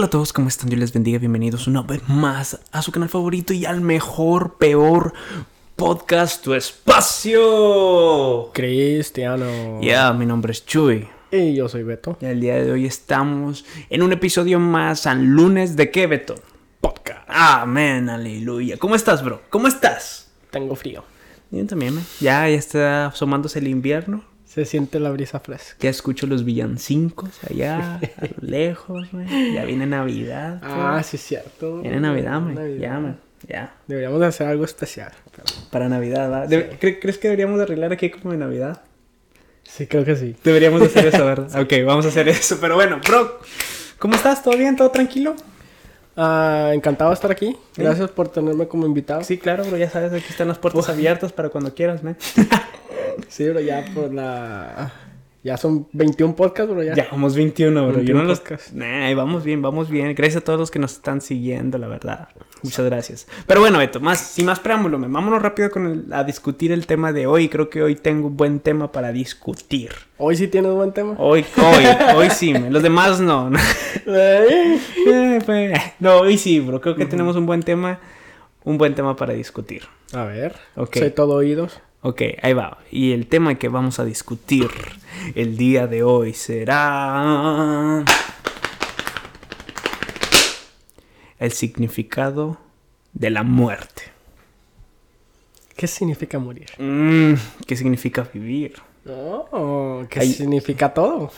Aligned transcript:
Hola 0.00 0.06
a 0.06 0.10
todos, 0.10 0.32
¿cómo 0.32 0.48
están? 0.48 0.70
Dios 0.70 0.80
les 0.80 0.94
bendiga, 0.94 1.18
bienvenidos 1.18 1.66
una 1.66 1.82
vez 1.82 2.00
más 2.08 2.58
a 2.72 2.80
su 2.80 2.90
canal 2.90 3.10
favorito 3.10 3.52
y 3.52 3.66
al 3.66 3.82
mejor, 3.82 4.56
peor 4.56 5.12
podcast, 5.76 6.42
Tu 6.42 6.54
Espacio. 6.54 8.50
Cristiano. 8.54 9.78
Ya, 9.82 10.10
mi 10.14 10.24
nombre 10.24 10.52
es 10.52 10.64
Chuy. 10.64 11.06
Y 11.30 11.54
yo 11.54 11.68
soy 11.68 11.82
Beto. 11.82 12.16
Y 12.18 12.24
el 12.24 12.40
día 12.40 12.54
de 12.54 12.72
hoy 12.72 12.86
estamos 12.86 13.66
en 13.90 14.02
un 14.02 14.12
episodio 14.12 14.58
más 14.58 15.06
al 15.06 15.22
lunes 15.22 15.76
de 15.76 15.90
qué, 15.90 16.06
Beto? 16.06 16.36
Podcast. 16.80 17.20
Amén, 17.28 18.08
aleluya. 18.08 18.78
¿Cómo 18.78 18.94
estás, 18.94 19.22
bro? 19.22 19.42
¿Cómo 19.50 19.68
estás? 19.68 20.30
Tengo 20.50 20.76
frío. 20.76 21.04
Yo 21.50 21.66
también, 21.66 21.96
man. 21.96 22.06
Ya, 22.20 22.48
ya 22.48 22.56
está 22.56 23.08
asomándose 23.08 23.58
el 23.58 23.68
invierno. 23.68 24.24
Se 24.52 24.64
siente 24.64 24.98
la 24.98 25.10
brisa 25.10 25.38
fresca. 25.38 25.76
Ya 25.78 25.90
escucho 25.90 26.26
los 26.26 26.44
villancicos 26.44 27.30
allá, 27.48 27.96
a 27.96 28.24
lo 28.40 28.48
lejos, 28.48 29.12
man. 29.12 29.26
Ya 29.54 29.64
viene 29.64 29.86
Navidad. 29.86 30.58
Ah, 30.64 30.94
pues. 30.94 31.06
sí 31.06 31.16
es 31.16 31.22
cierto. 31.22 31.80
Viene 31.82 32.00
Navidad. 32.00 32.40
Navidad. 32.40 32.80
Ya, 32.80 32.98
man. 32.98 33.16
Ya. 33.48 33.72
Deberíamos 33.86 34.18
de 34.20 34.26
hacer 34.26 34.48
algo 34.48 34.64
especial. 34.64 35.12
pero- 35.30 35.44
Para 35.70 35.88
Navidad, 35.88 36.48
¿cre- 36.48 36.98
¿Crees 37.00 37.18
que 37.18 37.28
deberíamos 37.28 37.58
de 37.58 37.62
arreglar 37.62 37.92
aquí 37.92 38.10
como 38.10 38.32
de 38.32 38.38
Navidad? 38.38 38.82
Sí, 39.62 39.86
creo 39.86 40.04
que 40.04 40.16
sí. 40.16 40.34
Deberíamos 40.42 40.80
de 40.80 40.86
hacer 40.86 41.06
eso, 41.06 41.24
¿verdad? 41.24 41.48
ok, 41.62 41.72
vamos 41.86 42.04
a 42.06 42.08
hacer 42.08 42.28
eso. 42.28 42.58
Pero 42.60 42.74
bueno, 42.74 43.00
bro, 43.06 43.38
¿cómo 44.00 44.16
estás? 44.16 44.42
¿Todo 44.42 44.56
bien? 44.58 44.74
¿Todo 44.74 44.90
tranquilo? 44.90 45.36
Ah, 46.22 46.72
encantado 46.74 47.10
de 47.10 47.14
estar 47.14 47.30
aquí. 47.30 47.56
Sí. 47.72 47.82
Gracias 47.82 48.10
por 48.10 48.28
tenerme 48.28 48.68
como 48.68 48.84
invitado. 48.84 49.24
Sí, 49.24 49.38
claro, 49.38 49.64
bro, 49.64 49.78
ya 49.78 49.88
sabes, 49.88 50.12
aquí 50.12 50.26
están 50.28 50.48
las 50.48 50.58
puertas 50.58 50.86
abiertas 50.90 51.32
para 51.32 51.48
cuando 51.48 51.74
quieras, 51.74 52.02
man. 52.02 52.16
Sí, 53.28 53.44
pero 53.44 53.60
ya 53.60 53.84
por 53.94 54.12
la... 54.12 54.92
Ya 55.42 55.56
son 55.56 55.88
21 55.92 56.36
podcasts, 56.36 56.70
bro, 56.70 56.82
ya. 56.82 56.94
Ya, 56.94 57.08
vamos 57.10 57.34
21, 57.34 57.72
bro. 57.88 57.90
Yo 58.02 58.14
21 58.14 58.22
no 58.22 58.28
los... 58.28 58.42
Nah, 58.74 59.14
vamos 59.14 59.42
bien, 59.42 59.62
vamos 59.62 59.88
bien. 59.88 60.14
Gracias 60.14 60.42
a 60.42 60.44
todos 60.44 60.58
los 60.58 60.70
que 60.70 60.78
nos 60.78 60.92
están 60.92 61.22
siguiendo, 61.22 61.78
la 61.78 61.88
verdad. 61.88 62.28
Muchas 62.62 62.84
gracias. 62.84 63.26
Pero 63.46 63.60
bueno, 63.60 63.78
Beto, 63.78 64.00
más, 64.00 64.20
sin 64.20 64.44
más 64.44 64.60
preámbulo, 64.60 64.98
man, 64.98 65.10
vámonos 65.10 65.40
rápido 65.40 65.70
con 65.70 65.86
el- 65.86 66.12
a 66.12 66.24
discutir 66.24 66.72
el 66.72 66.86
tema 66.86 67.14
de 67.14 67.26
hoy. 67.26 67.48
Creo 67.48 67.70
que 67.70 67.82
hoy 67.82 67.94
tengo 67.96 68.26
un 68.26 68.36
buen 68.36 68.60
tema 68.60 68.92
para 68.92 69.12
discutir. 69.12 69.92
Hoy 70.18 70.36
sí 70.36 70.46
tienes 70.48 70.72
buen 70.72 70.92
tema. 70.92 71.14
Hoy, 71.18 71.46
hoy, 71.56 71.84
hoy 72.16 72.28
sí, 72.30 72.52
los 72.52 72.82
demás 72.82 73.18
no. 73.20 73.50
Eh, 74.06 74.78
Eh, 75.06 75.38
pues, 75.46 75.72
no, 76.00 76.18
hoy 76.18 76.36
sí, 76.36 76.60
bro. 76.60 76.82
Creo 76.82 76.96
que 76.96 77.06
tenemos 77.06 77.36
un 77.36 77.46
buen 77.46 77.62
tema, 77.62 77.98
un 78.64 78.76
buen 78.76 78.94
tema 78.94 79.16
para 79.16 79.32
discutir. 79.32 79.84
A 80.12 80.24
ver. 80.24 80.54
Ok. 80.76 80.96
Soy 80.98 81.10
todo 81.10 81.34
oídos. 81.36 81.80
Ok, 82.02 82.22
ahí 82.42 82.52
va. 82.54 82.78
Y 82.90 83.12
el 83.12 83.26
tema 83.26 83.54
que 83.56 83.68
vamos 83.68 83.98
a 83.98 84.04
discutir 84.04 84.68
el 85.34 85.56
día 85.56 85.86
de 85.86 86.02
hoy 86.02 86.32
será 86.32 88.04
el 91.38 91.52
significado 91.52 92.58
de 93.12 93.30
la 93.30 93.42
muerte. 93.42 94.02
¿Qué 95.76 95.86
significa 95.86 96.38
morir? 96.38 96.68
Mm, 96.78 97.34
¿Qué 97.66 97.76
significa 97.76 98.28
vivir? 98.32 98.74
Oh, 99.06 100.04
¿qué 100.10 100.20
Ahí- 100.20 100.32
significa 100.32 100.92
todo? 100.92 101.30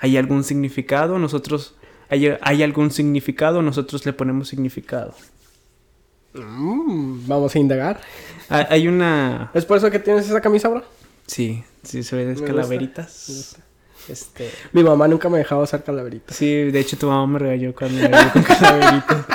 ¿Hay 0.00 0.16
algún 0.16 0.44
significado? 0.44 1.18
Nosotros 1.18 1.74
hay, 2.10 2.34
hay 2.40 2.62
algún 2.62 2.90
significado, 2.90 3.62
nosotros 3.62 4.04
le 4.06 4.12
ponemos 4.12 4.48
significado. 4.48 5.14
Mm, 6.34 7.26
vamos 7.26 7.54
a 7.54 7.58
indagar. 7.58 8.00
Hay 8.48 8.88
una 8.88 9.50
¿Es 9.54 9.64
por 9.64 9.76
eso 9.78 9.90
que 9.90 9.98
tienes 9.98 10.26
esa 10.28 10.40
camisa, 10.40 10.68
bro? 10.68 10.82
sí, 11.26 11.62
sí 11.82 12.02
se 12.02 12.16
ve 12.16 12.26
de 12.26 12.42
calaveritas. 12.44 13.24
me 13.28 13.34
gusta. 13.36 13.58
Este, 14.08 14.50
Mi 14.72 14.82
mamá 14.82 15.06
nunca 15.06 15.28
me 15.28 15.36
dejaba 15.36 15.64
usar 15.64 15.84
calaveritas. 15.84 16.34
Sí, 16.34 16.46
de 16.70 16.80
hecho 16.80 16.96
tu 16.96 17.08
mamá 17.08 17.26
me 17.26 17.38
regañó 17.38 17.74
cuando 17.74 18.08
me 18.08 18.30
con 18.32 18.42
calaveritas. 18.58 19.26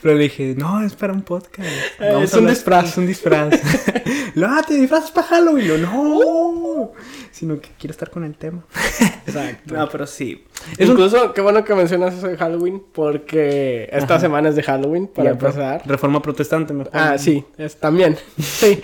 Pero 0.00 0.14
le 0.14 0.22
dije, 0.24 0.54
no, 0.56 0.80
es 0.84 0.94
para 0.94 1.12
un 1.12 1.22
podcast. 1.22 1.66
Eh, 1.98 2.20
es 2.22 2.32
un 2.34 2.38
hablar- 2.40 2.50
disfraz. 2.54 2.88
Es 2.90 2.98
un 2.98 3.06
disfraz. 3.08 3.54
no, 4.36 4.62
te 4.62 4.74
disfrazas 4.74 5.10
para 5.10 5.26
Halloween. 5.26 5.66
Yo, 5.66 5.78
no. 5.78 6.75
Sino 7.30 7.60
que 7.60 7.70
quiero 7.78 7.92
estar 7.92 8.10
con 8.10 8.24
el 8.24 8.36
tema. 8.36 8.64
Exacto. 9.26 9.74
No, 9.74 9.88
pero 9.88 10.06
sí. 10.06 10.44
Es 10.78 10.86
un... 10.88 10.92
Incluso, 10.92 11.32
qué 11.32 11.40
bueno 11.40 11.64
que 11.64 11.74
mencionas 11.74 12.14
eso 12.14 12.28
de 12.28 12.36
Halloween, 12.36 12.82
porque 12.92 13.88
esta 13.92 14.14
Ajá. 14.14 14.20
semana 14.20 14.48
es 14.48 14.56
de 14.56 14.62
Halloween, 14.62 15.06
para 15.06 15.30
empezar. 15.30 15.82
Reforma 15.86 16.22
protestante 16.22 16.72
mejor. 16.72 16.92
Ah, 16.94 17.18
sí, 17.18 17.44
es 17.58 17.76
también. 17.76 18.16
Sí. 18.38 18.80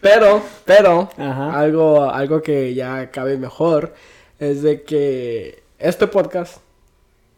pero, 0.00 0.42
pero, 0.64 1.10
Ajá. 1.16 1.58
algo, 1.58 2.10
algo 2.10 2.42
que 2.42 2.74
ya 2.74 3.10
cabe 3.10 3.36
mejor 3.36 3.94
es 4.38 4.62
de 4.62 4.82
que 4.82 5.62
este 5.78 6.06
podcast 6.06 6.58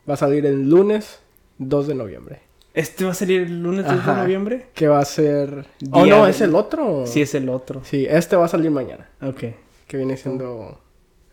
va 0.09 0.15
a 0.15 0.17
salir 0.17 0.47
el 0.47 0.69
lunes 0.69 1.19
2 1.59 1.89
de 1.89 1.95
noviembre. 1.95 2.42
Este 2.75 3.05
va 3.05 3.11
a 3.11 3.15
salir 3.15 3.43
el 3.43 3.63
lunes 3.63 3.85
2 3.85 4.07
de 4.07 4.15
noviembre. 4.15 4.67
Que 4.75 4.89
va 4.89 4.99
a 5.01 5.05
ser... 5.05 5.67
Oh, 5.91 6.07
no, 6.07 6.25
de- 6.25 6.31
es 6.31 6.41
el 6.41 6.55
otro. 6.55 7.05
Sí, 7.07 7.21
es 7.23 7.35
el 7.35 7.49
otro. 7.51 7.83
Sí, 7.85 8.07
este 8.09 8.35
va 8.37 8.47
a 8.47 8.49
salir 8.49 8.71
mañana, 8.71 9.09
Ok. 9.21 9.45
que 9.87 9.97
viene 9.99 10.17
siendo 10.17 10.81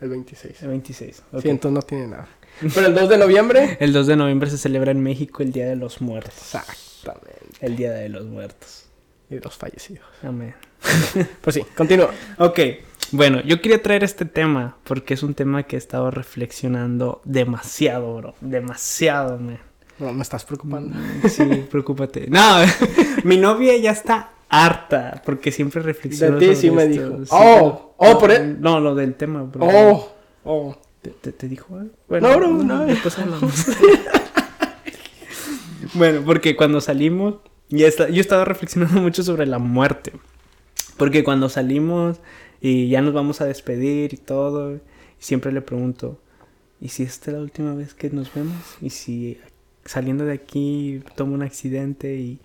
el 0.02 0.10
26. 0.10 0.62
El 0.64 0.68
26. 0.70 1.24
ok. 1.32 1.42
Sí, 1.42 1.50
entonces 1.50 1.76
no 1.76 1.82
tiene 1.82 2.08
nada. 2.08 2.28
Pero 2.76 2.88
el 2.88 2.94
2 2.96 3.08
de 3.10 3.18
noviembre... 3.18 3.78
El 3.80 3.94
2 3.94 4.08
de 4.08 4.16
noviembre 4.18 4.50
se 4.50 4.58
celebra 4.58 4.92
en 4.92 5.02
México 5.02 5.42
el 5.44 5.54
Día 5.54 5.66
de 5.68 5.78
los 5.78 6.02
Muertos. 6.02 6.34
Exactamente. 6.38 7.36
El 7.62 7.78
Día 7.78 7.92
de 7.94 8.10
los 8.10 8.26
Muertos. 8.26 8.86
Y 9.30 9.40
los 9.40 9.56
fallecidos. 9.56 10.06
Amén. 10.24 10.56
Pues 11.42 11.54
sí, 11.56 11.64
continúa. 11.78 12.10
Ok, 12.38 12.60
bueno, 13.12 13.42
yo 13.42 13.62
quería 13.62 13.82
traer 13.82 14.04
este 14.04 14.26
tema 14.26 14.78
porque 14.84 15.14
es 15.14 15.24
un 15.24 15.34
tema 15.36 15.64
que 15.64 15.76
he 15.76 15.80
estado 15.80 16.12
reflexionando 16.12 17.22
demasiado, 17.26 18.16
bro. 18.18 18.36
Demasiado, 18.42 19.38
man. 19.38 19.60
No, 20.00 20.14
me 20.14 20.22
estás 20.22 20.46
preocupando. 20.46 20.96
Sí, 21.28 21.44
preocúpate. 21.70 22.28
No, 22.30 22.58
mi 23.24 23.38
novia 23.38 23.76
ya 23.78 23.92
está 23.92 24.32
harta 24.50 25.22
porque 25.26 25.52
siempre 25.52 25.82
reflexiona. 25.82 26.38
De 26.38 26.50
ti 26.50 26.56
sí 26.56 26.72
me 26.72 26.84
esto. 26.86 27.10
dijo. 27.10 27.26
Sí, 27.26 27.32
Oh, 27.32 27.96
pero- 28.00 28.12
oh, 28.16 28.20
por 28.20 28.32
él. 28.32 28.58
No, 28.62 28.80
lo 28.80 28.96
del 28.96 29.16
tema, 29.16 29.44
bro. 29.44 29.66
Oh, 29.66 30.12
oh. 30.46 30.78
¿Te, 31.02 31.12
te- 31.12 31.32
te 31.32 31.48
dijo 31.48 31.78
algo? 31.78 31.94
No, 32.28 32.38
bro, 32.38 32.48
no. 32.50 32.86
Después 32.86 33.18
hablamos. 33.20 33.54
bueno, 35.94 36.22
porque 36.26 36.56
cuando 36.56 36.82
salimos, 36.82 37.36
ya 37.70 37.88
está, 37.88 38.10
yo 38.10 38.18
he 38.18 38.22
estado 38.22 38.46
reflexionando 38.46 39.02
mucho 39.02 39.24
sobre 39.24 39.46
la 39.46 39.60
muerte. 39.60 40.14
Porque 40.98 41.24
cuando 41.24 41.50
salimos 41.50 42.18
y 42.62 42.90
ya 42.90 43.02
nos 43.02 43.14
vamos 43.14 43.42
a 43.42 43.46
despedir 43.46 44.14
y 44.14 44.18
todo, 44.18 44.80
siempre 45.18 45.52
le 45.52 45.62
pregunto, 45.62 46.20
¿y 46.82 46.90
si 46.90 47.04
esta 47.04 47.32
es 47.32 47.38
la 47.38 47.44
última 47.44 47.74
vez 47.74 47.94
que 47.94 48.10
nos 48.10 48.34
vemos? 48.34 48.58
¿Y 48.82 48.90
si 48.90 49.38
saliendo 49.86 50.26
de 50.26 50.34
aquí 50.34 51.02
tomo 51.16 51.34
un 51.34 51.42
accidente 51.42 52.16
y, 52.16 52.40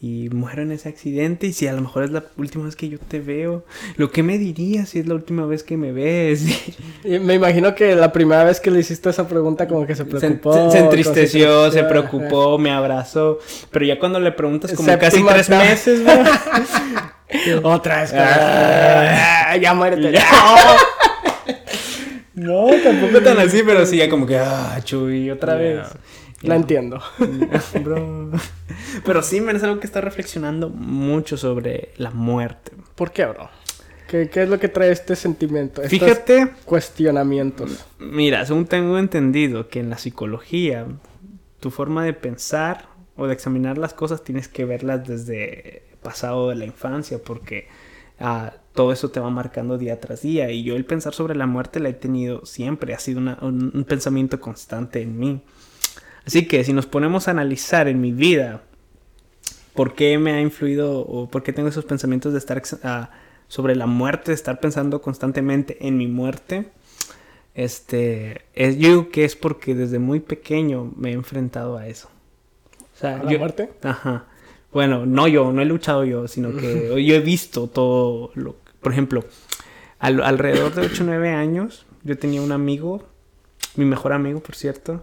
y 0.00 0.28
muero 0.30 0.62
en 0.62 0.72
ese 0.72 0.88
accidente? 0.88 1.46
¿Y 1.46 1.52
si 1.52 1.66
a 1.68 1.72
lo 1.72 1.80
mejor 1.82 2.02
es 2.04 2.10
la 2.10 2.24
última 2.36 2.64
vez 2.64 2.74
que 2.76 2.88
yo 2.88 2.98
te 2.98 3.20
veo? 3.20 3.64
¿Lo 3.96 4.10
que 4.10 4.22
me 4.22 4.36
dirías 4.38 4.88
si 4.90 4.98
es 4.98 5.06
la 5.06 5.14
última 5.14 5.46
vez 5.46 5.62
que 5.62 5.76
me 5.76 5.92
ves? 5.92 6.44
Y 7.04 7.18
me 7.18 7.34
imagino 7.34 7.74
que 7.74 7.94
la 7.96 8.12
primera 8.12 8.44
vez 8.44 8.60
que 8.60 8.70
le 8.70 8.78
hiciste 8.80 9.10
esa 9.10 9.26
pregunta 9.26 9.66
como 9.66 9.86
que 9.86 9.94
se 9.96 10.04
preocupó. 10.04 10.52
se- 10.52 10.70
se 10.72 10.78
entristeció, 10.84 11.70
se 11.72 11.82
preocupó, 11.84 12.58
me 12.58 12.70
abrazó. 12.70 13.38
Pero 13.70 13.84
ya 13.86 13.98
cuando 13.98 14.20
le 14.20 14.30
preguntas 14.32 14.72
como 14.72 14.86
casi 14.98 15.22
tres 15.24 15.48
meses. 15.48 16.00
Otra 17.62 18.02
vez. 18.02 18.12
Ah, 18.14 19.56
ya 19.56 19.72
muérete. 19.74 20.12
Ya. 20.12 20.22
No, 22.34 22.66
tampoco 22.82 23.20
tan 23.20 23.38
así, 23.40 23.62
pero 23.64 23.84
sí, 23.84 23.98
ya 23.98 24.08
como 24.08 24.26
que, 24.26 24.38
ah, 24.38 24.78
Chuy, 24.82 25.30
otra 25.30 25.54
vez. 25.56 25.80
La 26.42 26.56
entiendo. 26.56 27.00
Bro. 27.84 28.30
Pero 29.04 29.22
sí, 29.22 29.40
me 29.40 29.52
es 29.52 29.62
algo 29.62 29.80
que 29.80 29.86
está 29.86 30.00
reflexionando 30.00 30.68
mucho 30.70 31.36
sobre 31.36 31.90
la 31.96 32.10
muerte. 32.10 32.72
¿Por 32.94 33.12
qué, 33.12 33.26
bro? 33.26 33.48
¿Qué, 34.08 34.28
qué 34.28 34.42
es 34.42 34.48
lo 34.48 34.58
que 34.58 34.68
trae 34.68 34.90
este 34.92 35.16
sentimiento? 35.16 35.82
Estos 35.82 35.98
Fíjate, 35.98 36.48
cuestionamientos. 36.64 37.84
mira, 37.98 38.44
según 38.44 38.66
tengo 38.66 38.98
entendido 38.98 39.68
que 39.68 39.80
en 39.80 39.88
la 39.90 39.98
psicología, 39.98 40.86
tu 41.60 41.70
forma 41.70 42.04
de 42.04 42.12
pensar 42.12 42.88
o 43.16 43.26
de 43.26 43.32
examinar 43.34 43.78
las 43.78 43.94
cosas 43.94 44.22
tienes 44.24 44.48
que 44.48 44.64
verlas 44.64 45.06
desde 45.06 45.84
pasado 46.02 46.48
de 46.50 46.56
la 46.56 46.64
infancia, 46.64 47.18
porque 47.24 47.68
ah, 48.20 48.52
todo 48.74 48.92
eso 48.92 49.10
te 49.10 49.20
va 49.20 49.30
marcando 49.30 49.78
día 49.78 50.00
tras 50.00 50.22
día. 50.22 50.50
Y 50.50 50.62
yo 50.64 50.76
el 50.76 50.84
pensar 50.84 51.14
sobre 51.14 51.34
la 51.34 51.46
muerte 51.46 51.80
la 51.80 51.88
he 51.88 51.94
tenido 51.94 52.44
siempre, 52.44 52.94
ha 52.94 52.98
sido 52.98 53.20
una- 53.20 53.38
un, 53.42 53.70
un 53.74 53.84
pensamiento 53.84 54.40
constante 54.40 55.00
en 55.00 55.18
mí. 55.18 55.40
Así 56.26 56.46
que 56.46 56.62
si 56.64 56.72
nos 56.72 56.86
ponemos 56.86 57.26
a 57.28 57.32
analizar 57.32 57.88
en 57.88 58.00
mi 58.00 58.12
vida 58.12 58.62
por 59.74 59.94
qué 59.94 60.18
me 60.18 60.32
ha 60.32 60.40
influido 60.40 61.00
o 61.00 61.28
por 61.28 61.42
qué 61.42 61.52
tengo 61.52 61.68
esos 61.68 61.84
pensamientos 61.84 62.32
de 62.32 62.38
estar 62.38 62.62
ah, 62.84 63.10
sobre 63.48 63.74
la 63.74 63.86
muerte, 63.86 64.30
de 64.30 64.34
estar 64.34 64.60
pensando 64.60 65.00
constantemente 65.02 65.86
en 65.86 65.96
mi 65.96 66.06
muerte, 66.06 66.66
este, 67.54 68.42
es, 68.54 68.78
yo 68.78 68.88
digo 68.88 69.08
que 69.10 69.24
es 69.24 69.36
porque 69.36 69.74
desde 69.74 69.98
muy 69.98 70.20
pequeño 70.20 70.92
me 70.96 71.10
he 71.10 71.12
enfrentado 71.12 71.76
a 71.76 71.86
eso. 71.86 72.08
O 72.94 72.98
sea, 72.98 73.16
¿A 73.20 73.24
la 73.24 73.30
yo- 73.32 73.38
muerte? 73.38 73.70
Ajá. 73.82 74.26
Bueno, 74.72 75.04
no 75.04 75.28
yo, 75.28 75.52
no 75.52 75.60
he 75.60 75.66
luchado 75.66 76.04
yo, 76.04 76.28
sino 76.28 76.56
que 76.56 76.88
yo 77.04 77.14
he 77.14 77.20
visto 77.20 77.66
todo 77.68 78.30
lo... 78.34 78.56
Por 78.80 78.92
ejemplo, 78.92 79.24
al- 79.98 80.22
alrededor 80.22 80.74
de 80.74 80.82
8 80.82 81.02
o 81.02 81.06
9 81.06 81.30
años, 81.30 81.86
yo 82.04 82.16
tenía 82.18 82.42
un 82.42 82.52
amigo, 82.52 83.04
mi 83.76 83.84
mejor 83.84 84.12
amigo, 84.12 84.40
por 84.40 84.54
cierto, 84.54 85.02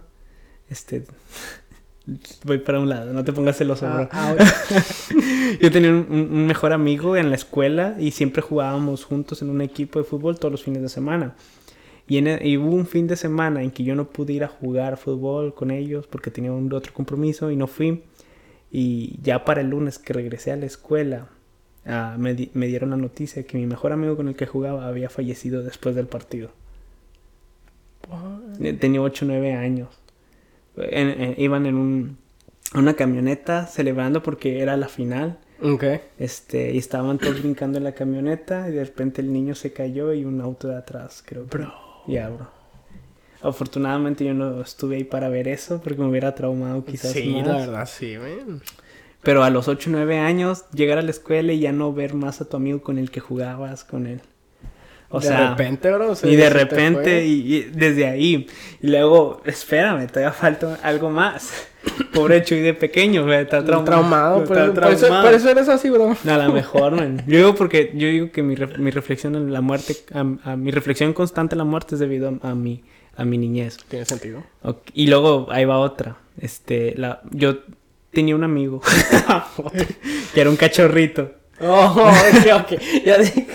Este. 0.70 1.04
Voy 2.44 2.58
para 2.58 2.80
un 2.80 2.88
lado, 2.88 3.12
no 3.12 3.22
te 3.24 3.32
pongas 3.32 3.56
celoso, 3.58 3.86
bro. 3.86 4.08
Ah, 4.10 4.34
ah, 4.38 4.44
Yo 5.60 5.70
tenía 5.70 5.90
un, 5.90 6.06
un- 6.10 6.46
mejor 6.46 6.72
amigo 6.72 7.16
en 7.16 7.28
la 7.28 7.36
escuela 7.36 7.94
y 8.00 8.10
siempre 8.12 8.42
jugábamos 8.42 9.04
juntos 9.04 9.42
en 9.42 9.50
un 9.50 9.60
equipo 9.60 9.98
de 9.98 10.04
fútbol 10.04 10.38
todos 10.38 10.50
los 10.50 10.62
fines 10.62 10.82
de 10.82 10.88
semana. 10.88 11.34
Y, 12.08 12.16
en 12.18 12.26
e- 12.26 12.40
y 12.48 12.56
hubo 12.56 12.74
un 12.74 12.86
fin 12.86 13.06
de 13.06 13.16
semana 13.16 13.62
en 13.62 13.70
que 13.70 13.84
yo 13.84 13.94
no 13.94 14.08
pude 14.08 14.32
ir 14.32 14.42
a 14.44 14.48
jugar 14.48 14.96
fútbol 14.96 15.54
con 15.54 15.70
ellos 15.70 16.06
porque 16.08 16.30
tenía 16.32 16.50
un 16.52 16.72
otro 16.72 16.92
compromiso 16.92 17.50
y 17.50 17.56
no 17.56 17.66
fui. 17.68 18.02
Y 18.72 19.18
ya 19.22 19.44
para 19.44 19.60
el 19.60 19.68
lunes 19.70 19.98
que 19.98 20.12
regresé 20.12 20.50
a 20.52 20.56
la 20.56 20.66
escuela, 20.66 21.28
ah, 21.86 22.16
me, 22.18 22.34
di- 22.34 22.50
me 22.54 22.66
dieron 22.66 22.90
la 22.90 22.96
noticia 22.96 23.44
que 23.44 23.56
mi 23.58 23.66
mejor 23.66 23.92
amigo 23.92 24.16
con 24.16 24.26
el 24.26 24.34
que 24.34 24.46
jugaba 24.46 24.88
había 24.88 25.10
fallecido 25.10 25.62
después 25.62 25.94
del 25.94 26.06
partido. 26.06 26.50
Eh, 28.60 28.72
Tenía 28.72 29.00
8 29.02 29.24
o 29.24 29.28
9 29.28 29.52
años. 29.54 29.88
En- 30.82 31.20
en- 31.20 31.34
iban 31.38 31.66
en 31.66 31.74
un- 31.76 32.18
una 32.74 32.94
camioneta 32.94 33.66
celebrando 33.66 34.22
porque 34.22 34.60
era 34.60 34.76
la 34.76 34.88
final. 34.88 35.38
ok. 35.62 35.84
Este, 36.18 36.72
y 36.72 36.78
estaban 36.78 37.18
todos 37.18 37.40
brincando 37.42 37.78
en 37.78 37.84
la 37.84 37.92
camioneta 37.92 38.68
y 38.68 38.72
de 38.72 38.84
repente 38.84 39.20
el 39.20 39.32
niño 39.32 39.54
se 39.54 39.72
cayó 39.72 40.12
y 40.14 40.24
un 40.24 40.40
auto 40.40 40.68
de 40.68 40.76
atrás, 40.76 41.22
creo. 41.26 41.46
que- 41.48 41.58
Bro. 41.58 41.74
Ya, 42.06 42.28
bro. 42.30 42.48
Afortunadamente 43.42 44.24
yo 44.24 44.34
no 44.34 44.60
estuve 44.60 44.96
ahí 44.96 45.04
para 45.04 45.28
ver 45.28 45.48
eso 45.48 45.80
porque 45.82 46.00
me 46.00 46.08
hubiera 46.08 46.34
traumado 46.34 46.84
quizás 46.84 47.12
Sí, 47.12 47.28
más. 47.36 47.46
la 47.46 47.56
verdad, 47.56 47.86
sí, 47.90 48.16
man. 48.18 48.60
Pero 49.22 49.44
a 49.44 49.50
los 49.50 49.68
8 49.68 49.90
o 49.90 49.92
9 49.92 50.18
años, 50.18 50.64
llegar 50.72 50.98
a 50.98 51.02
la 51.02 51.10
escuela 51.10 51.52
y 51.52 51.60
ya 51.60 51.72
no 51.72 51.92
ver 51.92 52.14
más 52.14 52.40
a 52.40 52.48
tu 52.48 52.56
amigo 52.56 52.82
con 52.82 52.98
el 52.98 53.10
que 53.10 53.20
jugabas, 53.20 53.84
con 53.84 54.06
él. 54.06 54.20
O 55.12 55.18
de 55.20 55.26
sea, 55.26 55.50
repente, 55.50 55.90
bro. 55.90 56.14
y 56.22 56.36
de 56.36 56.50
repente, 56.50 57.26
y, 57.26 57.54
y 57.56 57.62
desde 57.72 58.06
ahí. 58.06 58.46
Y 58.80 58.86
luego, 58.86 59.42
espérame, 59.44 60.06
todavía 60.06 60.32
falta 60.32 60.78
algo 60.82 61.10
más. 61.10 61.66
Pobre 62.14 62.44
Chuy 62.44 62.60
de 62.60 62.74
pequeño, 62.74 63.24
güey, 63.24 63.40
está 63.40 63.64
traumado. 63.64 63.84
traumado. 63.84 64.44
Por, 64.44 64.56
está 64.58 64.64
eso- 64.66 64.74
por 64.74 64.84
eso, 64.92 64.98
traumado. 65.00 65.24
por 65.24 65.34
eso 65.34 65.50
eres 65.50 65.68
así, 65.68 65.90
bro. 65.90 66.16
A 66.26 66.36
lo 66.38 66.52
mejor, 66.52 66.92
man. 66.92 67.22
Yo 67.26 67.38
digo 67.38 67.54
porque 67.56 67.90
yo 67.94 68.06
digo 68.08 68.30
que 68.30 68.42
mi, 68.42 68.54
mi 68.78 68.90
reflexión 68.90 69.34
en 69.34 69.52
la 69.52 69.60
muerte, 69.60 69.96
a, 70.12 70.20
a 70.52 70.56
mi 70.56 70.70
reflexión 70.70 71.12
constante 71.12 71.54
en 71.54 71.58
la 71.58 71.64
muerte 71.64 71.96
es 71.96 71.98
debido 72.00 72.38
a, 72.42 72.50
a 72.50 72.54
mi 72.54 72.84
a 73.16 73.24
mi 73.24 73.36
niñez. 73.36 73.78
Tiene 73.88 74.04
sentido. 74.04 74.44
Y 74.94 75.08
luego 75.08 75.48
ahí 75.50 75.64
va 75.64 75.78
otra. 75.78 76.16
Este, 76.40 76.94
la, 76.96 77.20
yo 77.32 77.58
tenía 78.12 78.34
un 78.36 78.44
amigo 78.44 78.80
que 80.34 80.40
era 80.40 80.48
un 80.50 80.56
cachorrito. 80.56 81.32
Oh, 81.62 82.08
ok, 82.08 82.62
ok. 82.62 82.80
Ya 83.04 83.18
dije. 83.18 83.46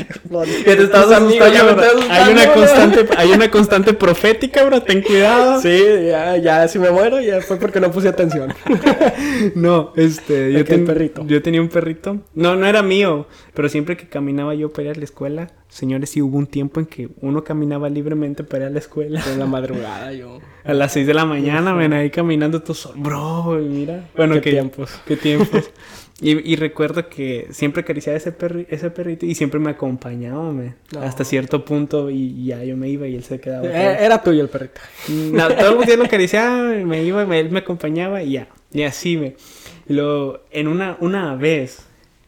Ya 0.65 0.75
te 0.75 0.83
asustando, 0.83 1.29
estás 1.29 1.75
bro. 1.75 1.83
Hay 2.09 2.31
una 2.33 2.43
asustando, 2.43 2.53
constante, 2.53 3.07
hay 3.17 3.31
una 3.31 3.51
constante 3.51 3.93
profética, 3.93 4.63
bro. 4.63 4.81
Ten 4.83 5.01
cuidado. 5.01 5.59
Sí, 5.61 5.77
ya, 6.07 6.37
ya, 6.37 6.67
si 6.67 6.77
me 6.77 6.91
muero, 6.91 7.19
ya 7.19 7.41
fue 7.41 7.57
porque 7.57 7.79
no 7.79 7.91
puse 7.91 8.07
atención. 8.09 8.53
No, 9.55 9.91
este, 9.95 10.47
¿El 10.47 10.57
yo, 10.57 10.65
ten- 10.65 10.85
perrito? 10.85 11.23
yo 11.27 11.41
tenía 11.41 11.61
un 11.61 11.69
perrito. 11.69 12.19
No, 12.33 12.55
no 12.55 12.65
era 12.67 12.81
mío, 12.81 13.27
pero 13.53 13.69
siempre 13.69 13.97
que 13.97 14.07
caminaba 14.07 14.53
yo 14.55 14.71
para 14.71 14.89
ir 14.89 14.95
a 14.95 14.99
la 14.99 15.03
escuela, 15.03 15.51
señores, 15.67 16.09
sí 16.09 16.21
hubo 16.21 16.37
un 16.37 16.47
tiempo 16.47 16.79
en 16.79 16.85
que 16.85 17.09
uno 17.21 17.43
caminaba 17.43 17.89
libremente 17.89 18.43
para 18.43 18.65
ir 18.65 18.69
a 18.69 18.71
la 18.71 18.79
escuela. 18.79 19.21
En 19.31 19.39
la 19.39 19.45
madrugada, 19.47 20.11
yo. 20.13 20.39
A 20.63 20.73
las 20.73 20.93
6 20.93 21.07
de 21.07 21.13
la 21.13 21.25
mañana, 21.25 21.73
ven 21.73 21.93
ahí 21.93 22.09
caminando 22.09 22.61
tú 22.61 22.73
solo. 22.73 22.95
Bro, 23.01 23.59
mira. 23.61 24.09
Bueno, 24.15 24.35
Qué 24.41 24.51
tiempos. 24.51 24.91
Qué 25.05 25.15
tiempos. 25.17 25.69
y, 26.21 26.51
y 26.51 26.55
recuerdo 26.55 27.09
que 27.09 27.47
siempre 27.51 27.81
acariciaba 27.81 28.17
ese, 28.17 28.37
perri- 28.37 28.65
ese 28.69 28.89
perrito 28.89 29.25
y 29.25 29.35
siempre 29.35 29.59
me 29.59 29.71
acompañaba, 29.71 30.51
me, 30.53 30.75
No. 30.93 31.01
hasta 31.01 31.25
cierto 31.25 31.65
punto 31.65 32.09
y, 32.09 32.45
ya 32.45 32.63
yo 32.63 32.77
me 32.77 32.87
iba 32.89 33.07
y 33.07 33.15
él 33.15 33.23
se 33.23 33.39
quedaba. 33.39 33.67
otra 33.67 33.93
Eh. 34.01 34.05
Era 34.05 34.21
tuyo 34.23 34.41
el 34.41 34.49
perrito. 34.49 34.79
No, 35.09 35.47
todos 35.53 35.75
los 35.75 35.85
días 35.85 35.97
lo 35.97 36.05
acariciaba, 36.05 36.69
me 36.73 37.03
iba, 37.03 37.25
me- 37.25 37.39
él 37.39 37.49
me 37.51 37.59
acompañaba 37.59 38.23
y 38.23 38.33
ya. 38.33 38.47
Y 38.73 38.83
así 38.83 39.17
me. 39.17 39.35
Luego, 39.87 40.39
en 40.51 40.67
una, 40.67 40.97
una 40.99 41.35
vez, 41.35 41.85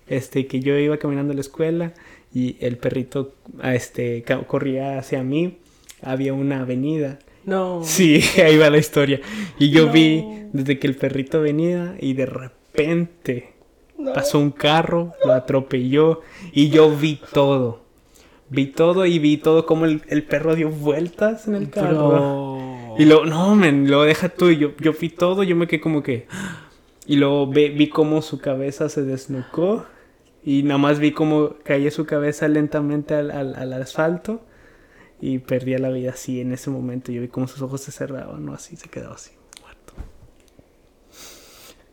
este, 0.07 0.47
que 0.47 0.59
yo 0.59 0.77
iba 0.77 0.97
caminando 0.97 1.31
a 1.31 1.35
la 1.35 1.41
escuela 1.41 1.93
y 2.33 2.57
el 2.59 2.77
perrito, 2.77 3.33
este, 3.63 4.23
corría 4.47 4.99
hacia 4.99 5.23
mí, 5.23 5.57
había 6.01 6.33
una 6.33 6.61
avenida. 6.61 7.19
No. 7.45 7.81
Sí, 7.85 8.21
ahí 8.45 8.57
va 8.57 8.69
la 8.69 8.77
historia. 8.77 9.21
Y 9.57 9.69
yo 9.71 9.85
No. 9.87 9.91
vi 9.93 10.23
desde 10.51 10.77
que 10.77 10.87
el 10.87 10.95
perrito 10.95 11.41
venía 11.41 11.95
y 11.99 12.13
de 12.13 12.25
repente 12.25 13.53
No. 13.97 14.13
pasó 14.13 14.37
un 14.39 14.51
carro, 14.51 15.13
lo 15.25 15.33
atropelló 15.33 16.21
y 16.51 16.69
yo 16.69 16.89
vi 16.95 17.19
todo. 17.33 17.81
Vi 18.49 18.67
todo 18.67 19.05
y 19.05 19.19
vi 19.19 19.37
todo 19.37 19.65
como 19.65 19.85
el, 19.85 20.01
el 20.07 20.23
perro 20.23 20.55
dio 20.55 20.69
vueltas 20.69 21.47
en 21.47 21.55
el 21.55 21.69
carro. 21.69 22.07
Bro. 22.09 22.95
Y 22.99 23.05
luego, 23.05 23.25
no, 23.25 23.55
men, 23.55 23.87
luego 23.87 24.03
deja 24.03 24.29
tú. 24.29 24.49
y 24.49 24.57
Yo, 24.57 24.71
yo 24.79 24.93
vi 24.93 25.09
todo, 25.09 25.43
yo 25.43 25.55
me 25.55 25.67
quedé 25.67 25.81
como 25.81 26.01
que. 26.03 26.27
Y 27.05 27.15
luego 27.17 27.47
ve- 27.47 27.69
vi 27.69 27.89
cómo 27.89 28.21
su 28.21 28.39
cabeza 28.39 28.87
se 28.89 29.01
desnucó. 29.03 29.85
Y 30.43 30.63
nada 30.63 30.77
más 30.77 30.99
vi 30.99 31.11
cómo 31.11 31.55
caía 31.63 31.91
su 31.91 32.05
cabeza 32.05 32.47
lentamente 32.47 33.15
al, 33.15 33.31
al- 33.31 33.55
al 33.55 33.73
asfalto. 33.73 34.41
Y 35.19 35.39
perdía 35.39 35.79
la 35.79 35.89
vida 35.89 36.11
así 36.11 36.39
en 36.39 36.53
ese 36.53 36.69
momento. 36.69 37.11
Yo 37.11 37.21
vi 37.21 37.27
cómo 37.27 37.47
sus 37.47 37.61
ojos 37.63 37.81
se 37.81 37.91
cerraban, 37.91 38.45
¿no? 38.45 38.53
Así 38.53 38.75
se 38.77 38.87
quedaba 38.87 39.15
así, 39.15 39.31
muerto. 39.61 39.93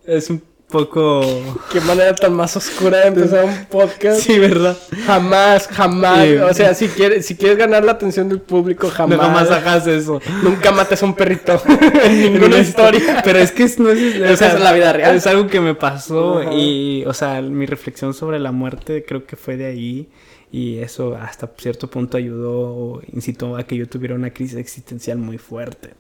Es 0.07 0.31
un 0.31 0.43
poco. 0.69 1.23
Qué 1.73 1.81
manera 1.81 2.15
tan 2.15 2.35
más 2.35 2.57
oscura 2.57 2.99
de 2.99 3.09
empezar 3.09 3.45
un 3.45 3.65
podcast. 3.67 4.21
Sí, 4.21 4.39
¿verdad? 4.39 4.77
Jamás, 5.07 5.69
jamás. 5.69 6.27
Sí. 6.27 6.35
O 6.37 6.55
sea, 6.55 6.75
si 6.75 6.89
quieres, 6.89 7.27
si 7.27 7.37
quieres 7.37 7.59
ganar 7.59 7.85
la 7.85 7.93
atención 7.93 8.29
del 8.29 8.41
público, 8.41 8.89
jamás. 8.91 9.19
No 9.19 9.25
nomás 9.25 9.51
hagas 9.51 9.87
eso. 9.87 10.21
Nunca 10.43 10.73
mates 10.73 11.03
a 11.03 11.07
un 11.07 11.15
perrito 11.15 11.61
en 12.05 12.21
ninguna 12.33 12.47
una 12.47 12.59
historia. 12.59 13.21
Pero 13.25 13.39
es 13.39 13.53
que 13.53 13.65
es- 13.65 13.79
no 13.79 13.91
es, 13.91 14.21
o 14.33 14.37
sea, 14.37 14.55
es 14.55 14.61
la 14.61 14.73
vida 14.73 14.93
real. 14.93 15.17
Es 15.17 15.27
algo 15.27 15.47
que 15.47 15.61
me 15.61 15.75
pasó 15.75 16.43
y, 16.53 17.05
o 17.07 17.13
sea, 17.15 17.41
mi 17.43 17.67
reflexión 17.67 18.15
sobre 18.15 18.39
la 18.39 18.53
muerte 18.53 19.05
creo 19.07 19.25
que 19.27 19.37
fue 19.37 19.57
de 19.57 19.67
ahí 19.67 20.09
y 20.53 20.79
eso 20.79 21.17
hasta 21.17 21.51
cierto 21.59 21.91
punto 21.91 22.17
ayudó 22.17 23.03
incitó 23.13 23.57
a 23.57 23.65
que 23.65 23.77
yo 23.77 23.89
tuviera 23.89 24.15
una 24.15 24.31
crisis 24.31 24.57
existencial 24.57 25.19
muy 25.19 25.37
fuerte 25.39 25.95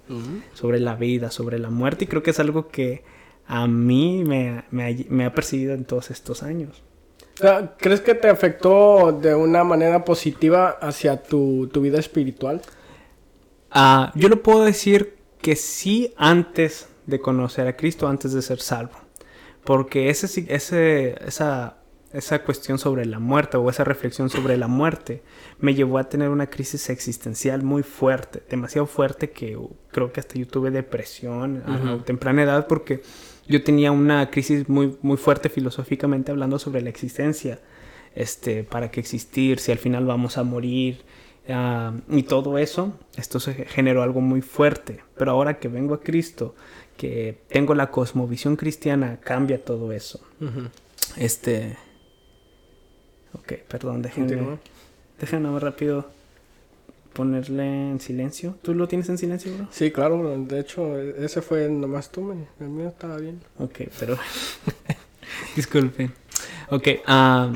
sobre 0.52 0.78
la 0.78 0.94
vida, 0.94 1.32
sobre 1.32 1.58
la 1.58 1.70
muerte 1.70 2.04
y 2.04 2.06
creo 2.06 2.22
que 2.22 2.30
es 2.30 2.38
algo 2.38 2.68
que 2.68 3.02
a 3.46 3.66
mí 3.66 4.24
me, 4.26 4.64
me 4.70 4.84
ha- 4.86 5.04
me 5.08 5.24
ha 5.26 5.34
perseguido 5.34 5.74
en 5.74 5.84
todos 5.84 6.10
estos 6.10 6.42
años. 6.42 6.82
Sea, 7.34 7.74
¿Crees 7.78 8.00
que 8.00 8.14
te 8.14 8.28
afectó 8.28 9.10
de 9.12 9.34
una 9.34 9.64
manera 9.64 10.04
positiva 10.04 10.70
hacia 10.80 11.22
tu, 11.22 11.68
tu 11.72 11.80
vida 11.80 11.98
espiritual? 11.98 12.62
Ah, 13.70 14.12
yo 14.14 14.28
lo 14.28 14.42
puedo 14.42 14.64
decir 14.64 15.16
que 15.40 15.56
sí 15.56 16.14
antes 16.16 16.88
de 17.06 17.20
conocer 17.20 17.66
a 17.66 17.76
Cristo, 17.76 18.08
antes 18.08 18.32
de 18.32 18.40
ser 18.42 18.60
salvo. 18.60 18.94
Porque 19.64 20.10
ese, 20.10 20.28
sí- 20.28 20.46
ese, 20.48 21.16
esa, 21.26 21.78
esa 22.12 22.42
cuestión 22.44 22.78
sobre 22.78 23.04
la 23.04 23.18
muerte 23.18 23.56
o 23.56 23.68
esa 23.68 23.82
reflexión 23.82 24.30
sobre 24.30 24.56
la 24.56 24.68
muerte 24.68 25.22
me 25.58 25.74
llevó 25.74 25.98
a 25.98 26.08
tener 26.08 26.28
una 26.28 26.48
crisis 26.48 26.88
existencial 26.90 27.62
muy 27.62 27.82
fuerte, 27.82 28.42
demasiado 28.48 28.86
fuerte 28.86 29.30
que 29.30 29.56
uh, 29.56 29.70
creo 29.90 30.12
que 30.12 30.20
hasta 30.20 30.34
yo 30.38 30.46
tuve 30.46 30.70
depresión 30.70 31.62
a 31.66 31.72
Ujú. 31.94 32.02
temprana 32.04 32.42
edad 32.44 32.66
porque 32.68 33.02
yo 33.48 33.62
tenía 33.62 33.92
una 33.92 34.30
crisis 34.30 34.68
muy, 34.68 34.96
muy 35.02 35.16
fuerte 35.16 35.48
filosóficamente 35.48 36.30
hablando 36.30 36.58
sobre 36.58 36.82
la 36.82 36.90
existencia. 36.90 37.60
Este, 38.14 38.62
para 38.62 38.90
qué 38.90 39.00
existir, 39.00 39.58
si 39.58 39.72
al 39.72 39.78
final 39.78 40.06
vamos 40.06 40.38
a 40.38 40.44
morir, 40.44 41.02
Ah, 41.48 41.92
y 42.08 42.22
todo 42.22 42.56
eso, 42.56 42.98
esto 43.16 43.38
se 43.38 43.52
generó 43.66 44.02
algo 44.02 44.20
muy 44.20 44.40
fuerte. 44.40 45.00
Pero 45.16 45.32
ahora 45.32 45.58
que 45.58 45.68
vengo 45.68 45.94
a 45.94 46.00
Cristo, 46.00 46.54
que 46.96 47.38
tengo 47.48 47.74
la 47.74 47.90
cosmovisión 47.90 48.56
cristiana, 48.56 49.18
cambia 49.20 49.62
todo 49.62 49.92
eso. 49.92 50.20
Este. 51.16 51.76
Ok, 53.34 53.54
perdón, 53.68 54.02
déjenme. 54.02 54.28
Continúa. 54.28 54.58
Déjenme 55.20 55.58
rápido 55.60 56.10
ponerle 57.14 57.64
en 57.92 58.00
silencio. 58.00 58.56
¿Tú 58.62 58.74
lo 58.74 58.86
tienes 58.88 59.08
en 59.08 59.16
silencio, 59.16 59.54
bro? 59.56 59.68
Sí, 59.70 59.90
claro, 59.90 60.18
bro. 60.18 60.36
De 60.44 60.60
hecho, 60.60 60.98
ese 60.98 61.40
fue 61.40 61.68
nomás 61.70 62.10
tú, 62.12 62.20
man. 62.20 62.46
El 62.60 62.68
mío 62.68 62.88
estaba 62.88 63.16
bien. 63.16 63.40
Ok, 63.58 63.80
pero. 63.98 64.18
Disculpen. 65.56 66.12
Ok, 66.70 66.88
ah, 67.06 67.52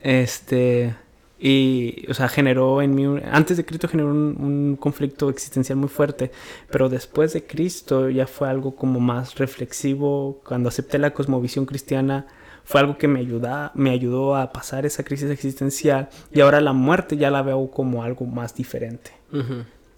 este. 0.00 0.94
Y, 1.38 2.06
o 2.08 2.14
sea, 2.14 2.28
generó 2.28 2.82
en 2.82 2.94
mí. 2.94 3.06
un- 3.06 3.22
Antes 3.24 3.56
de 3.56 3.64
Cristo 3.64 3.88
generó 3.88 4.10
un, 4.10 4.36
un 4.38 4.76
conflicto 4.76 5.28
existencial 5.28 5.76
muy 5.78 5.88
fuerte. 5.88 6.30
Pero 6.70 6.88
después 6.88 7.32
de 7.32 7.44
Cristo 7.44 8.08
ya 8.10 8.26
fue 8.26 8.48
algo 8.48 8.76
como 8.76 9.00
más 9.00 9.34
reflexivo. 9.36 10.40
Cuando 10.46 10.68
acepté 10.68 10.98
la 10.98 11.12
cosmovisión 11.12 11.66
cristiana, 11.66 12.26
fue 12.64 12.80
algo 12.80 12.98
que 12.98 13.08
me, 13.08 13.20
ayuda, 13.20 13.72
me 13.74 13.90
ayudó 13.90 14.36
a 14.36 14.52
pasar 14.52 14.86
esa 14.86 15.02
crisis 15.04 15.30
existencial. 15.30 16.08
Y 16.32 16.40
ahora 16.40 16.60
la 16.60 16.72
muerte 16.72 17.16
ya 17.16 17.30
la 17.30 17.42
veo 17.42 17.70
como 17.70 18.02
algo 18.02 18.26
más 18.26 18.54
diferente. 18.54 19.10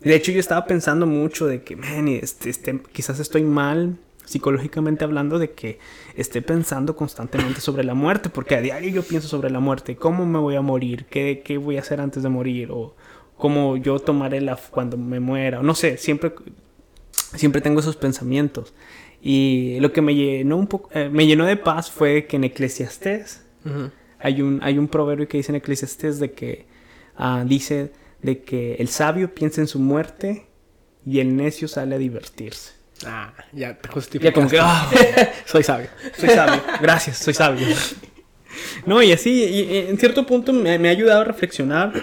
De 0.00 0.14
hecho, 0.14 0.33
yo 0.33 0.40
estaba 0.40 0.66
pensando 0.66 1.06
mucho 1.06 1.47
de 1.47 1.62
que, 1.62 1.76
man, 1.76 2.09
este, 2.09 2.50
este, 2.50 2.80
quizás 2.92 3.18
estoy 3.21 3.42
mal 3.42 3.97
psicológicamente 4.25 5.04
hablando 5.04 5.38
de 5.38 5.50
que 5.50 5.78
esté 6.16 6.40
pensando 6.40 6.97
constantemente 6.97 7.61
sobre 7.61 7.85
la 7.85 7.94
muerte, 7.94 8.30
porque 8.30 8.54
a 8.56 8.61
diario 8.61 8.90
yo 8.90 9.02
pienso 9.02 9.28
sobre 9.28 9.50
la 9.50 9.61
muerte, 9.61 9.97
cómo 9.97 10.25
me 10.25 10.38
voy 10.38 10.56
a 10.56 10.62
morir, 10.62 11.04
qué, 11.11 11.42
qué 11.44 11.59
voy 11.59 11.76
a 11.76 11.80
hacer 11.80 12.00
antes 12.00 12.23
de 12.23 12.30
morir, 12.30 12.71
o 12.71 12.94
cómo 13.37 13.76
yo 13.76 13.99
tomaré 13.99 14.40
la 14.40 14.56
cuando 14.71 14.97
me 14.97 15.21
muera, 15.21 15.61
o 15.61 15.62
no 15.62 15.75
sé, 15.75 15.99
siempre 15.99 16.33
siempre 17.35 17.61
tengo 17.61 17.80
esos 17.80 17.97
pensamientos. 17.97 18.75
Y 19.26 19.81
lo 19.81 19.90
que 19.90 20.02
me 20.02 20.14
llenó 20.14 20.59
un 20.59 20.66
poco, 20.66 20.90
eh, 20.93 21.09
me 21.11 21.26
llenó 21.26 21.47
de 21.47 21.57
paz 21.57 21.90
fue 21.90 22.26
que 22.26 22.37
en 22.37 22.45
Eclesiastés 22.45 23.43
hay 24.19 24.43
un, 24.43 24.61
hay 24.62 24.76
un 24.76 24.87
proverbio 24.87 25.26
que 25.26 25.38
dice 25.38 25.50
en 25.50 25.57
Eclesiastés 25.57 26.19
de 26.19 26.33
que 26.33 26.66
ah, 27.16 27.43
dice 27.47 27.90
de 28.21 28.43
que 28.43 28.75
el 28.75 28.88
sabio 28.88 29.35
piensa 29.35 29.62
en 29.62 29.66
su 29.66 29.78
muerte 29.78 30.45
y 31.07 31.21
el 31.21 31.35
necio 31.37 31.69
sale 31.69 31.95
a 31.95 31.99
divertirse. 31.99 32.73
Ah, 33.07 33.33
ya 33.54 33.78
te 33.78 33.88
justifico. 33.88 34.25
Ya 34.25 34.35
como 34.35 34.47
que, 34.47 34.59
ah, 34.61 34.90
Soy 35.47 35.62
sabio. 35.62 35.88
soy 36.19 36.28
sabio. 36.28 36.62
Gracias, 36.83 37.16
soy 37.16 37.33
sabio. 37.33 37.66
No, 38.85 39.02
y 39.02 39.11
así, 39.11 39.43
y 39.43 39.88
en 39.88 39.97
cierto 39.97 40.26
punto 40.26 40.52
me, 40.52 40.78
me 40.78 40.88
ha 40.88 40.93
ayudado 40.93 41.23
a 41.23 41.25
reflexionar. 41.25 41.95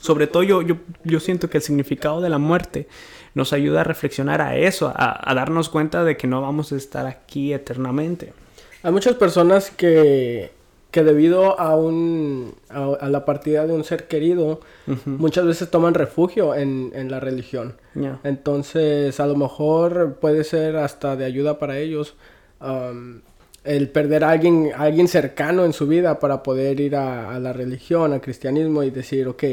Sobre 0.00 0.26
todo 0.26 0.42
yo, 0.42 0.62
yo, 0.62 0.78
yo 1.04 1.20
siento 1.20 1.48
que 1.48 1.58
el 1.58 1.62
significado 1.62 2.20
de 2.20 2.28
la 2.28 2.38
muerte 2.38 2.88
nos 3.34 3.52
ayuda 3.52 3.82
a 3.82 3.84
reflexionar 3.84 4.40
a 4.40 4.56
eso, 4.56 4.92
a, 4.94 5.30
a 5.30 5.34
darnos 5.34 5.68
cuenta 5.68 6.04
de 6.04 6.16
que 6.16 6.26
no 6.26 6.42
vamos 6.42 6.72
a 6.72 6.76
estar 6.76 7.06
aquí 7.06 7.52
eternamente. 7.52 8.32
Hay 8.82 8.92
muchas 8.92 9.14
personas 9.14 9.70
que, 9.70 10.50
que 10.90 11.04
debido 11.04 11.60
a, 11.60 11.76
un, 11.76 12.54
a, 12.70 12.92
a 13.00 13.08
la 13.08 13.24
partida 13.24 13.66
de 13.66 13.74
un 13.74 13.84
ser 13.84 14.08
querido, 14.08 14.60
muchas 15.04 15.44
veces 15.44 15.70
toman 15.70 15.94
refugio 15.94 16.54
en, 16.54 16.90
en 16.94 17.10
la 17.10 17.20
religión. 17.20 17.76
Entonces, 18.24 19.20
a 19.20 19.26
lo 19.26 19.36
mejor 19.36 20.14
puede 20.20 20.44
ser 20.44 20.76
hasta 20.76 21.14
de 21.16 21.24
ayuda 21.24 21.58
para 21.58 21.78
ellos 21.78 22.14
um, 22.60 23.20
el 23.62 23.90
perder 23.90 24.24
a 24.24 24.30
alguien, 24.30 24.70
a 24.74 24.84
alguien 24.84 25.06
cercano 25.06 25.66
en 25.66 25.74
su 25.74 25.86
vida 25.86 26.18
para 26.18 26.42
poder 26.42 26.80
ir 26.80 26.96
a, 26.96 27.34
a 27.34 27.38
la 27.38 27.52
religión, 27.52 28.14
al 28.14 28.22
cristianismo 28.22 28.82
y 28.82 28.90
decir, 28.90 29.28
ok, 29.28 29.44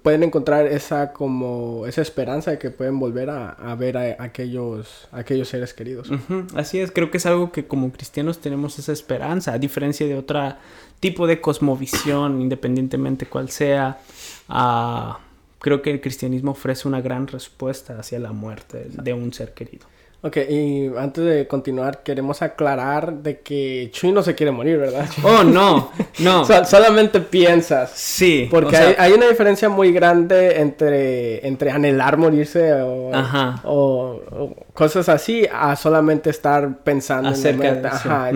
pueden 0.00 0.22
encontrar 0.22 0.66
esa 0.66 1.12
como 1.12 1.86
esa 1.86 2.00
esperanza 2.00 2.52
de 2.52 2.58
que 2.58 2.70
pueden 2.70 2.98
volver 2.98 3.30
a, 3.30 3.50
a 3.50 3.74
ver 3.74 3.96
a, 3.98 4.22
aquellos, 4.22 5.08
aquellos 5.12 5.48
seres 5.48 5.74
queridos. 5.74 6.10
Así 6.54 6.78
es, 6.78 6.90
creo 6.90 7.10
que 7.10 7.18
es 7.18 7.26
algo 7.26 7.52
que 7.52 7.66
como 7.66 7.90
cristianos 7.92 8.38
tenemos 8.38 8.78
esa 8.78 8.92
esperanza, 8.92 9.52
a 9.52 9.58
diferencia 9.58 10.06
de 10.06 10.16
otro 10.16 10.54
tipo 11.00 11.26
de 11.26 11.40
cosmovisión, 11.40 12.40
independientemente 12.40 13.26
cuál 13.26 13.50
sea. 13.50 14.00
ah, 14.48 15.18
creo 15.58 15.80
que 15.80 15.90
el 15.90 16.00
cristianismo 16.00 16.50
ofrece 16.52 16.88
una 16.88 17.00
gran 17.00 17.26
respuesta 17.28 17.98
hacia 17.98 18.18
la 18.18 18.32
muerte 18.32 18.88
de 18.90 19.12
un 19.12 19.32
ser 19.32 19.54
querido. 19.54 19.86
Ok, 20.24 20.36
y 20.48 20.86
antes 20.98 21.24
de 21.24 21.48
continuar, 21.48 22.04
queremos 22.04 22.42
aclarar 22.42 23.12
de 23.12 23.40
que 23.40 23.88
Chuy 23.92 24.12
no 24.12 24.22
se 24.22 24.36
quiere 24.36 24.52
morir, 24.52 24.78
¿verdad? 24.78 25.06
Oh, 25.24 25.42
no, 25.42 25.90
no. 26.20 26.44
Sol- 26.46 26.64
solamente 26.64 27.18
piensas. 27.20 27.90
Sí, 27.94 28.46
Porque 28.48 28.68
o 28.68 28.70
sea, 28.78 28.88
hay, 28.88 28.94
hay 28.98 29.12
una 29.14 29.26
diferencia 29.28 29.68
muy 29.68 29.92
grande 29.92 30.60
entre, 30.60 31.44
entre 31.44 31.72
anhelar 31.72 32.18
morirse 32.18 32.72
o, 32.74 33.12
Ajá. 33.12 33.60
o- 33.64 34.20
o 34.30 34.56
cosas 34.72 35.08
así 35.08 35.44
a 35.52 35.74
solamente 35.74 36.30
estar 36.30 36.78
pensando 36.84 37.28
Acerca 37.30 37.68
en 37.70 37.74
de 37.76 37.82
la 37.82 37.88
eso. 37.88 38.08
Ajá. 38.08 38.30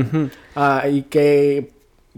Ah, 0.56 0.88
y 0.88 1.02
que 1.02 1.70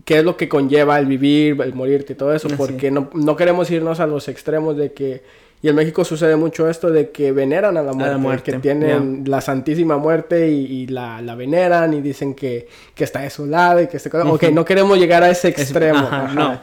qué 0.07 0.19
es 0.19 0.25
lo 0.25 0.37
que 0.39 0.49
conlleva 0.49 0.99
el 0.99 1.05
vivir, 1.05 1.61
el 1.61 1.75
morirte 1.75 2.15
y 2.15 2.17
todo 2.17 2.33
eso. 2.35 2.49
Porque 2.57 2.91
no, 2.91 3.11
no 3.13 3.37
queremos 3.37 3.71
irnos 3.71 4.01
a 4.01 4.07
los 4.07 4.29
extremos 4.29 4.77
de 4.79 4.93
que... 4.93 5.23
Y 5.61 5.69
en 5.69 5.75
México 5.75 6.05
sucede 6.05 6.37
mucho 6.37 6.69
esto 6.69 6.91
de 6.91 7.11
que 7.11 7.33
veneran 7.33 7.77
a 7.77 7.83
la 7.83 7.93
muerte. 7.93 8.17
muerte, 8.17 8.53
Que 8.53 8.59
tienen 8.59 9.25
la 9.27 9.41
santísima 9.41 9.97
muerte 9.99 10.51
y, 10.51 10.65
y 10.67 10.87
la, 10.87 11.21
la 11.21 11.35
veneran 11.35 11.95
y 11.95 12.01
dicen 12.01 12.35
que, 12.35 12.69
que 12.95 13.03
está 13.05 13.21
de 13.21 13.31
su 13.31 13.45
lado 13.47 13.83
y 13.83 13.89
que 13.89 13.97
está... 13.97 14.09
Ok, 14.31 14.43
Ujú. 14.45 14.53
no 14.55 14.65
queremos 14.65 14.99
llegar 14.99 15.23
a 15.25 15.31
ese 15.31 15.49
Es- 15.49 15.59
extremo. 15.59 15.99
ajá, 15.99 16.25
ajá. 16.27 16.35
no. 16.35 16.61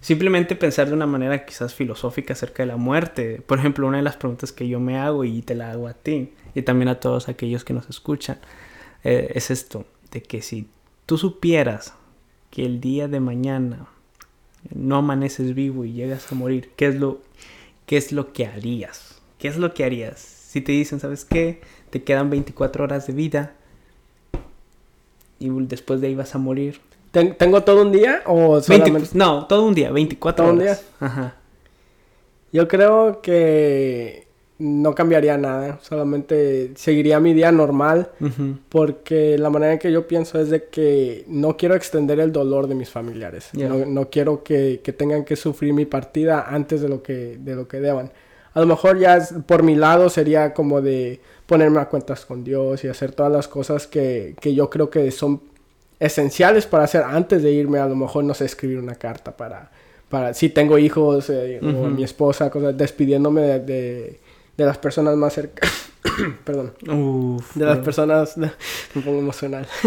Simplemente 0.00 0.54
pensar 0.54 0.86
de 0.86 0.94
una 0.94 1.06
manera 1.06 1.44
quizás 1.44 1.74
filosófica 1.74 2.34
acerca 2.34 2.62
de 2.62 2.68
la 2.68 2.76
muerte. 2.76 3.42
Por 3.44 3.58
ejemplo, 3.58 3.86
una 3.88 3.96
de 3.96 4.02
las 4.04 4.16
preguntas 4.16 4.52
que 4.52 4.68
yo 4.68 4.78
me 4.78 4.98
hago 4.98 5.24
y 5.24 5.42
te 5.42 5.56
la 5.56 5.72
hago 5.72 5.88
a 5.88 5.94
ti 5.94 6.32
y 6.54 6.62
también 6.62 6.88
a 6.88 7.00
todos 7.00 7.28
aquellos 7.28 7.64
que 7.64 7.72
nos 7.74 7.88
escuchan 7.90 8.38
eh, 9.02 9.32
es 9.34 9.50
esto, 9.50 9.84
de 10.12 10.22
que 10.22 10.42
si 10.42 10.68
tú 11.06 11.18
supieras 11.18 11.94
que 12.50 12.64
el 12.64 12.80
día 12.80 13.08
de 13.08 13.18
mañana 13.20 13.86
no 14.72 14.96
amaneces 14.96 15.54
vivo 15.54 15.84
y 15.84 15.92
llegas 15.92 16.30
a 16.30 16.34
morir, 16.34 16.70
¿qué 16.76 16.86
es 16.88 16.94
lo, 16.96 17.20
qué 17.88 17.96
es 17.96 18.12
lo 18.12 18.32
que 18.32 18.46
harías? 18.46 19.20
¿Qué 19.38 19.48
es 19.48 19.56
lo 19.56 19.74
que 19.74 19.82
harías? 19.84 20.20
Si 20.20 20.60
te 20.60 20.70
dicen, 20.70 21.00
¿sabes 21.00 21.24
qué? 21.24 21.60
Te 21.90 22.04
quedan 22.04 22.30
24 22.30 22.84
horas 22.84 23.06
de 23.08 23.12
vida 23.14 23.54
y 25.40 25.48
después 25.50 26.00
de 26.00 26.06
ahí 26.08 26.14
vas 26.14 26.34
a 26.36 26.38
morir. 26.38 26.80
Ten- 27.10 27.36
¿Tengo 27.36 27.62
todo 27.64 27.82
un 27.82 27.90
día 27.90 28.22
o 28.26 28.52
20 28.60 28.62
solamente...? 28.66 29.08
no, 29.14 29.46
todo 29.46 29.66
un 29.66 29.74
día, 29.74 29.90
24 29.90 30.44
¿Todo 30.44 30.54
un 30.54 30.60
horas. 30.60 30.84
Ajá. 31.00 31.34
Yo 32.52 32.68
creo 32.68 33.20
que 33.22 34.27
no 34.58 34.94
cambiaría 34.94 35.36
nada, 35.38 35.78
solamente 35.82 36.72
seguiría 36.74 37.20
mi 37.20 37.32
día 37.32 37.52
normal 37.52 38.10
porque 38.68 39.38
la 39.38 39.50
manera 39.50 39.74
en 39.74 39.78
que 39.78 39.92
yo 39.92 40.06
pienso 40.08 40.40
es 40.40 40.50
de 40.50 40.64
que 40.64 41.24
no 41.28 41.56
quiero 41.56 41.74
extender 41.76 42.18
el 42.20 42.32
dolor 42.32 42.66
de 42.66 42.74
mis 42.74 42.90
familiares. 42.90 43.50
No, 43.68 43.86
no 43.86 44.10
quiero 44.10 44.42
que, 44.42 44.80
que 44.82 44.92
tengan 44.92 45.24
que 45.24 45.36
sufrir 45.36 45.72
mi 45.72 45.84
partida 45.86 46.46
antes 46.48 46.80
de 46.80 46.88
lo 46.88 47.02
que, 47.02 47.38
de 47.38 47.54
lo 47.54 47.68
que 47.68 47.80
deban. 47.80 48.10
A 48.54 48.60
lo 48.60 48.66
mejor 48.66 48.98
ya 48.98 49.16
es- 49.18 49.32
por 49.46 49.62
mi 49.62 49.76
lado 49.76 50.08
sería 50.10 50.52
como 50.54 50.80
de 50.80 51.20
ponerme 51.46 51.78
a 51.80 51.88
cuentas 51.88 52.26
con 52.26 52.42
Dios 52.42 52.82
y 52.82 52.88
hacer 52.88 53.12
todas 53.12 53.30
las 53.30 53.46
cosas 53.46 53.86
que, 53.86 54.34
que 54.40 54.54
yo 54.54 54.68
creo 54.70 54.90
que 54.90 55.10
son 55.12 55.40
esenciales 56.00 56.66
para 56.66 56.84
hacer 56.84 57.02
antes 57.02 57.42
de 57.42 57.52
irme. 57.52 57.78
A 57.78 57.86
lo 57.86 57.96
mejor, 57.96 58.24
no 58.24 58.34
sé, 58.34 58.44
escribir 58.44 58.78
una 58.78 58.94
carta 58.96 59.36
para, 59.36 59.70
para 60.08 60.34
si 60.34 60.48
tengo 60.48 60.78
hijos 60.78 61.30
eh, 61.30 61.60
o 61.62 61.66
mi 61.90 62.02
esposa, 62.04 62.50
cosas, 62.50 62.76
despidiéndome 62.76 63.40
de, 63.42 63.60
de, 63.60 64.20
de 64.58 64.66
las 64.66 64.76
personas 64.76 65.16
más 65.16 65.32
cercanas. 65.32 65.74
Perdón. 66.44 66.74
Uf, 66.88 67.54
De 67.56 67.64
las 67.64 67.78
personas, 67.78 68.36
me 68.36 68.50
pongo 69.02 69.18
emocional. 69.20 69.66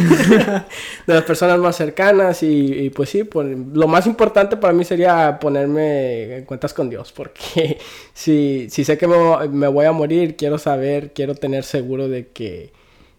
de 1.08 1.14
las 1.14 1.24
personas 1.24 1.60
más 1.60 1.76
cercanas 1.76 2.42
y, 2.44 2.74
y 2.86 2.90
pues 2.90 3.10
sí, 3.10 3.28
lo 3.74 3.88
más 3.88 4.08
importante 4.08 4.58
para 4.58 4.74
mí 4.74 4.84
sería 4.84 5.38
ponerme 5.40 6.38
en 6.38 6.46
cuentas 6.46 6.74
con 6.74 6.90
Dios, 6.90 7.12
porque 7.12 7.78
si, 8.14 8.68
si 8.70 8.84
sé 8.84 8.98
que 8.98 9.08
me, 9.08 9.16
vo- 9.16 9.48
me 9.50 9.68
voy 9.68 9.86
a 9.86 9.92
morir, 9.92 10.36
quiero 10.36 10.58
saber, 10.58 11.12
quiero 11.14 11.36
tener 11.36 11.64
seguro 11.64 12.08
de 12.08 12.28
que, 12.30 12.72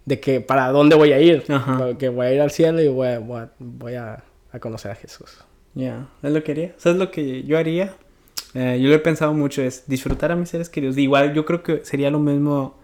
de 0.06 0.20
que 0.20 0.40
para 0.40 0.68
dónde 0.70 0.96
voy 0.96 1.12
a 1.12 1.20
ir, 1.20 1.44
Ajá. 1.48 1.96
que 1.98 2.08
voy 2.08 2.26
a 2.26 2.32
ir 2.34 2.40
al 2.40 2.50
cielo 2.50 2.80
y 2.80 2.88
voy 2.88 3.08
a, 3.08 3.18
voy 3.18 3.40
a, 3.40 3.50
voy 3.58 3.94
a- 3.94 4.24
a 4.52 4.58
conocer 4.58 4.90
a 4.90 4.94
Jesús. 4.96 5.38
Ya, 5.74 6.08
es 6.22 6.30
lo 6.32 6.42
que 6.44 6.52
haría. 6.52 6.74
¿Sabes 6.76 6.98
lo 6.98 7.10
que 7.10 7.42
yo 7.44 7.56
haría? 7.58 7.94
Eh, 8.54 8.78
yo 8.82 8.88
lo 8.88 8.94
he 8.94 8.98
pensado 8.98 9.32
mucho, 9.32 9.62
es 9.62 9.84
disfrutar 9.86 10.30
a 10.32 10.36
mis 10.36 10.48
seres 10.50 10.68
queridos. 10.68 10.98
Igual 10.98 11.32
yo 11.34 11.44
creo 11.46 11.62
que 11.62 11.84
sería 11.84 12.10
lo 12.10 12.18
mismo 12.18 12.74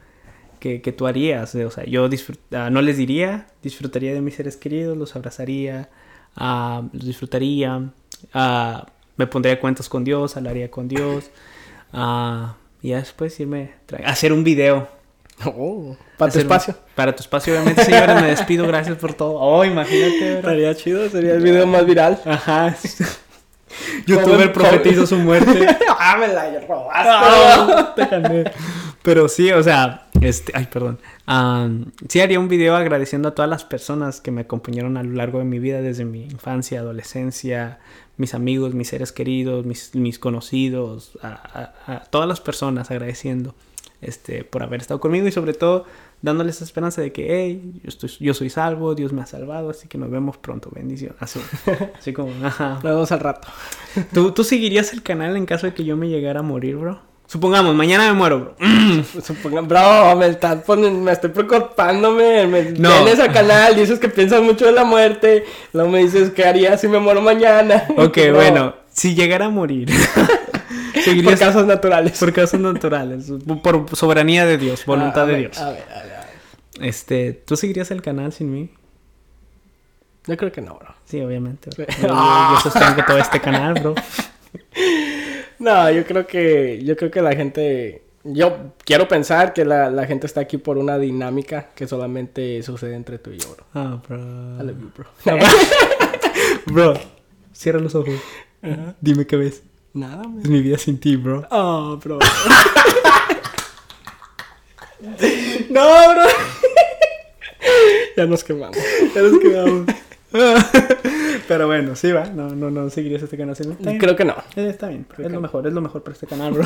que, 0.60 0.80
que 0.80 0.92
tú 0.92 1.06
harías. 1.06 1.54
eh, 1.54 1.64
O 1.66 1.70
sea, 1.70 1.84
yo 1.84 2.08
ah, 2.52 2.70
no 2.70 2.80
les 2.82 2.96
diría, 2.96 3.46
disfrutaría 3.62 4.14
de 4.14 4.20
mis 4.20 4.34
seres 4.34 4.56
queridos, 4.56 4.96
los 4.96 5.14
abrazaría, 5.16 5.88
ah, 6.37 6.82
los 6.92 7.04
disfrutaría, 7.04 7.90
ah, 8.34 8.87
me 9.16 9.26
pondría 9.26 9.60
cuentas 9.60 9.88
con 9.88 10.04
Dios, 10.04 10.37
hablaría 10.37 10.70
con 10.70 10.88
Dios. 10.88 11.30
y 12.82 12.90
después 12.90 13.38
irme 13.40 13.72
a 14.04 14.10
hacer 14.10 14.32
un 14.32 14.44
video. 14.44 14.88
Oh, 15.44 15.96
para 16.16 16.32
tu 16.32 16.38
un- 16.38 16.42
espacio. 16.42 16.75
Para 16.96 17.14
tu 17.14 17.22
espacio, 17.22 17.52
obviamente, 17.54 17.84
señores, 17.84 18.20
me 18.20 18.28
despido. 18.28 18.66
Gracias 18.66 18.96
por 18.96 19.14
todo. 19.14 19.34
Oh, 19.38 19.64
imagínate, 19.64 20.18
¿verdad? 20.20 20.38
Estaría 20.38 20.75
chido, 20.75 21.08
sería 21.08 21.34
el 21.34 21.42
video 21.42 21.66
más 21.66 21.87
viral. 21.87 22.20
Ajá. 22.25 22.75
Youtuber 24.06 24.52
profetizo 24.52 25.06
su 25.06 25.16
muerte. 25.16 25.66
ah, 25.99 26.16
me 26.18 26.28
la 26.28 26.61
robaste. 26.66 28.02
Ah. 28.02 28.52
Pero 29.02 29.28
sí, 29.28 29.50
o 29.52 29.62
sea, 29.62 30.08
este, 30.20 30.52
ay, 30.54 30.66
perdón. 30.70 30.99
Am, 31.26 31.92
sí 32.08 32.20
haría 32.20 32.38
un 32.40 32.49
video 32.49 32.76
agradeciendo 32.76 33.28
a 33.28 33.35
todas 33.35 33.49
las 33.50 33.64
personas 33.64 34.20
que 34.20 34.30
me 34.30 34.42
acompañaron 34.42 34.97
a 34.97 35.02
lo 35.02 35.12
largo 35.14 35.38
de 35.38 35.44
mi 35.44 35.58
vida, 35.58 35.80
desde 35.80 36.04
mi 36.04 36.25
infancia, 36.25 36.80
adolescencia, 36.80 37.78
mis 38.16 38.35
amigos, 38.35 38.75
mis 38.75 38.88
seres 38.88 39.12
queridos, 39.12 39.64
mis, 39.64 39.94
mis 39.94 40.18
conocidos, 40.18 41.12
a, 41.23 41.73
a- 41.87 41.94
a 41.94 42.04
todas 42.04 42.28
las 42.28 42.40
personas 42.40 42.90
agradeciendo 42.90 43.54
este, 44.00 44.44
por 44.44 44.62
haber 44.62 44.80
estado 44.80 45.00
conmigo 45.00 45.26
y 45.26 45.32
sobre 45.32 45.54
todo 45.54 45.87
dándoles 46.22 46.56
esa 46.56 46.64
esperanza 46.64 47.00
de 47.00 47.12
que, 47.12 47.26
hey, 47.30 47.80
yo, 47.82 47.88
estoy, 47.88 48.10
yo 48.20 48.34
soy 48.34 48.50
salvo, 48.50 48.94
Dios 48.94 49.12
me 49.12 49.22
ha 49.22 49.26
salvado, 49.26 49.70
así 49.70 49.88
que 49.88 49.98
nos 49.98 50.10
vemos 50.10 50.37
pronto, 50.37 50.70
bendición. 50.75 51.14
Así, 51.20 51.40
así 51.98 52.12
como, 52.12 52.32
ajá. 52.46 52.75
Nos 52.75 52.82
vemos 52.82 53.12
al 53.12 53.20
rato. 53.20 53.48
¿Tú, 54.12 54.32
¿Tú 54.32 54.44
seguirías 54.44 54.92
el 54.92 55.02
canal 55.02 55.37
en 55.37 55.46
caso 55.46 55.66
de 55.66 55.75
que 55.75 55.84
yo 55.84 55.96
me 55.96 56.08
llegara 56.08 56.40
a 56.40 56.42
morir, 56.42 56.76
bro? 56.76 57.00
Supongamos, 57.26 57.75
mañana 57.75 58.06
me 58.08 58.14
muero, 58.14 58.38
bro. 58.40 58.54
Suponga- 59.20 59.60
bro, 59.66 60.16
me 60.18 60.28
estás 60.28 60.62
poniendo, 60.64 60.98
me 60.98 61.12
estoy 61.12 61.28
preocupándome. 61.28 62.46
Me 62.46 62.62
No. 62.72 62.88
vienes 63.04 63.20
al 63.20 63.30
canal, 63.32 63.76
dices 63.76 63.98
que 63.98 64.08
piensas 64.08 64.40
mucho 64.40 64.66
en 64.66 64.75
la 64.75 64.84
muerte. 64.84 65.44
Luego 65.75 65.90
me 65.90 65.98
dices, 65.98 66.30
¿qué 66.30 66.46
harías 66.46 66.80
si 66.80 66.88
me 66.88 66.98
muero 66.98 67.20
mañana? 67.20 67.84
Ok, 67.98 68.16
Bro, 68.28 68.34
bueno, 68.34 68.75
si 68.90 69.14
llegara 69.14 69.44
a 69.44 69.50
morir, 69.50 69.90
Por 70.99 71.05
seguirías 71.05 71.38
casos 71.40 71.67
naturales. 71.67 72.19
por 72.19 72.33
causas 72.33 72.61
naturales, 72.61 73.31
por 73.62 73.97
soberanía 73.97 74.47
de 74.47 74.59
Dios, 74.59 74.85
voluntad 74.87 75.23
Ah, 75.23 75.25
a 75.25 75.26
de 75.26 75.37
Dios. 75.38 75.59
A 75.59 75.71
ver, 75.71 75.83
a 75.95 76.02
ver, 76.02 76.14
a 76.14 76.21
ver. 76.21 76.28
Este, 76.88 77.33
¿tú 77.33 77.57
seguirías 77.57 77.90
el 77.90 78.02
canal 78.02 78.33
sin 78.33 78.52
mí? 78.52 78.71
Yo 80.26 80.37
creo 80.37 80.52
que 80.52 80.61
no, 80.61 80.75
bro. 80.75 80.95
Sí, 81.05 81.21
obviamente. 81.21 81.71
Yo, 81.76 81.85
yo- 81.87 82.09
yo 82.09 82.61
sostengo 82.62 83.02
todo 83.07 83.19
este 83.19 83.40
canal, 83.40 83.75
bro. 83.75 83.95
No, 85.59 85.90
yo 85.90 86.05
creo 86.07 86.25
que, 86.25 86.81
yo 86.85 86.97
creo 86.97 87.11
que 87.11 87.21
la 87.21 87.35
gente 87.35 88.05
yo 88.23 88.75
quiero 88.85 89.09
pensar 89.09 89.52
que 89.52 89.64
la, 89.64 89.90
la, 89.90 90.07
gente 90.07 90.26
está 90.26 90.40
aquí 90.40 90.57
por 90.59 90.78
una 90.78 90.99
dinámica 90.99 91.71
que 91.75 91.88
solamente 91.88 92.62
sucede 92.62 92.95
entre 92.95 93.19
tú 93.19 93.31
y 93.31 93.38
yo, 93.38 93.55
bro. 93.55 93.64
Ah, 93.75 94.00
bro. 94.07 94.17
I 94.19 94.62
love 94.67 94.78
you, 94.81 94.90
bro. 94.97 95.07
bro, 96.67 96.95
cierra 97.52 97.81
los 97.81 97.95
ojos. 97.95 98.14
Dime 99.00 99.26
qué 99.26 99.37
ves. 99.37 99.62
Nada. 99.99 100.23
Es 100.40 100.49
mi 100.49 100.62
vida 100.62 100.78
sin 100.78 101.00
ti, 101.00 101.17
bro. 101.17 101.45
Oh, 101.50 101.97
bro. 101.97 102.21
no, 105.71 106.12
bro. 106.12 106.23
ya 108.17 108.26
nos 108.26 108.45
quemamos. 108.45 108.78
Ya 109.12 109.23
nos 109.23 109.40
quemamos. 109.40 109.87
Pero 111.49 111.67
bueno, 111.67 111.97
sí 111.97 112.12
va. 112.12 112.26
No, 112.26 112.50
no, 112.50 112.71
no 112.71 112.88
seguirías 112.90 113.25
este 113.25 113.37
canal 113.37 113.57
sin 113.57 113.75
Creo 113.75 114.14
que 114.14 114.25
no. 114.25 114.37
Eh, 114.55 114.69
está 114.69 114.87
bien. 114.87 115.05
es 115.19 115.33
lo 115.33 115.40
mejor, 115.40 115.67
es 115.67 115.73
lo 115.73 115.81
mejor 115.81 116.05
para 116.05 116.14
este 116.14 116.28
canal, 116.28 116.52
bro. 116.52 116.64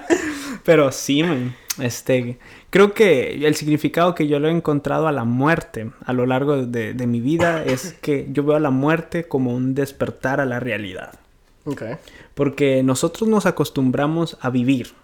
Pero 0.64 0.92
sí, 0.92 1.24
man. 1.24 1.56
Este, 1.80 2.38
creo 2.68 2.94
que 2.94 3.48
el 3.48 3.56
significado 3.56 4.14
que 4.14 4.28
yo 4.28 4.38
le 4.38 4.46
he 4.46 4.52
encontrado 4.52 5.08
a 5.08 5.12
la 5.12 5.24
muerte 5.24 5.90
a 6.04 6.12
lo 6.12 6.24
largo 6.24 6.66
de, 6.66 6.94
de 6.94 7.06
mi 7.08 7.20
vida 7.20 7.64
es 7.64 7.96
que 8.00 8.28
yo 8.30 8.44
veo 8.44 8.54
a 8.54 8.60
la 8.60 8.70
muerte 8.70 9.24
como 9.24 9.56
un 9.56 9.74
despertar 9.74 10.40
a 10.40 10.44
la 10.44 10.60
realidad. 10.60 11.18
Okay. 11.64 11.96
Porque 12.34 12.82
nosotros 12.82 13.28
nos 13.28 13.46
acostumbramos 13.46 14.36
a 14.40 14.50
vivir. 14.50 14.94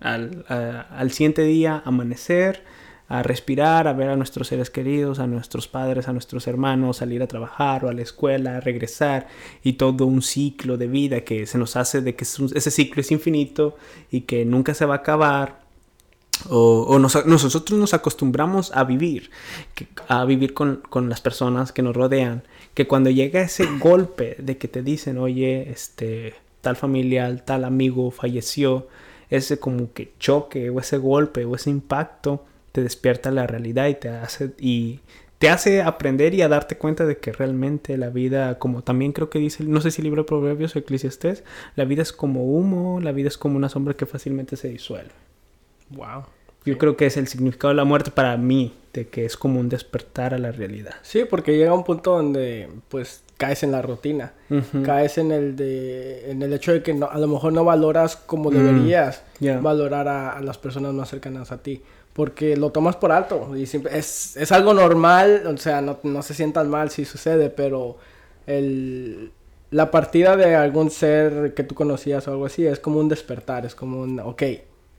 Al, 0.00 1.10
siguiente 1.10 1.42
día, 1.42 1.82
amanecer, 1.84 2.64
a 3.08 3.22
respirar, 3.22 3.88
a 3.88 3.92
ver 3.92 4.10
a 4.10 4.16
nuestros 4.16 4.48
seres 4.48 4.68
queridos, 4.70 5.18
a 5.18 5.26
nuestros 5.26 5.68
padres, 5.68 6.08
a 6.08 6.12
nuestros 6.12 6.46
hermanos, 6.46 6.98
salir 6.98 7.22
a 7.22 7.28
trabajar 7.28 7.84
o 7.84 7.88
a 7.88 7.92
la 7.92 8.02
escuela, 8.02 8.56
a 8.56 8.60
regresar 8.60 9.28
y 9.62 9.74
todo 9.74 10.06
un 10.06 10.22
ciclo 10.22 10.76
de 10.76 10.88
vida 10.88 11.20
que 11.22 11.46
se 11.46 11.58
nos 11.58 11.76
hace 11.76 12.00
de 12.00 12.14
que 12.14 12.24
ese 12.24 12.70
ciclo 12.70 13.00
es 13.00 13.10
infinito 13.10 13.76
y 14.10 14.22
que 14.22 14.44
nunca 14.44 14.74
se 14.74 14.86
va 14.86 14.94
a 14.94 14.98
acabar. 14.98 15.66
O, 16.50 16.82
o 16.82 16.98
nos, 16.98 17.24
nosotros 17.24 17.78
nos 17.78 17.94
acostumbramos 17.94 18.70
a 18.76 18.84
vivir, 18.84 19.30
a 20.06 20.24
vivir 20.26 20.52
con, 20.52 20.82
con, 20.90 21.08
las 21.08 21.22
personas 21.22 21.72
que 21.72 21.80
nos 21.80 21.96
rodean, 21.96 22.42
que 22.74 22.86
cuando 22.86 23.08
llega 23.08 23.40
ese 23.40 23.64
golpe 23.78 24.36
de 24.38 24.58
que 24.58 24.68
te 24.68 24.82
dicen, 24.82 25.16
oye, 25.16 25.70
este, 25.70 26.34
tal 26.66 26.74
familiar, 26.74 27.42
tal 27.42 27.64
amigo 27.64 28.10
falleció, 28.10 28.88
ese 29.30 29.60
como 29.60 29.92
que 29.92 30.12
choque 30.18 30.68
o 30.68 30.80
ese 30.80 30.98
golpe 30.98 31.44
o 31.44 31.54
ese 31.54 31.70
impacto, 31.70 32.44
te 32.72 32.82
despierta 32.82 33.30
la 33.30 33.46
realidad 33.46 33.86
y 33.86 33.94
te 33.94 34.08
hace 34.08 34.50
y 34.58 34.98
te 35.38 35.48
hace 35.48 35.82
aprender 35.82 36.34
y 36.34 36.42
a 36.42 36.48
darte 36.48 36.76
cuenta 36.76 37.06
de 37.06 37.18
que 37.18 37.30
realmente 37.30 37.96
la 37.96 38.08
vida, 38.08 38.58
como 38.58 38.82
también 38.82 39.12
creo 39.12 39.30
que 39.30 39.38
dice, 39.38 39.62
no 39.62 39.80
sé 39.80 39.92
si 39.92 40.02
libro 40.02 40.22
de 40.22 40.26
Proverbios 40.26 40.74
o 40.74 40.80
Eclesiastés, 40.80 41.44
la 41.76 41.84
vida 41.84 42.02
es 42.02 42.12
como 42.12 42.42
humo, 42.42 42.98
la 43.00 43.12
vida 43.12 43.28
es 43.28 43.38
como 43.38 43.56
una 43.56 43.68
sombra 43.68 43.94
que 43.94 44.06
fácilmente 44.06 44.56
se 44.56 44.68
disuelve. 44.68 45.12
Wow. 45.90 46.24
Yo 46.66 46.76
creo 46.78 46.96
que 46.96 47.06
es 47.06 47.16
el 47.16 47.28
significado 47.28 47.70
de 47.70 47.76
la 47.76 47.84
muerte 47.84 48.10
para 48.10 48.36
mí, 48.36 48.74
de 48.92 49.08
que 49.08 49.24
es 49.24 49.36
como 49.36 49.60
un 49.60 49.68
despertar 49.68 50.34
a 50.34 50.38
la 50.38 50.52
realidad. 50.52 50.96
Sí, 51.02 51.24
porque 51.24 51.56
llega 51.56 51.72
un 51.72 51.84
punto 51.84 52.16
donde 52.16 52.68
pues 52.88 53.22
caes 53.38 53.62
en 53.62 53.72
la 53.72 53.82
rutina, 53.82 54.32
uh 54.50 54.56
-huh. 54.56 54.82
caes 54.82 55.18
en 55.18 55.30
el 55.30 55.56
de 55.56 56.30
en 56.30 56.42
el 56.42 56.52
hecho 56.52 56.72
de 56.72 56.82
que 56.82 56.92
no, 56.92 57.06
a 57.06 57.18
lo 57.18 57.28
mejor 57.28 57.52
no 57.52 57.64
valoras 57.64 58.16
como 58.16 58.50
deberías 58.50 59.22
mm, 59.38 59.44
yeah. 59.44 59.60
valorar 59.60 60.08
a, 60.08 60.32
a, 60.32 60.40
las 60.40 60.58
personas 60.58 60.92
más 60.92 61.10
cercanas 61.10 61.52
a 61.52 61.62
ti 61.62 61.82
porque 62.16 62.56
lo 62.56 62.70
tomas 62.70 62.96
por 62.96 63.12
alto 63.12 63.54
y 63.54 63.66
siempre, 63.66 63.98
es, 63.98 64.38
es 64.38 64.50
algo 64.50 64.72
normal, 64.72 65.42
o 65.46 65.56
sea, 65.58 65.82
no, 65.82 65.98
no 66.02 66.22
se 66.22 66.32
sientan 66.32 66.70
mal 66.70 66.88
si 66.88 67.04
sucede, 67.04 67.50
pero 67.50 67.98
el, 68.46 69.32
la 69.70 69.90
partida 69.90 70.34
de 70.34 70.54
algún 70.54 70.90
ser 70.90 71.52
que 71.52 71.62
tú 71.62 71.74
conocías 71.74 72.26
o 72.26 72.30
algo 72.30 72.46
así 72.46 72.66
es 72.66 72.80
como 72.80 73.00
un 73.00 73.10
despertar, 73.10 73.66
es 73.66 73.74
como 73.74 74.00
un, 74.00 74.18
ok, 74.18 74.42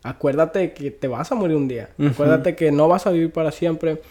acuérdate 0.09 0.73
que 0.73 0.91
te 0.91 1.07
vas 1.07 1.31
a 1.31 1.35
morir 1.35 1.55
un 1.55 1.67
día, 1.67 1.89
uh 1.97 2.03
-huh. 2.03 2.11
acuérdate 2.11 2.55
que 2.55 2.71
no 2.71 2.87
vas 2.87 3.07
a 3.07 3.11
vivir 3.11 3.31
para 3.31 3.51
siempre. 3.51 4.01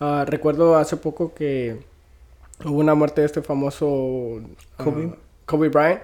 Uh, 0.00 0.24
recuerdo 0.26 0.76
hace 0.76 0.96
poco 0.96 1.32
que 1.32 1.76
hubo 2.64 2.78
una 2.78 2.94
muerte 2.94 3.20
de 3.20 3.26
este 3.26 3.42
famoso 3.42 4.40
Kobe, 4.76 5.06
uh, 5.06 5.14
Kobe 5.46 5.68
Bryant. 5.68 6.00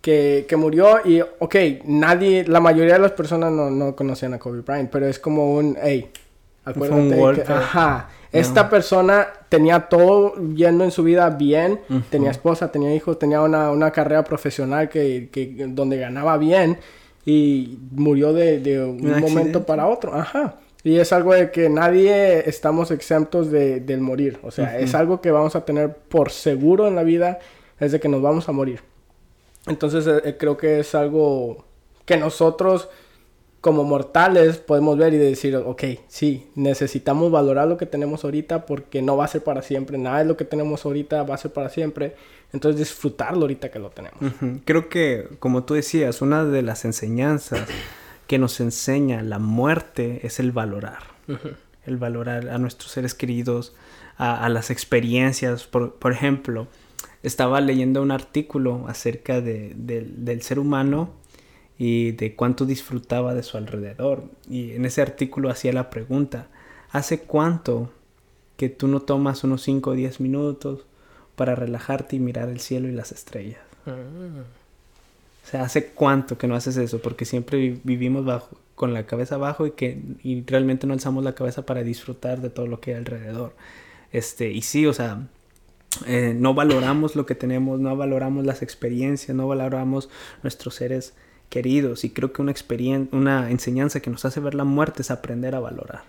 Que, 0.00 0.46
que, 0.48 0.56
murió 0.56 1.00
y, 1.04 1.20
ok, 1.20 1.56
nadie, 1.84 2.46
la 2.46 2.58
mayoría 2.58 2.94
de 2.94 3.00
las 3.00 3.12
personas 3.12 3.52
no, 3.52 3.68
no 3.68 3.94
conocían 3.94 4.32
a 4.32 4.38
Kobe 4.38 4.62
Bryant, 4.62 4.88
pero 4.90 5.06
es 5.06 5.18
como 5.18 5.52
un, 5.56 5.76
hey, 5.82 6.10
acuérdate 6.64 7.02
un 7.02 7.18
golpe. 7.18 7.42
que, 7.42 7.52
ajá, 7.52 8.08
esta 8.32 8.70
persona 8.70 9.28
tenía 9.50 9.88
todo 9.90 10.36
yendo 10.54 10.84
en 10.84 10.90
su 10.90 11.02
vida 11.02 11.28
bien, 11.28 11.80
uh 11.90 11.96
-huh. 11.96 12.04
tenía 12.08 12.30
esposa, 12.30 12.72
tenía 12.72 12.94
hijos, 12.94 13.18
tenía 13.18 13.42
una, 13.42 13.70
una 13.70 13.90
carrera 13.90 14.24
profesional 14.24 14.88
que, 14.88 15.28
que, 15.30 15.66
donde 15.68 15.98
ganaba 15.98 16.38
bien 16.38 16.78
y 17.30 17.78
murió 17.92 18.32
de, 18.32 18.58
de 18.58 18.82
un, 18.82 19.06
¿Un 19.06 19.20
momento 19.20 19.64
para 19.64 19.86
otro, 19.86 20.12
ajá. 20.14 20.56
Y 20.82 20.96
es 20.96 21.12
algo 21.12 21.32
de 21.32 21.52
que 21.52 21.68
nadie 21.68 22.48
estamos 22.48 22.90
exentos 22.90 23.50
de, 23.52 23.80
del 23.80 24.00
morir. 24.00 24.38
O 24.42 24.50
sea, 24.50 24.64
uh 24.64 24.68
-huh. 24.68 24.84
es 24.84 24.94
algo 24.94 25.20
que 25.20 25.30
vamos 25.30 25.54
a 25.54 25.64
tener 25.64 25.94
por 25.94 26.30
seguro 26.30 26.88
en 26.88 26.96
la 26.96 27.04
vida, 27.04 27.38
es 27.78 27.92
de 27.92 28.00
que 28.00 28.08
nos 28.08 28.20
vamos 28.20 28.48
a 28.48 28.52
morir. 28.52 28.80
Entonces 29.66 30.06
eh, 30.06 30.36
creo 30.38 30.56
que 30.56 30.80
es 30.80 30.94
algo 30.94 31.64
que 32.04 32.16
nosotros 32.16 32.88
como 33.60 33.84
mortales 33.84 34.56
podemos 34.56 34.96
ver 34.96 35.12
y 35.12 35.18
decir, 35.18 35.54
ok, 35.56 35.84
sí, 36.08 36.46
necesitamos 36.54 37.30
valorar 37.30 37.68
lo 37.68 37.76
que 37.76 37.84
tenemos 37.86 38.24
ahorita 38.24 38.64
porque 38.64 39.02
no 39.02 39.16
va 39.16 39.26
a 39.26 39.28
ser 39.28 39.44
para 39.44 39.60
siempre, 39.60 39.98
nada 39.98 40.20
de 40.20 40.24
lo 40.24 40.36
que 40.36 40.46
tenemos 40.46 40.84
ahorita 40.86 41.24
va 41.24 41.34
a 41.34 41.38
ser 41.38 41.52
para 41.52 41.68
siempre, 41.68 42.14
entonces 42.52 42.78
disfrutarlo 42.78 43.42
ahorita 43.42 43.70
que 43.70 43.78
lo 43.78 43.90
tenemos. 43.90 44.20
Uh 44.22 44.26
-huh. 44.26 44.60
Creo 44.64 44.88
que, 44.88 45.28
como 45.38 45.64
tú 45.64 45.74
decías, 45.74 46.22
una 46.22 46.44
de 46.44 46.62
las 46.62 46.84
enseñanzas 46.86 47.68
que 48.26 48.38
nos 48.38 48.60
enseña 48.60 49.22
la 49.22 49.38
muerte 49.38 50.20
es 50.26 50.40
el 50.40 50.52
valorar, 50.52 51.02
uh 51.28 51.32
-huh. 51.32 51.56
el 51.84 51.96
valorar 51.98 52.48
a 52.48 52.56
nuestros 52.56 52.92
seres 52.92 53.14
queridos, 53.14 53.74
a, 54.16 54.42
a 54.44 54.48
las 54.48 54.70
experiencias, 54.70 55.64
por, 55.64 55.96
por 55.96 56.12
ejemplo, 56.12 56.66
estaba 57.22 57.60
leyendo 57.60 58.00
un 58.00 58.10
artículo 58.10 58.86
acerca 58.88 59.42
de, 59.42 59.74
de, 59.76 60.00
del 60.00 60.40
ser 60.40 60.58
humano 60.58 61.19
y 61.82 62.12
de 62.12 62.36
cuánto 62.36 62.66
disfrutaba 62.66 63.32
de 63.32 63.42
su 63.42 63.56
alrededor. 63.56 64.24
Y 64.50 64.72
en 64.72 64.84
ese 64.84 65.00
artículo 65.00 65.48
hacía 65.48 65.72
la 65.72 65.88
pregunta, 65.88 66.48
¿hace 66.90 67.20
cuánto 67.20 67.90
que 68.58 68.68
tú 68.68 68.86
no 68.86 69.00
tomas 69.00 69.44
unos 69.44 69.62
5 69.62 69.88
o 69.88 69.94
10 69.94 70.20
minutos 70.20 70.84
para 71.36 71.54
relajarte 71.54 72.16
y 72.16 72.20
mirar 72.20 72.50
el 72.50 72.60
cielo 72.60 72.86
y 72.86 72.92
las 72.92 73.12
estrellas? 73.12 73.62
Mm. 73.86 74.40
O 74.40 75.50
sea, 75.50 75.62
¿hace 75.62 75.86
cuánto 75.86 76.36
que 76.36 76.46
no 76.46 76.54
haces 76.54 76.76
eso? 76.76 77.00
Porque 77.00 77.24
siempre 77.24 77.80
vivimos 77.82 78.26
bajo, 78.26 78.58
con 78.74 78.92
la 78.92 79.06
cabeza 79.06 79.36
abajo 79.36 79.66
y 79.66 79.70
que 79.70 80.02
y 80.22 80.42
realmente 80.42 80.86
no 80.86 80.92
alzamos 80.92 81.24
la 81.24 81.34
cabeza 81.34 81.64
para 81.64 81.82
disfrutar 81.82 82.42
de 82.42 82.50
todo 82.50 82.66
lo 82.66 82.78
que 82.80 82.90
hay 82.90 82.98
alrededor. 82.98 83.54
Este, 84.12 84.50
y 84.52 84.60
sí, 84.60 84.84
o 84.84 84.92
sea, 84.92 85.28
eh, 86.04 86.36
no 86.38 86.52
valoramos 86.52 87.16
lo 87.16 87.24
que 87.24 87.34
tenemos, 87.34 87.80
no 87.80 87.96
valoramos 87.96 88.44
las 88.44 88.60
experiencias, 88.60 89.34
no 89.34 89.48
valoramos 89.48 90.10
nuestros 90.42 90.74
seres 90.74 91.14
queridos. 91.50 92.04
Y 92.04 92.10
creo 92.10 92.32
que 92.32 92.40
una, 92.40 92.54
una 93.12 93.50
enseñanza 93.50 94.00
que 94.00 94.08
nos 94.08 94.24
hace 94.24 94.40
ver 94.40 94.54
la 94.54 94.64
muerte 94.64 95.02
es 95.02 95.10
aprender 95.10 95.54
a 95.54 95.60
valorar. 95.60 96.04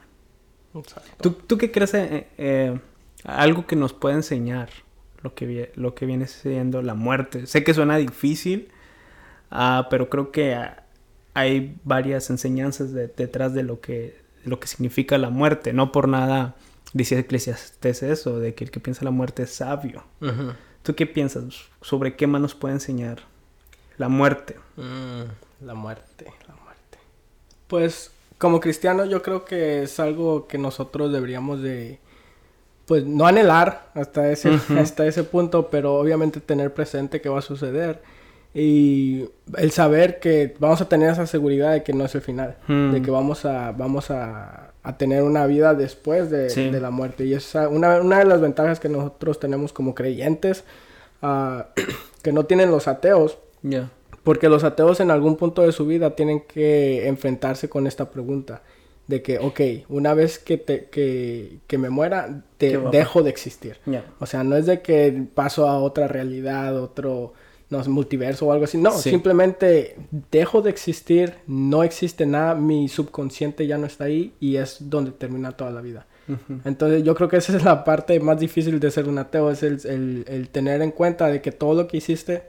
¿Tú, 1.19 1.31
¿Tú, 1.31 1.57
qué 1.57 1.69
crees? 1.69 1.93
Eh, 1.95 2.27
eh, 2.37 2.79
algo 3.25 3.67
que 3.67 3.75
nos 3.75 3.91
puede 3.91 4.15
enseñar 4.15 4.69
lo 5.21 5.35
que, 5.35 5.73
lo 5.75 5.93
que 5.93 6.05
viene 6.05 6.27
siendo 6.27 6.81
la 6.81 6.93
muerte. 6.93 7.45
Sé 7.45 7.65
que 7.65 7.73
suena 7.73 7.97
difícil, 7.97 8.69
uh, 9.51 9.83
pero 9.89 10.09
creo 10.09 10.31
que 10.31 10.55
uh, 10.55 10.81
hay 11.33 11.77
varias 11.83 12.29
enseñanzas 12.29 12.93
de, 12.93 13.07
detrás 13.07 13.53
de 13.53 13.63
lo 13.63 13.81
que, 13.81 14.15
de 14.45 14.49
lo 14.49 14.61
que 14.61 14.67
significa 14.67 15.17
la 15.17 15.29
muerte. 15.29 15.73
No 15.73 15.91
por 15.91 16.07
nada 16.07 16.55
Dice 16.93 17.17
Eclesiastes 17.17 18.03
eso, 18.03 18.39
de 18.39 18.53
que 18.53 18.65
el 18.65 18.71
que 18.71 18.81
piensa 18.81 19.05
la 19.05 19.11
muerte 19.11 19.43
es 19.43 19.51
sabio. 19.51 20.03
Uh 20.19 20.25
-huh. 20.25 20.55
¿Tú 20.83 20.95
qué 20.95 21.05
piensas? 21.05 21.43
¿Sobre 21.81 22.15
qué 22.15 22.27
más 22.27 22.41
nos 22.41 22.55
puede 22.55 22.73
enseñar 22.73 23.21
la 24.01 24.09
muerte? 24.09 24.55
Mm, 24.77 25.65
la 25.65 25.73
muerte, 25.73 26.25
la 26.47 26.55
muerte. 26.63 26.97
Pues 27.67 28.11
como 28.37 28.59
cristiano 28.59 29.05
yo 29.05 29.21
creo 29.21 29.45
que 29.45 29.83
es 29.83 29.99
algo 29.99 30.47
que 30.47 30.57
nosotros 30.57 31.11
deberíamos 31.13 31.61
de, 31.61 31.99
pues 32.87 33.05
no 33.05 33.25
anhelar 33.27 33.89
hasta 33.93 34.31
ese, 34.31 34.49
uh 34.49 34.53
-huh. 34.57 34.79
hasta 34.79 35.05
ese 35.05 35.23
punto, 35.23 35.69
pero 35.69 35.95
obviamente 35.95 36.39
tener 36.41 36.73
presente 36.73 37.21
que 37.21 37.29
va 37.29 37.39
a 37.39 37.43
suceder. 37.43 38.01
Y 38.53 39.29
el 39.55 39.71
saber 39.71 40.19
que 40.19 40.55
vamos 40.59 40.81
a 40.81 40.89
tener 40.89 41.09
esa 41.11 41.25
seguridad 41.25 41.71
de 41.71 41.83
que 41.83 41.93
no 41.93 42.03
es 42.03 42.13
el 42.15 42.21
final, 42.21 42.57
Hmm. 42.67 42.91
de 42.91 43.01
que 43.01 43.09
vamos 43.11 43.45
a, 43.45 43.71
vamos 43.71 44.11
a, 44.11 44.71
a 44.83 44.97
tener 44.97 45.23
una 45.23 45.45
vida 45.45 45.73
después 45.73 46.29
de, 46.29 46.49
Sí. 46.49 46.69
de 46.69 46.81
la 46.81 46.89
muerte. 46.91 47.23
Y 47.25 47.33
esa 47.33 47.69
una, 47.69 48.01
una 48.01 48.17
de 48.19 48.25
las 48.25 48.41
ventajas 48.41 48.79
que 48.81 48.89
nosotros 48.89 49.39
tenemos 49.39 49.71
como 49.71 49.93
creyentes, 49.95 50.65
ah, 51.21 51.67
que 52.23 52.33
no 52.33 52.43
tienen 52.45 52.71
los 52.71 52.87
ateos, 52.89 53.37
Ya. 53.63 53.91
porque 54.23 54.49
los 54.49 54.63
ateos 54.63 54.99
en 54.99 55.11
algún 55.11 55.35
punto 55.35 55.61
de 55.61 55.71
su 55.71 55.85
vida 55.85 56.15
tienen 56.15 56.41
que 56.41 57.07
enfrentarse 57.07 57.69
con 57.69 57.87
esta 57.87 58.11
pregunta. 58.11 58.63
De 59.07 59.21
que, 59.21 59.39
ok, 59.39 59.59
una 59.89 60.13
vez 60.13 60.39
que, 60.39 60.57
te, 60.57 60.85
que, 60.85 61.59
que 61.67 61.77
me 61.77 61.89
muera, 61.89 62.43
te 62.57 62.69
¿Qué 62.69 62.77
va 62.77 62.89
a 62.89 62.91
dejo 62.91 63.23
de 63.23 63.29
existir. 63.29 63.77
O 64.19 64.25
sea, 64.25 64.43
no 64.43 64.55
es 64.55 64.67
de 64.67 64.81
que 64.81 65.27
paso 65.33 65.67
a 65.67 65.79
otra 65.79 66.07
realidad, 66.07 66.81
otro... 66.81 67.33
no 67.69 67.83
multiverso 67.85 68.45
o 68.45 68.51
algo 68.51 68.65
así. 68.65 68.77
No, 68.77 68.91
simplemente 68.91 69.97
dejo 70.31 70.61
de 70.61 70.69
existir, 70.69 71.35
no 71.47 71.83
existe 71.83 72.25
nada, 72.25 72.55
mi 72.55 72.87
subconsciente 72.87 73.65
ya 73.65 73.77
no 73.77 73.85
está 73.87 74.05
ahí 74.05 74.33
y 74.39 74.57
es 74.57 74.77
donde 74.89 75.11
termina 75.11 75.51
toda 75.53 75.71
la 75.71 75.81
vida. 75.81 76.05
Entonces 76.63 77.03
yo 77.03 77.13
creo 77.15 77.27
que 77.27 77.37
esa 77.37 77.55
es 77.57 77.63
la 77.63 77.83
parte 77.83 78.19
más 78.19 78.39
difícil 78.39 78.79
de 78.79 78.91
ser 78.91 79.09
un 79.09 79.17
ateo, 79.17 79.51
es 79.51 79.63
el, 79.63 80.49
tener 80.51 80.81
en 80.81 80.91
cuenta 80.91 81.27
de 81.27 81.41
que 81.41 81.51
todo 81.51 81.73
lo 81.73 81.87
que 81.87 81.97
hiciste, 81.97 82.43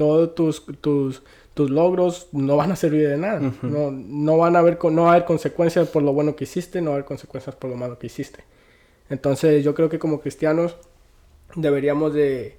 todos 0.00 0.34
tus, 0.34 0.64
tus, 0.80 1.22
tus 1.52 1.68
logros 1.68 2.28
no 2.32 2.56
van 2.56 2.72
a 2.72 2.76
servir 2.76 3.06
de 3.06 3.18
nada. 3.18 3.52
no, 3.60 3.90
no, 3.90 4.38
van 4.38 4.56
a 4.56 4.60
haber, 4.60 4.82
no 4.82 5.02
va 5.02 5.10
a 5.10 5.12
haber 5.12 5.26
consecuencias 5.26 5.90
por 5.90 6.02
lo 6.02 6.14
bueno 6.14 6.36
que 6.36 6.44
hiciste, 6.44 6.80
no 6.80 6.86
va 6.86 6.92
a 6.92 6.96
haber 6.96 7.04
consecuencias 7.04 7.54
por 7.54 7.68
lo 7.68 7.76
malo 7.76 7.98
que 7.98 8.06
hiciste. 8.06 8.42
Entonces 9.10 9.62
yo 9.62 9.74
creo 9.74 9.90
que 9.90 9.98
como 9.98 10.22
cristianos 10.22 10.76
deberíamos 11.54 12.14
de 12.14 12.56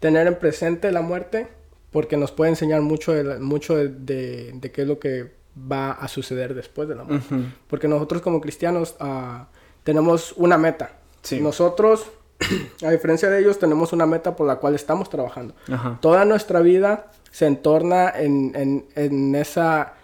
tener 0.00 0.26
en 0.26 0.38
presente 0.38 0.92
la 0.92 1.00
muerte 1.00 1.48
porque 1.92 2.18
nos 2.18 2.30
puede 2.30 2.50
enseñar 2.50 2.82
mucho 2.82 3.14
de, 3.14 3.38
mucho 3.38 3.74
de, 3.76 4.70
qué 4.70 4.82
es 4.82 4.86
lo 4.86 4.98
que 4.98 5.32
va 5.56 5.92
a 5.92 6.06
suceder 6.08 6.52
después 6.52 6.90
de 6.90 6.94
la 6.94 7.04
muerte. 7.04 7.34
Porque 7.68 7.88
nosotros 7.88 8.20
como 8.20 8.42
cristianos 8.42 8.96
uh, 9.00 9.46
tenemos 9.82 10.34
una 10.36 10.58
meta. 10.58 10.98
Nosotros, 11.40 12.04
a 12.84 12.90
diferencia 12.90 13.28
de 13.28 13.40
ellos, 13.40 13.58
tenemos 13.58 13.92
una 13.92 14.06
meta 14.06 14.36
por 14.36 14.46
la 14.46 14.56
cual 14.56 14.74
estamos 14.74 15.08
trabajando. 15.08 15.54
Toda 16.00 16.24
nuestra 16.24 16.60
vida 16.60 17.10
se 17.30 17.46
entorna 17.46 18.12
en, 18.14 18.84
en, 18.94 19.34
esa 19.34 19.94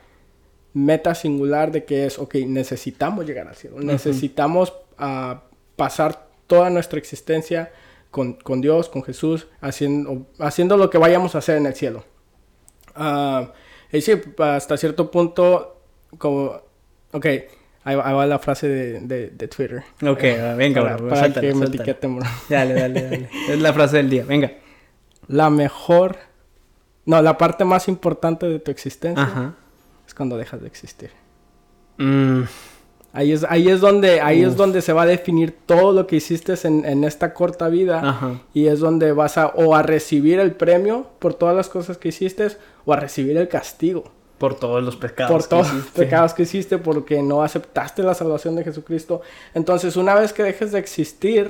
meta 0.73 1.15
singular 1.15 1.73
de 1.73 1.85
que 1.85 2.07
es, 2.07 2.19
ok, 2.19 2.37
necesitamos 2.47 3.27
llegar 3.27 3.49
al 3.49 3.55
cielo. 3.55 3.79
Necesitamos 3.81 4.73
uh, 4.99 5.37
pasar 5.77 6.29
toda 6.47 6.71
nuestra 6.71 6.99
existencia 6.99 7.73
con, 8.11 8.35
con 8.35 8.61
Dios, 8.61 8.89
con 8.89 9.03
Jesús, 9.03 9.49
haciendo, 9.61 10.27
haciendo 10.39 10.77
lo 10.77 10.91
que 10.91 10.99
vayamos 10.99 11.35
a 11.35 11.39
hacer 11.39 11.57
en 11.59 11.67
el 11.67 11.75
cielo. 11.75 12.05
Uh, 12.97 13.47
y 13.93 14.01
sí, 14.01 14.13
hasta 14.39 14.77
cierto 14.77 15.11
punto, 15.11 15.81
como, 16.19 16.61
ok, 17.13 17.27
ahí, 17.85 17.97
va 17.97 18.27
la 18.27 18.39
frase 18.39 18.69
de, 18.69 19.31
de, 19.31 19.49
Twitter. 19.49 19.83
Ok, 20.03 20.23
venga, 20.57 20.83
para, 20.83 20.97
bro, 20.97 21.09
para 21.09 21.33
que 21.33 21.55
me 21.55 21.67
etiqueten, 21.67 22.19
Dale, 22.49 22.75
dale, 22.75 23.03
dale. 23.03 23.29
es 23.49 23.61
la 23.61 23.73
frase 23.73 23.99
del 23.99 24.11
día, 24.11 24.25
venga. 24.25 24.53
La 25.27 25.51
mejor, 25.51 26.17
no, 27.05 27.21
la 27.23 27.37
parte 27.39 27.65
más 27.65 27.89
importante 27.89 28.47
de 28.47 28.59
tu 28.59 28.71
existencia 28.71 29.55
es 30.07 30.15
cuando 30.15 30.37
dejas 30.37 30.61
de 30.61 30.67
existir. 30.67 31.11
Mm. 31.99 32.43
Ahí 33.13 33.33
es, 33.33 33.45
ahí 33.49 33.69
es 33.69 33.81
donde, 33.81 34.21
ahí 34.21 34.43
es 34.43 34.57
donde 34.57 34.83
se 34.83 34.93
va 34.93 35.03
a 35.03 35.07
definir 35.07 35.57
todo 35.67 35.93
lo 35.93 36.07
que 36.07 36.17
hiciste 36.17 36.55
en, 36.65 36.85
en 36.85 37.05
esta 37.05 37.33
corta 37.33 37.69
vida. 37.69 38.43
Y 38.53 38.67
es 38.67 38.81
donde 38.81 39.13
vas 39.13 39.39
a 39.39 39.49
o 39.49 39.75
a 39.75 39.83
recibir 39.83 40.39
el 40.39 40.53
premio 40.53 41.09
por 41.19 41.35
todas 41.35 41.57
las 41.57 41.69
cosas 41.69 41.97
que 41.97 42.09
hiciste 42.09 42.49
o 42.85 42.93
a 42.93 42.97
recibir 42.97 43.37
el 43.37 43.49
castigo. 43.49 44.13
Por 44.39 44.55
todos 44.55 44.83
los 44.83 44.97
pecados. 44.97 45.33
Por 45.33 45.45
todos 45.45 45.73
los 45.73 45.87
pecados 45.87 46.33
que 46.33 46.45
hiciste 46.45 46.79
porque 46.79 47.23
no 47.23 47.43
aceptaste 47.43 48.03
la 48.03 48.15
salvación 48.15 48.55
de 48.55 48.65
Jesucristo. 48.65 49.21
Entonces, 49.53 49.97
una 49.97 50.15
vez 50.15 50.33
que 50.33 50.45
dejes 50.45 50.73
de 50.73 50.79
existir, 50.79 51.49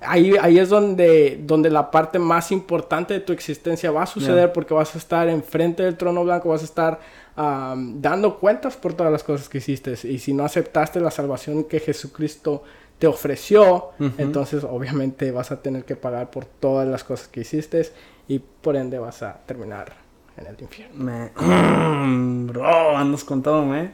ahí, 0.00 0.34
ahí 0.40 0.58
es 0.58 0.68
donde, 0.68 1.40
donde 1.42 1.70
la 1.70 1.90
parte 1.90 2.18
más 2.18 2.52
importante 2.52 3.14
de 3.14 3.20
tu 3.20 3.32
existencia 3.32 3.90
va 3.90 4.02
a 4.02 4.06
suceder 4.06 4.52
porque 4.52 4.74
vas 4.74 4.94
a 4.94 4.98
estar 4.98 5.28
enfrente 5.28 5.82
del 5.82 5.96
trono 5.96 6.24
blanco, 6.24 6.50
vas 6.50 6.62
a 6.62 6.66
estar 6.66 7.00
dando 7.36 8.38
cuentas 8.38 8.76
por 8.76 8.94
todas 8.94 9.12
las 9.12 9.24
cosas 9.24 9.48
que 9.48 9.58
hiciste. 9.58 9.94
Y 10.04 10.18
si 10.18 10.32
no 10.32 10.44
aceptaste 10.44 11.00
la 11.00 11.10
salvación 11.10 11.64
que 11.64 11.80
Jesucristo 11.80 12.62
te 12.98 13.06
ofreció, 13.06 13.90
entonces 14.18 14.64
obviamente 14.64 15.30
vas 15.30 15.52
a 15.52 15.60
tener 15.62 15.84
que 15.84 15.96
pagar 15.96 16.30
por 16.30 16.44
todas 16.44 16.86
las 16.86 17.04
cosas 17.04 17.28
que 17.28 17.40
hiciste 17.40 17.90
y 18.28 18.38
por 18.38 18.76
ende 18.76 18.98
vas 18.98 19.22
a 19.22 19.38
terminar 19.46 20.05
en 20.36 20.46
el 20.46 20.56
infierno. 20.60 21.04
Me... 21.04 21.30
Bro, 22.52 22.96
andas 22.96 23.24
con 23.24 23.42
todo, 23.42 23.74
¿eh? 23.74 23.92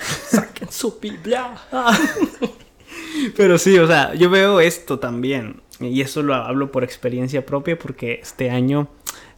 Saquen 0.00 0.70
su 0.70 0.98
Biblia. 1.00 1.54
Pero 3.36 3.58
sí, 3.58 3.78
o 3.78 3.86
sea, 3.86 4.14
yo 4.14 4.30
veo 4.30 4.60
esto 4.60 4.98
también. 4.98 5.62
Y 5.80 6.00
eso 6.00 6.22
lo 6.22 6.34
hablo 6.34 6.72
por 6.72 6.84
experiencia 6.84 7.46
propia 7.46 7.78
porque 7.78 8.20
este 8.22 8.50
año 8.50 8.88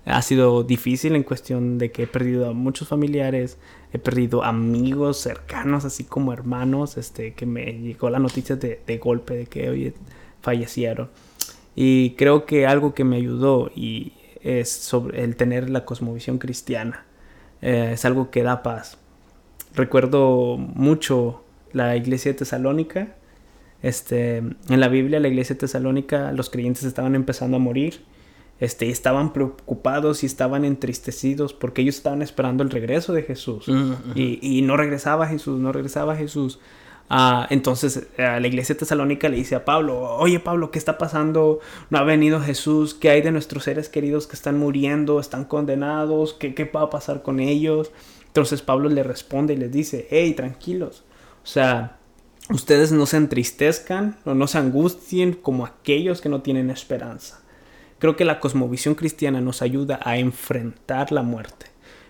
ha 0.06 0.22
sido 0.22 0.62
difícil 0.62 1.14
en 1.14 1.22
cuestión 1.22 1.78
de 1.78 1.92
que 1.92 2.04
he 2.04 2.06
perdido 2.06 2.48
a 2.48 2.52
muchos 2.52 2.88
familiares, 2.88 3.58
he 3.92 3.98
perdido 3.98 4.42
amigos 4.42 5.18
cercanos, 5.18 5.84
así 5.84 6.04
como 6.04 6.32
hermanos, 6.32 6.96
este, 6.96 7.34
que 7.34 7.46
me 7.46 7.72
llegó 7.72 8.08
la 8.08 8.18
noticia 8.18 8.56
de, 8.56 8.98
golpe 8.98 9.34
de 9.34 9.46
que 9.46 9.68
hoy 9.68 9.94
fallecieron. 10.40 11.10
Y 11.76 12.10
creo 12.10 12.46
que 12.46 12.66
algo 12.66 12.94
que 12.94 13.04
me 13.04 13.16
ayudó 13.16 13.70
y 13.74 14.12
es 14.42 14.70
sobre 14.70 15.24
el 15.24 15.36
tener 15.36 15.70
la 15.70 15.84
cosmovisión 15.84 16.38
cristiana. 16.38 17.04
Eh, 17.62 17.90
es 17.94 18.04
algo 18.04 18.30
que 18.30 18.42
da 18.42 18.62
paz. 18.62 18.98
Recuerdo 19.74 20.56
mucho 20.56 21.44
la 21.72 21.96
iglesia 21.96 22.32
de 22.32 22.38
Tesalónica. 22.38 23.16
Este, 23.82 24.38
en 24.38 24.80
la 24.80 24.88
Biblia, 24.88 25.20
la 25.20 25.28
iglesia 25.28 25.54
de 25.54 25.60
Tesalónica, 25.60 26.32
los 26.32 26.50
creyentes 26.50 26.84
estaban 26.84 27.14
empezando 27.14 27.56
a 27.56 27.60
morir 27.60 28.02
este, 28.60 28.90
estaban 28.90 29.32
preocupados 29.32 30.22
y 30.22 30.26
estaban 30.26 30.66
entristecidos 30.66 31.54
porque 31.54 31.80
ellos 31.80 31.96
estaban 31.96 32.20
esperando 32.20 32.62
el 32.62 32.70
regreso 32.70 33.14
de 33.14 33.22
Jesús. 33.22 33.66
y, 34.14 34.62
no 34.62 34.76
regresaba 34.76 35.26
Jesús, 35.26 35.58
no 35.58 35.72
regresaba 35.72 36.14
Jesús. 36.14 36.60
Ah, 37.12 37.48
entonces 37.50 38.06
a 38.18 38.38
la 38.38 38.46
iglesia 38.46 38.76
tesalónica 38.76 39.28
le 39.28 39.36
dice 39.36 39.56
a 39.56 39.64
Pablo, 39.64 40.00
oye 40.00 40.38
Pablo, 40.38 40.70
¿qué 40.70 40.78
está 40.78 40.96
pasando? 40.96 41.58
No 41.90 41.98
ha 41.98 42.04
venido 42.04 42.40
Jesús, 42.40 42.94
¿qué 42.94 43.10
hay 43.10 43.20
de 43.20 43.32
nuestros 43.32 43.64
seres 43.64 43.88
queridos 43.88 44.28
que 44.28 44.36
están 44.36 44.56
muriendo, 44.60 45.18
están 45.18 45.44
condenados? 45.44 46.34
¿Qué, 46.34 46.54
qué 46.54 46.66
va 46.66 46.82
a 46.82 46.90
pasar 46.90 47.22
con 47.22 47.40
ellos? 47.40 47.90
Entonces 48.28 48.62
Pablo 48.62 48.88
le 48.88 49.02
responde 49.02 49.54
y 49.54 49.56
les 49.56 49.72
dice, 49.72 50.06
hey, 50.10 50.34
tranquilos. 50.34 51.02
O 51.42 51.46
sea, 51.48 51.98
ustedes 52.48 52.92
no 52.92 53.06
se 53.06 53.16
entristezcan 53.16 54.16
o 54.24 54.34
no 54.34 54.46
se 54.46 54.58
angustien 54.58 55.32
como 55.32 55.66
aquellos 55.66 56.20
que 56.20 56.28
no 56.28 56.42
tienen 56.42 56.70
esperanza. 56.70 57.40
Creo 57.98 58.14
que 58.14 58.24
la 58.24 58.38
cosmovisión 58.38 58.94
cristiana 58.94 59.40
nos 59.40 59.62
ayuda 59.62 59.98
a 60.04 60.16
enfrentar 60.16 61.10
la 61.10 61.22
muerte, 61.22 61.66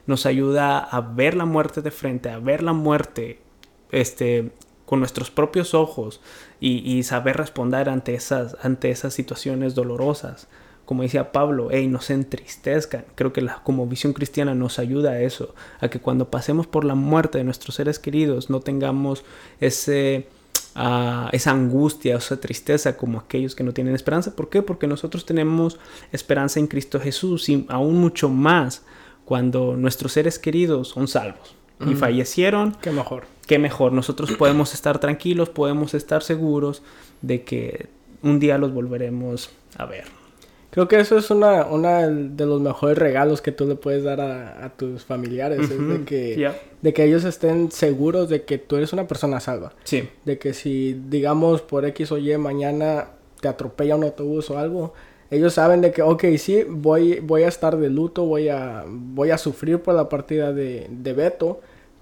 nos 0.07 0.27
ayuda 0.27 0.79
a 0.79 1.01
ver 1.01 1.35
la 1.35 1.47
muerte 1.47 1.81
de 1.81 1.91
frente, 1.91 2.29
a 2.29 2.39
ver 2.39 2.63
la 2.63 2.75
muerte 2.75 3.41
este, 3.91 4.53
con 4.91 4.99
nuestros 4.99 5.31
propios 5.31 5.73
ojos 5.73 6.21
y, 6.59 7.05
saber 7.05 7.37
responder 7.37 7.89
ante 7.89 8.15
esas, 8.15 8.57
ante 8.61 8.91
esas 8.91 9.15
situaciones 9.15 9.77
dolorosas. 9.77 10.49
Como 10.85 11.05
decía 11.05 11.31
Pablo, 11.31 11.69
hey, 11.71 11.87
no 11.87 12.01
se 12.01 12.15
entristezcan. 12.15 13.05
Creo 13.15 13.33
que 13.33 13.41
la 13.41 13.63
cosmovisión 13.63 14.15
cristiana 14.15 14.53
nos 14.57 14.81
ayuda 14.81 15.13
a 15.13 15.21
eso, 15.21 15.55
a 15.79 15.91
que 15.91 16.01
cuando 16.01 16.29
pasemos 16.29 16.67
por 16.67 16.85
la 16.85 16.97
muerte 16.97 17.39
de 17.39 17.45
nuestros 17.45 17.77
seres 17.77 18.01
queridos 18.01 18.51
no 18.51 18.59
tengamos 18.59 19.23
ese 19.61 20.27
esa 21.31 21.51
angustia, 21.53 22.17
esa 22.17 22.41
tristeza 22.41 22.97
como 22.97 23.21
aquellos 23.21 23.55
que 23.55 23.63
no 23.63 23.73
tienen 23.73 23.95
esperanza. 23.95 24.35
¿Por 24.35 24.49
qué? 24.49 24.61
Porque 24.61 24.89
nosotros 24.89 25.25
tenemos 25.25 25.79
esperanza 26.11 26.59
en 26.59 26.67
Cristo 26.67 26.99
Jesús 26.99 27.49
y 27.49 27.65
aún 27.69 27.95
mucho 27.95 28.29
más 28.29 28.83
cuando 29.25 29.77
nuestros 29.77 30.15
seres 30.15 30.41
queridos 30.41 30.89
son 30.89 31.07
salvos 31.07 31.55
y 31.87 31.95
fallecieron. 31.95 32.77
Qué 32.83 32.91
mejor. 32.91 33.27
Qué 33.51 33.59
mejor. 33.59 33.91
Nosotros 33.91 34.31
podemos 34.39 34.75
estar 34.75 35.01
tranquilos, 35.01 35.49
podemos 35.49 35.93
estar 35.95 36.23
seguros 36.23 36.85
de 37.21 37.43
que 37.43 37.89
un 38.23 38.39
día 38.39 38.59
los 38.59 38.73
volveremos 38.73 39.51
a 39.77 39.87
ver. 39.87 40.05
Creo 40.71 40.87
que 40.87 41.01
eso 41.01 41.19
es 41.19 41.33
una, 41.33 41.67
una 41.67 42.07
de 42.07 42.47
los 42.47 42.61
mejores 42.61 42.97
regalos 42.97 43.43
que 43.43 43.51
tú 43.51 43.67
le 43.67 43.75
puedes 43.75 44.05
dar 44.05 44.21
a, 44.21 44.73
tus 44.77 45.05
familiares. 45.05 45.69
es 45.69 45.89
de 45.89 46.05
que, 46.05 46.53
de 46.81 46.93
que 46.93 47.03
ellos 47.03 47.25
estén 47.25 47.73
seguros 47.73 48.29
de 48.29 48.45
que 48.45 48.59
tú 48.59 48.77
eres 48.77 48.93
una 48.93 49.09
persona 49.09 49.41
salva. 49.41 49.73
Sí. 49.83 50.09
De 50.25 50.39
que 50.39 50.55
si, 50.55 50.93
digamos, 51.09 51.61
por 51.61 51.85
X 51.87 52.13
o 52.13 52.19
Y 52.19 52.39
mañana 52.39 53.09
te 53.41 53.49
atropella 53.49 53.97
un 53.97 54.05
autobús 54.05 54.49
o 54.51 54.61
algo, 54.61 54.95
ellos 55.29 55.55
saben 55.55 55.81
de 55.81 55.91
que, 55.91 56.03
ok, 56.03 56.25
sí, 56.39 56.63
voy, 56.69 57.19
voy 57.19 57.43
a 57.43 57.49
estar 57.49 57.77
de 57.77 57.91
luto, 57.91 58.27
voy 58.27 58.49
a, 58.49 58.85
voy 58.87 59.31
a 59.31 59.39
sufrir 59.39 59.81
por 59.81 59.97
la 59.97 60.09
partida 60.09 60.53
de, 60.53 60.87
de 60.89 61.13
Beto, 61.15 61.61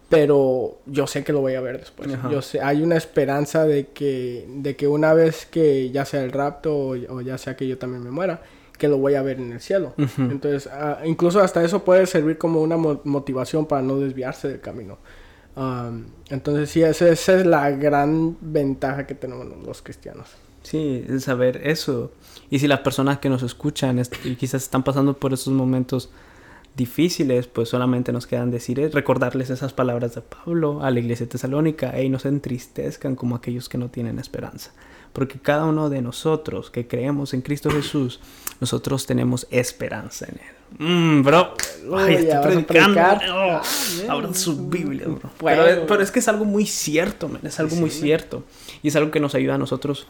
pero 0.09 0.79
yo 0.87 1.07
sé 1.07 1.23
que 1.23 1.33
lo 1.33 1.41
voy 1.41 1.55
a 1.55 1.61
ver 1.61 1.79
después. 1.79 2.09
Yo 2.31 2.41
sé, 2.41 2.61
hay 2.61 2.83
una 2.83 2.97
esperanza 2.97 3.65
de 3.65 3.89
que, 3.89 4.47
de 4.49 4.75
que 4.75 4.89
una 4.89 5.13
vez 5.13 5.47
que 5.47 5.91
ya 5.91 6.05
sea 6.05 6.25
el 6.25 6.33
rapto 6.33 6.75
o, 6.75 6.91
o 6.91 7.21
ya 7.21 7.37
sea 7.37 7.57
que 7.57 7.69
yo 7.69 7.77
también 7.77 8.03
me 8.03 8.11
muera, 8.11 8.41
que 8.79 8.89
lo 8.89 8.97
voy 8.97 9.17
a 9.17 9.23
ver 9.23 9.39
en 9.39 9.53
el 9.53 9.61
cielo. 9.61 9.93
Entonces, 10.17 10.69
ah, 10.73 11.01
incluso 11.05 11.41
hasta 11.41 11.63
eso 11.63 11.85
puede 11.85 12.07
servir 12.07 12.39
como 12.39 12.63
una 12.63 12.77
motivación 12.77 13.67
para 13.67 13.83
no 13.83 13.99
desviarse 13.99 14.49
del 14.49 14.61
camino. 14.61 14.99
entonces, 16.31 16.71
sí, 16.71 16.83
esa, 16.83 17.09
es 17.11 17.29
la 17.45 17.71
gran 17.73 18.37
ventaja 18.41 19.07
que 19.07 19.15
tenemos 19.15 19.47
los 19.67 19.83
cristianos. 19.83 20.29
Sí, 20.63 21.05
el 21.09 21.21
saber 21.21 21.61
eso. 21.65 22.13
Y 22.51 22.61
si 22.61 22.69
las 22.69 22.81
personas 22.81 23.19
que 23.19 23.29
nos 23.29 23.43
escuchan 23.43 24.01
y 24.25 24.37
quizás 24.37 24.63
están 24.63 24.83
pasando 24.83 25.19
por 25.19 25.33
esos 25.33 25.53
momentos 25.53 26.11
difíciles, 26.79 27.49
pues 27.49 27.69
solamente 27.69 28.13
nos 28.13 28.27
quedan 28.27 28.51
decir, 28.51 28.79
eh, 28.79 28.89
recordarles 28.89 29.51
esas 29.51 29.73
palabras 29.75 30.15
de 30.15 30.23
Pablo 30.23 30.83
a 30.83 30.91
la 30.91 31.01
iglesia 31.01 31.29
tesalónica, 31.29 32.01
y 32.01 32.09
no 32.09 32.19
se 32.21 32.29
entristezcan 32.29 33.17
como 33.17 33.35
aquellos 33.35 33.69
que 33.69 33.77
no 33.77 33.91
tienen 33.91 34.19
esperanza. 34.19 34.73
Porque 35.13 35.41
cada 35.41 35.65
uno 35.65 35.91
de 35.91 36.01
nosotros 36.01 36.71
que 36.71 36.87
creemos 36.87 37.35
en 37.35 37.43
Cristo 37.43 37.71
Jesús, 37.71 38.21
nosotros 38.61 39.07
tenemos 39.07 39.49
esperanza 39.51 40.27
en 40.27 40.35
Él. 40.35 40.55
Mmm, 40.79 41.23
bro. 41.23 41.55
Ay, 41.97 42.15
estoy 42.15 42.63
predicando. 42.63 43.35
Oh, 43.35 43.61
abran 44.09 44.35
su 44.35 44.69
Biblia, 44.69 45.07
bro. 45.09 45.31
Pero, 45.43 45.87
pero, 45.87 46.03
es 46.03 46.13
que 46.13 46.21
es 46.21 46.29
algo 46.29 46.45
muy 46.45 46.67
cierto, 46.67 47.29
man. 47.29 47.41
Es 47.45 47.59
algo 47.59 47.75
muy 47.75 47.91
cierto. 47.91 48.45
Y 48.83 48.89
es 48.89 48.97
algo 48.97 49.11
que 49.11 49.19
nos 49.19 49.35
ayuda 49.35 49.57
a 49.57 49.59
nosotros 49.59 50.07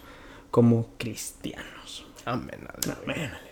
como 0.50 0.88
cristianos. 0.98 2.04
Amén. 2.26 2.58
Amén. 3.04 3.47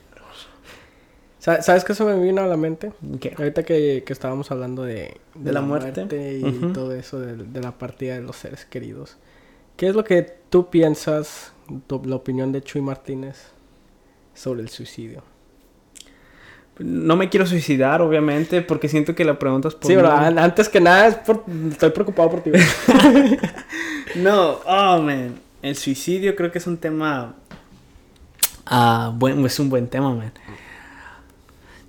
¿Sabes 1.47 1.85
qué 1.85 1.95
se 1.95 2.03
me 2.03 2.21
vino 2.21 2.43
a 2.43 2.47
la 2.49 2.57
mente? 2.57 2.93
¿Qué? 3.21 3.33
Ahorita 3.39 3.63
que, 3.63 4.03
que 4.05 4.13
estábamos 4.13 4.51
hablando 4.51 4.83
de, 4.83 5.17
de, 5.37 5.53
la, 5.53 5.61
muerte, 5.61 6.05
y 6.43 6.73
todo 6.73 6.93
eso, 6.93 7.21
de, 7.21 7.37
de, 7.37 7.61
la 7.61 7.71
partida 7.71 8.17
de 8.17 8.23
los 8.23 8.35
seres 8.35 8.65
queridos. 8.65 9.17
¿Qué 9.77 9.87
es 9.87 9.95
lo 9.95 10.03
que 10.03 10.23
tú 10.51 10.71
piensas, 10.71 11.53
la 11.89 12.17
opinión 12.17 12.51
de 12.51 12.63
Chuy 12.63 12.81
Martínez 12.81 13.53
sobre 14.35 14.61
el 14.61 14.71
suicidio? 14.71 15.23
No 16.81 17.15
me 17.15 17.29
quiero 17.29 17.47
suicidar, 17.47 18.03
obviamente, 18.03 18.61
porque 18.61 18.89
siento 18.89 19.15
que 19.15 19.25
la 19.25 19.39
pregunta 19.39 19.69
es 19.69 19.75
por... 19.75 19.87
Sí, 19.87 19.95
pero 19.95 20.11
antes 20.11 20.69
que 20.69 20.81
nada, 20.81 21.07
estoy 21.07 21.91
preocupado 21.91 22.29
por 22.29 22.41
ti. 22.41 22.51
no, 24.17 24.59
oh, 24.67 25.01
man. 25.01 25.37
El 25.63 25.77
suicidio 25.77 26.35
creo 26.35 26.51
que 26.51 26.59
es 26.59 26.67
un 26.67 26.77
tema... 26.77 27.37
Ah, 28.67 29.13
bueno, 29.15 29.47
es 29.47 29.61
un 29.61 29.71
buen 29.71 29.87
tema, 29.87 30.13
man. 30.13 30.33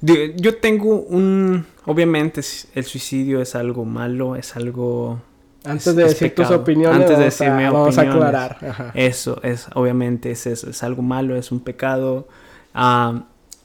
Yo 0.02 0.58
tengo 0.58 0.96
un... 1.02 1.66
Obviamente 1.86 2.42
el 2.76 2.84
suicidio 2.84 3.42
es 3.42 3.56
algo 3.56 3.86
malo, 3.86 4.36
es 4.36 4.56
algo... 4.56 5.22
Antes 5.64 5.96
de 5.96 6.04
decir 6.04 6.34
tus 6.34 6.50
opiniones, 6.52 7.02
Antes 7.02 7.18
de 7.18 7.24
decir 7.26 7.50
vamos 7.50 7.98
a 7.98 8.02
aclarar. 8.02 8.92
Eso 8.94 9.42
es, 9.44 9.68
obviamente, 9.74 10.32
es, 10.32 10.46
es, 10.46 10.84
algo 10.84 11.02
malo, 11.02 11.36
es 11.36 11.52
un 11.52 11.60
pecado. 11.60 12.28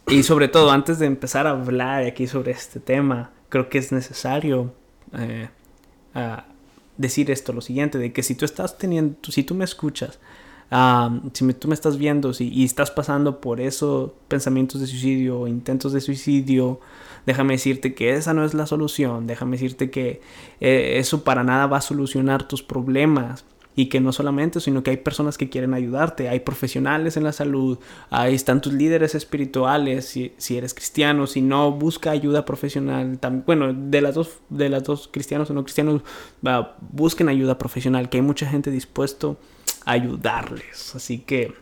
y 0.09 0.23
sobre 0.23 0.49
todo, 0.49 0.71
antes 0.71 0.99
de 0.99 1.07
empezar 1.07 1.47
a 1.47 1.51
hablar 1.51 2.05
aquí 2.05 2.27
sobre 2.27 2.53
este 2.53 2.81
tema, 2.81 3.31
creo 3.49 3.69
que 3.69 3.79
es 3.79 3.93
necesario 3.93 4.73
eh, 5.17 5.49
decir 6.97 7.31
esto, 7.31 7.53
lo 7.53 7.61
siguiente, 7.61 7.99
de 7.99 8.13
que 8.13 8.23
si 8.23 8.35
tú 8.35 8.45
estás 8.45 8.79
teniendo, 8.79 9.17
si 9.31 9.45
tú 9.45 9.55
me 9.55 9.65
escuchas 9.65 10.19
si 11.33 11.53
tú 11.53 11.69
me 11.69 11.75
estás 11.75 11.99
viendo 11.99 12.33
si, 12.33 12.49
y 12.49 12.65
estás 12.65 12.91
pasando 12.91 13.41
por 13.41 13.61
esos 13.61 14.13
pensamientos 14.29 14.81
de 14.81 14.87
suicidio 14.87 15.47
intentos 15.47 15.93
de 15.93 16.01
suicidio, 16.01 16.81
déjame 17.27 17.55
decirte 17.55 17.95
que 17.95 18.15
esa 18.15 18.33
no 18.33 18.45
es 18.45 18.55
la 18.55 18.67
solución, 18.67 19.27
déjame 19.27 19.57
decirte 19.57 19.91
que 19.91 20.23
eh, 20.61 20.95
eso 20.97 21.25
para 21.25 21.45
nada 21.45 21.67
va 21.67 21.79
a 21.79 21.83
solucionar 21.83 22.49
tus 22.49 22.63
problemas. 22.63 23.45
Y 23.75 23.87
que 23.87 24.01
no 24.01 24.13
solamente, 24.13 24.61
sino 24.61 24.83
que 24.83 24.91
hay 24.91 24.99
personas 24.99 25.39
que 25.39 25.49
quieren 25.49 25.73
ayudarte, 25.73 26.29
hay 26.29 26.41
profesionales 26.41 27.17
en 27.17 27.25
la 27.25 27.33
salud, 27.33 27.79
ahí 28.11 28.35
están 28.35 28.61
tus 28.61 28.75
líderes 28.75 29.15
espirituales, 29.15 30.05
si, 30.05 30.35
si 30.37 30.59
eres 30.59 30.75
cristiano, 30.75 31.27
si 31.27 31.41
no, 31.41 31.73
busca 31.73 32.11
ayuda 32.11 32.45
profesional, 32.45 33.19
bueno, 33.47 33.73
de 33.73 34.03
las 34.03 34.15
dos, 34.15 34.41
de 34.51 34.69
las 34.69 34.85
dos 34.85 35.09
cristianos 35.11 35.49
o 35.49 35.55
no 35.55 35.63
cristianos, 35.63 36.03
busquen 36.93 37.31
ayuda 37.31 37.57
profesional, 37.57 38.11
que 38.11 38.19
hay 38.19 38.23
mucha 38.23 38.47
gente 38.47 38.71
dispuesto 38.71 39.39
ayudarles. 39.85 40.95
Así 40.95 41.19
que 41.19 41.55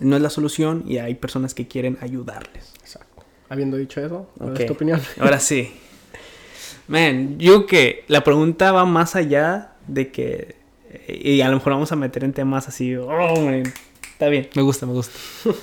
no 0.00 0.16
es 0.16 0.22
la 0.22 0.30
solución 0.30 0.84
y 0.86 0.98
hay 0.98 1.14
personas 1.14 1.54
que 1.54 1.66
quieren 1.66 1.98
ayudarles. 2.00 2.72
Exacto. 2.80 3.24
Habiendo 3.48 3.76
dicho 3.76 4.00
eso, 4.00 4.28
¿cuál 4.36 4.60
es 4.60 4.66
tu 4.66 4.72
opinión? 4.72 5.00
Ahora 5.20 5.40
sí. 5.40 5.72
Man, 6.86 7.38
yo 7.38 7.66
que 7.66 8.04
la 8.08 8.24
pregunta 8.24 8.72
va 8.72 8.84
más 8.84 9.16
allá 9.16 9.72
de 9.86 10.10
que. 10.10 10.56
Y 11.06 11.42
a 11.42 11.48
lo 11.48 11.56
mejor 11.56 11.74
vamos 11.74 11.92
a 11.92 11.96
meter 11.96 12.24
en 12.24 12.32
temas 12.32 12.66
así. 12.68 12.96
Oh, 12.96 13.40
man, 13.40 13.62
está 14.12 14.28
bien, 14.28 14.48
me 14.54 14.62
gusta, 14.62 14.86
me 14.86 14.92
gusta. 14.92 15.12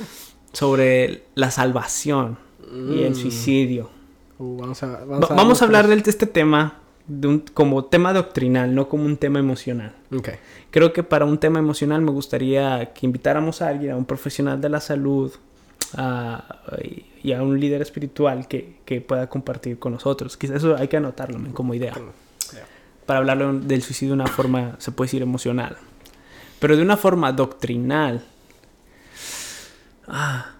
Sobre 0.53 1.23
la 1.33 1.51
salvación 1.51 2.37
y 2.71 3.03
el 3.03 3.11
mm. 3.11 3.15
suicidio. 3.15 3.89
Uh, 4.37 4.57
vamos 4.57 4.83
a, 4.83 5.03
vamos 5.05 5.61
a, 5.61 5.65
hablar 5.65 5.87
de 5.87 5.95
este 5.95 6.25
tema 6.27 6.79
de 7.07 7.27
un, 7.27 7.39
como 7.39 7.85
tema 7.85 8.13
doctrinal, 8.13 8.73
no 8.73 8.89
como 8.89 9.05
un 9.05 9.17
tema 9.17 9.39
emocional. 9.39 9.93
Okay. 10.15 10.35
Creo 10.71 10.93
que 10.93 11.03
para 11.03 11.25
un 11.25 11.37
tema 11.37 11.59
emocional 11.59 12.01
me 12.01 12.11
gustaría 12.11 12.93
que 12.93 13.05
invitáramos 13.05 13.61
a 13.61 13.69
alguien, 13.69 13.91
a 13.91 13.97
un 13.97 14.05
profesional 14.05 14.59
de 14.59 14.69
la 14.69 14.79
salud 14.79 15.31
y 17.23 17.31
a 17.31 17.41
un 17.41 17.59
líder 17.59 17.81
espiritual 17.81 18.47
que, 18.47 18.77
que, 18.85 19.01
pueda 19.01 19.29
compartir 19.29 19.79
con 19.79 19.93
nosotros. 19.93 20.35
Quizás 20.35 20.57
eso 20.57 20.75
hay 20.75 20.87
que 20.87 20.97
anotarlo 20.97 21.39
como 21.53 21.73
idea. 21.73 21.93
Para 23.05 23.19
hablar 23.19 23.53
del 23.61 23.81
suicidio 23.83 24.15
de 24.15 24.21
una 24.21 24.27
forma, 24.27 24.75
se 24.79 24.91
puede 24.91 25.07
decir, 25.07 25.21
emocional. 25.21 25.77
Pero 26.59 26.75
de 26.75 26.81
una 26.81 26.97
forma 26.97 27.31
doctrinal. 27.31 28.25
Ah, 30.07 30.55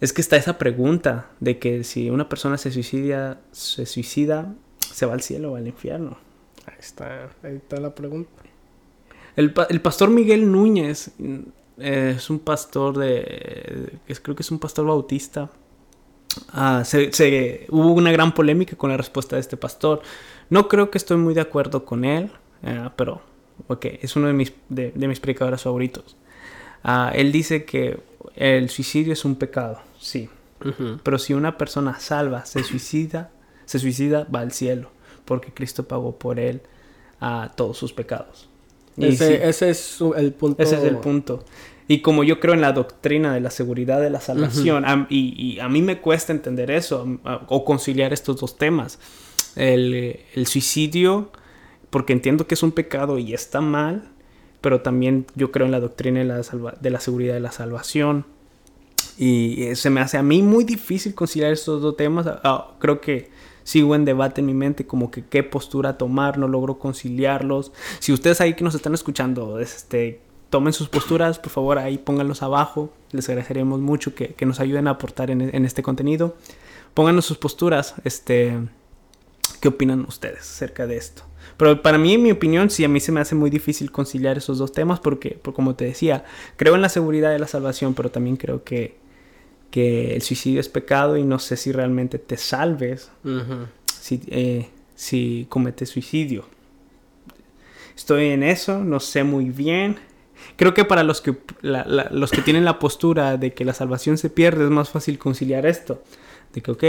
es 0.00 0.12
que 0.12 0.20
está 0.20 0.36
esa 0.36 0.58
pregunta 0.58 1.30
de 1.38 1.58
que 1.58 1.84
si 1.84 2.10
una 2.10 2.28
persona 2.28 2.58
se 2.58 2.72
suicida, 2.72 3.40
se 3.52 3.86
suicida 3.86 4.54
se 4.92 5.06
va 5.06 5.14
al 5.14 5.22
cielo 5.22 5.52
o 5.52 5.56
al 5.56 5.66
infierno. 5.66 6.16
Ahí 6.66 6.76
está, 6.78 7.30
ahí 7.42 7.56
está 7.56 7.80
la 7.80 7.94
pregunta. 7.94 8.30
El, 9.34 9.52
pastor 9.52 10.10
Miguel 10.10 10.50
Núñez 10.50 11.12
eh, 11.78 12.14
es 12.16 12.28
un 12.28 12.38
pastor 12.38 12.98
de. 12.98 13.98
creo 14.22 14.36
que 14.36 14.42
es 14.42 14.50
un 14.50 14.58
pastor 14.58 14.86
bautista. 14.86 15.50
Ah, 16.52 16.82
se, 16.84 17.66
hubo 17.70 17.92
una 17.92 18.12
gran 18.12 18.32
polémica 18.34 18.76
con 18.76 18.90
la 18.90 18.96
respuesta 18.96 19.36
de 19.36 19.40
este 19.40 19.56
pastor. 19.56 20.02
No 20.50 20.68
creo 20.68 20.90
que 20.90 20.98
estoy 20.98 21.16
muy 21.16 21.34
de 21.34 21.40
acuerdo 21.40 21.84
con 21.84 22.04
él, 22.04 22.30
eh, 22.62 22.88
pero 22.96 23.22
ok, 23.68 23.86
es 24.00 24.16
uno 24.16 24.26
de 24.28 24.32
mis, 24.32 24.52
de, 24.68 24.92
mis 24.94 25.20
predicadores 25.20 25.62
favoritos. 25.62 26.16
Ah, 26.84 27.12
él 27.14 27.32
dice 27.32 27.64
que 27.64 28.00
el 28.34 28.68
suicidio 28.68 29.12
es 29.12 29.24
un 29.24 29.36
pecado, 29.36 29.80
sí. 29.98 30.28
Pero 31.02 31.18
si 31.18 31.34
una 31.34 31.58
persona 31.58 31.98
salva 31.98 32.46
se 32.46 32.62
suicida, 32.62 33.32
se 33.72 33.78
suicida, 33.78 34.26
va 34.34 34.40
al 34.40 34.52
cielo, 34.52 34.90
porque 35.24 35.50
Cristo 35.50 35.84
pagó 35.84 36.18
por 36.18 36.38
él 36.38 36.60
a 37.20 37.52
todos 37.56 37.78
sus 37.78 37.94
pecados. 37.94 38.46
ese, 38.98 39.48
ese, 39.48 39.70
es 39.70 39.98
el 40.14 40.34
punto. 40.34 40.62
Ese 40.62 40.76
es 40.76 40.84
el 40.84 40.98
punto. 40.98 41.42
Y 41.88 42.00
como 42.00 42.22
yo 42.22 42.38
creo 42.38 42.52
en 42.52 42.60
la 42.60 42.72
doctrina 42.72 43.32
de 43.32 43.40
la 43.40 43.48
seguridad 43.48 43.98
de 44.02 44.10
la 44.10 44.20
salvación, 44.20 44.84
y, 45.08 45.58
a 45.58 45.70
mí 45.70 45.80
me 45.80 46.02
cuesta 46.02 46.34
entender 46.34 46.70
eso, 46.70 47.18
o 47.48 47.64
conciliar 47.64 48.12
estos 48.12 48.40
dos 48.40 48.58
temas. 48.58 48.98
El, 49.56 50.20
el, 50.34 50.46
suicidio, 50.46 51.30
porque 51.88 52.12
entiendo 52.12 52.46
que 52.46 52.54
es 52.54 52.62
un 52.62 52.72
pecado 52.72 53.18
y 53.18 53.32
está 53.32 53.62
mal, 53.62 54.10
pero 54.60 54.82
también 54.82 55.24
yo 55.34 55.50
creo 55.50 55.64
en 55.64 55.72
la 55.72 55.80
doctrina 55.80 56.18
de 56.18 56.26
la, 56.26 56.42
de 56.78 56.90
la 56.90 57.00
seguridad 57.00 57.32
de 57.32 57.40
la 57.40 57.52
salvación. 57.52 58.26
Y 59.16 59.74
se 59.76 59.88
me 59.88 60.02
hace 60.02 60.18
a 60.18 60.22
mí 60.22 60.42
muy 60.42 60.64
difícil 60.64 61.14
conciliar 61.14 61.52
estos 61.52 61.80
dos 61.80 61.96
temas. 61.96 62.26
Creo 62.78 63.00
que 63.00 63.30
sigo 63.64 63.94
en 63.94 64.04
debate 64.04 64.40
en 64.40 64.46
mi 64.46 64.54
mente 64.54 64.86
como 64.86 65.10
que 65.10 65.24
qué 65.24 65.42
postura 65.42 65.98
tomar, 65.98 66.38
no 66.38 66.48
logro 66.48 66.78
conciliarlos. 66.78 67.72
Si 67.98 68.12
ustedes 68.12 68.40
ahí 68.40 68.54
que 68.54 68.64
nos 68.64 68.74
están 68.74 68.94
escuchando, 68.94 69.58
este, 69.60 70.20
tomen 70.50 70.72
sus 70.72 70.88
posturas, 70.88 71.38
por 71.38 71.50
favor 71.50 71.78
ahí 71.78 71.98
pónganlos 71.98 72.42
abajo, 72.42 72.92
les 73.10 73.28
agradeceríamos 73.28 73.80
mucho 73.80 74.14
que, 74.14 74.34
nos 74.44 74.60
ayuden 74.60 74.86
a 74.86 74.92
aportar 74.92 75.30
en, 75.30 75.64
este 75.64 75.82
contenido. 75.82 76.36
Pónganos 76.94 77.24
sus 77.24 77.38
posturas, 77.38 77.94
este, 78.04 78.58
¿qué 79.60 79.68
opinan 79.68 80.04
ustedes 80.06 80.40
acerca 80.40 80.86
de 80.86 80.96
esto? 80.98 81.22
Pero 81.56 81.80
para 81.80 81.96
mí, 81.96 82.14
en 82.14 82.22
mi 82.22 82.32
opinión, 82.32 82.70
sí, 82.70 82.84
a 82.84 82.88
mí 82.88 83.00
se 83.00 83.12
me 83.12 83.20
hace 83.20 83.34
muy 83.34 83.48
difícil 83.48 83.90
conciliar 83.90 84.36
esos 84.36 84.58
dos 84.58 84.72
temas 84.72 85.00
porque, 85.00 85.38
porque 85.40 85.56
como 85.56 85.74
te 85.74 85.84
decía, 85.84 86.24
creo 86.56 86.74
en 86.74 86.82
la 86.82 86.88
seguridad 86.88 87.30
de 87.30 87.38
la 87.38 87.46
salvación, 87.46 87.94
pero 87.94 88.10
también 88.10 88.36
creo 88.36 88.62
que 88.64 88.96
que 89.72 90.14
el 90.14 90.22
suicidio 90.22 90.60
es 90.60 90.68
pecado 90.68 91.16
y 91.16 91.24
no 91.24 91.38
sé 91.38 91.56
si 91.56 91.72
realmente 91.72 92.18
te 92.18 92.36
salves 92.36 93.10
si, 93.86 94.20
eh, 94.28 94.68
si 94.94 95.46
cometes 95.48 95.88
suicidio. 95.88 96.44
Estoy 97.96 98.28
en 98.28 98.42
eso, 98.42 98.84
no 98.84 99.00
sé 99.00 99.24
muy 99.24 99.46
bien. 99.46 99.96
Creo 100.56 100.74
que 100.74 100.84
para 100.84 101.02
los 101.02 101.22
que, 101.22 101.36
los 101.62 102.30
que 102.30 102.42
tienen 102.42 102.66
la 102.66 102.78
postura 102.78 103.38
de 103.38 103.54
que 103.54 103.64
la 103.64 103.72
salvación 103.72 104.18
se 104.18 104.28
pierde 104.28 104.64
es 104.64 104.70
más 104.70 104.90
fácil 104.90 105.18
conciliar 105.18 105.64
esto. 105.64 106.02
De 106.52 106.60
que, 106.60 106.70
ok, 106.70 106.84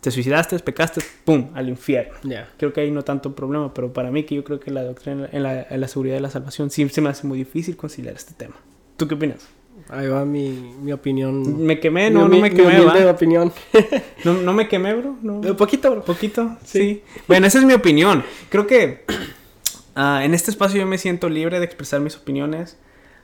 te 0.00 0.10
suicidaste, 0.10 0.58
pecaste, 0.58 1.00
¡pum!, 1.24 1.48
al 1.54 1.70
infierno. 1.70 2.12
Creo 2.58 2.74
que 2.74 2.82
ahí 2.82 2.90
no 2.90 3.04
tanto 3.04 3.34
problema, 3.34 3.72
pero 3.72 3.94
para 3.94 4.10
mí 4.10 4.24
que 4.24 4.34
yo 4.34 4.44
creo 4.44 4.60
que 4.60 4.70
la 4.70 4.82
doctrina 4.82 5.30
en 5.32 5.42
la, 5.42 5.62
en 5.62 5.80
la 5.80 5.88
seguridad 5.88 6.16
de 6.16 6.20
la 6.20 6.30
salvación 6.30 6.68
sí 6.68 6.86
se 6.90 7.00
me 7.00 7.08
hace 7.08 7.26
muy 7.26 7.38
difícil 7.38 7.74
conciliar 7.74 8.14
este 8.16 8.34
tema. 8.34 8.56
¿Tú 8.98 9.08
qué 9.08 9.14
opinas? 9.14 9.55
Ahí 9.88 10.08
va 10.08 10.24
mi, 10.24 10.74
mi 10.82 10.92
opinión. 10.92 11.64
Me 11.64 11.78
quemé, 11.78 12.10
no, 12.10 12.28
no 12.28 12.38
me 12.38 12.50
quemé, 12.50 12.80
mi 12.80 13.02
opinión. 13.04 13.52
no, 14.24 14.34
no 14.34 14.52
me 14.52 14.68
quemé, 14.68 14.94
bro. 14.94 15.16
No. 15.22 15.34
Un 15.34 15.56
poquito, 15.56 15.90
bro. 15.92 16.04
Poquito, 16.04 16.56
sí. 16.64 17.02
Bueno, 17.28 17.46
esa 17.46 17.58
es 17.58 17.64
mi 17.64 17.72
opinión. 17.72 18.24
Creo 18.48 18.66
que 18.66 19.04
ah, 19.94 20.22
en 20.24 20.34
este 20.34 20.50
espacio 20.50 20.80
yo 20.80 20.86
me 20.86 20.98
siento 20.98 21.28
libre 21.28 21.60
de 21.60 21.64
expresar 21.64 22.00
mis 22.00 22.16
opiniones. 22.16 22.76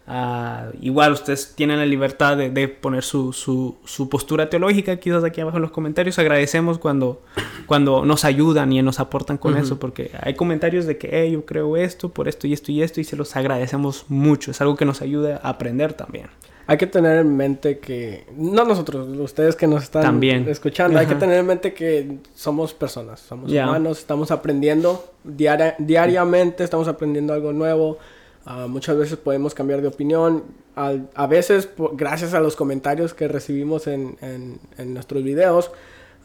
Ah, 0.07 0.71
igual 0.81 1.13
ustedes 1.13 1.55
tienen 1.55 1.79
la 1.79 1.87
libertad 1.87 2.37
de, 2.37 2.51
de 2.51 2.67
poner 2.67 3.05
su, 3.05 3.33
su, 3.33 3.77
su, 3.85 4.09
postura 4.09 4.51
teológica 4.51 4.97
quizás 4.97 5.23
aquí 5.23 5.41
abajo 5.41 5.59
en 5.59 5.63
los 5.63 5.71
comentarios. 5.71 6.19
Agradecemos 6.19 6.79
cuando, 6.79 7.23
cuando 7.67 8.05
nos 8.05 8.25
ayudan 8.25 8.73
y 8.73 8.83
nos 8.83 8.99
aportan 8.99 9.39
con 9.39 9.55
uh 9.55 9.59
-huh. 9.59 9.63
eso, 9.63 9.79
porque 9.79 10.11
hay 10.21 10.35
comentarios 10.35 10.87
de 10.87 10.99
que 10.99 11.09
hey, 11.13 11.33
yo 11.33 11.45
creo 11.45 11.77
esto, 11.77 12.09
por 12.09 12.27
esto 12.27 12.47
y 12.47 12.53
esto 12.53 12.73
y 12.73 12.83
esto, 12.83 13.01
y 13.01 13.05
se 13.05 13.17
los 13.17 13.37
agradecemos 13.37 14.07
mucho. 14.09 14.51
Es 14.51 14.61
algo 14.61 14.77
que 14.77 14.85
nos 14.85 15.03
ayuda 15.03 15.41
a 15.43 15.51
aprender 15.51 15.93
también. 15.93 16.27
Hay 16.67 16.79
que 16.79 16.87
tener 16.87 17.19
en 17.19 17.37
mente 17.37 17.79
que, 17.79 18.27
no 18.37 18.65
nosotros, 18.65 19.09
ustedes 19.19 19.57
que 19.57 19.67
nos 19.67 19.83
están 19.83 20.03
también. 20.03 20.49
escuchando, 20.49 20.97
uh 20.97 20.99
-huh. 20.99 21.01
hay 21.03 21.07
que 21.09 21.17
tener 21.17 21.39
en 21.39 21.47
mente 21.47 21.75
que 21.75 22.19
somos 22.35 22.73
personas, 22.73 23.21
somos 23.21 23.51
yeah. 23.51 23.69
humanos, 23.69 23.99
estamos 23.99 24.31
aprendiendo 24.31 25.13
diaria 25.25 25.75
diariamente, 25.79 26.65
estamos 26.65 26.89
aprendiendo 26.89 27.33
algo 27.33 27.53
nuevo. 27.53 27.99
Uh, 28.45 28.69
muchas 28.69 28.97
veces 28.97 29.17
podemos 29.19 29.55
cambiar 29.55 29.83
de 29.83 29.89
opinión. 29.89 30.45
A, 30.75 30.95
a 31.15 31.27
veces, 31.27 31.67
por, 31.67 31.97
gracias 31.97 32.35
a 32.35 32.41
los 32.41 32.57
comentarios 32.57 33.15
que 33.15 33.29
recibimos 33.29 33.87
en, 33.87 34.17
en, 34.21 34.59
en 34.79 34.95
nuestros 34.95 35.23
videos. 35.23 35.71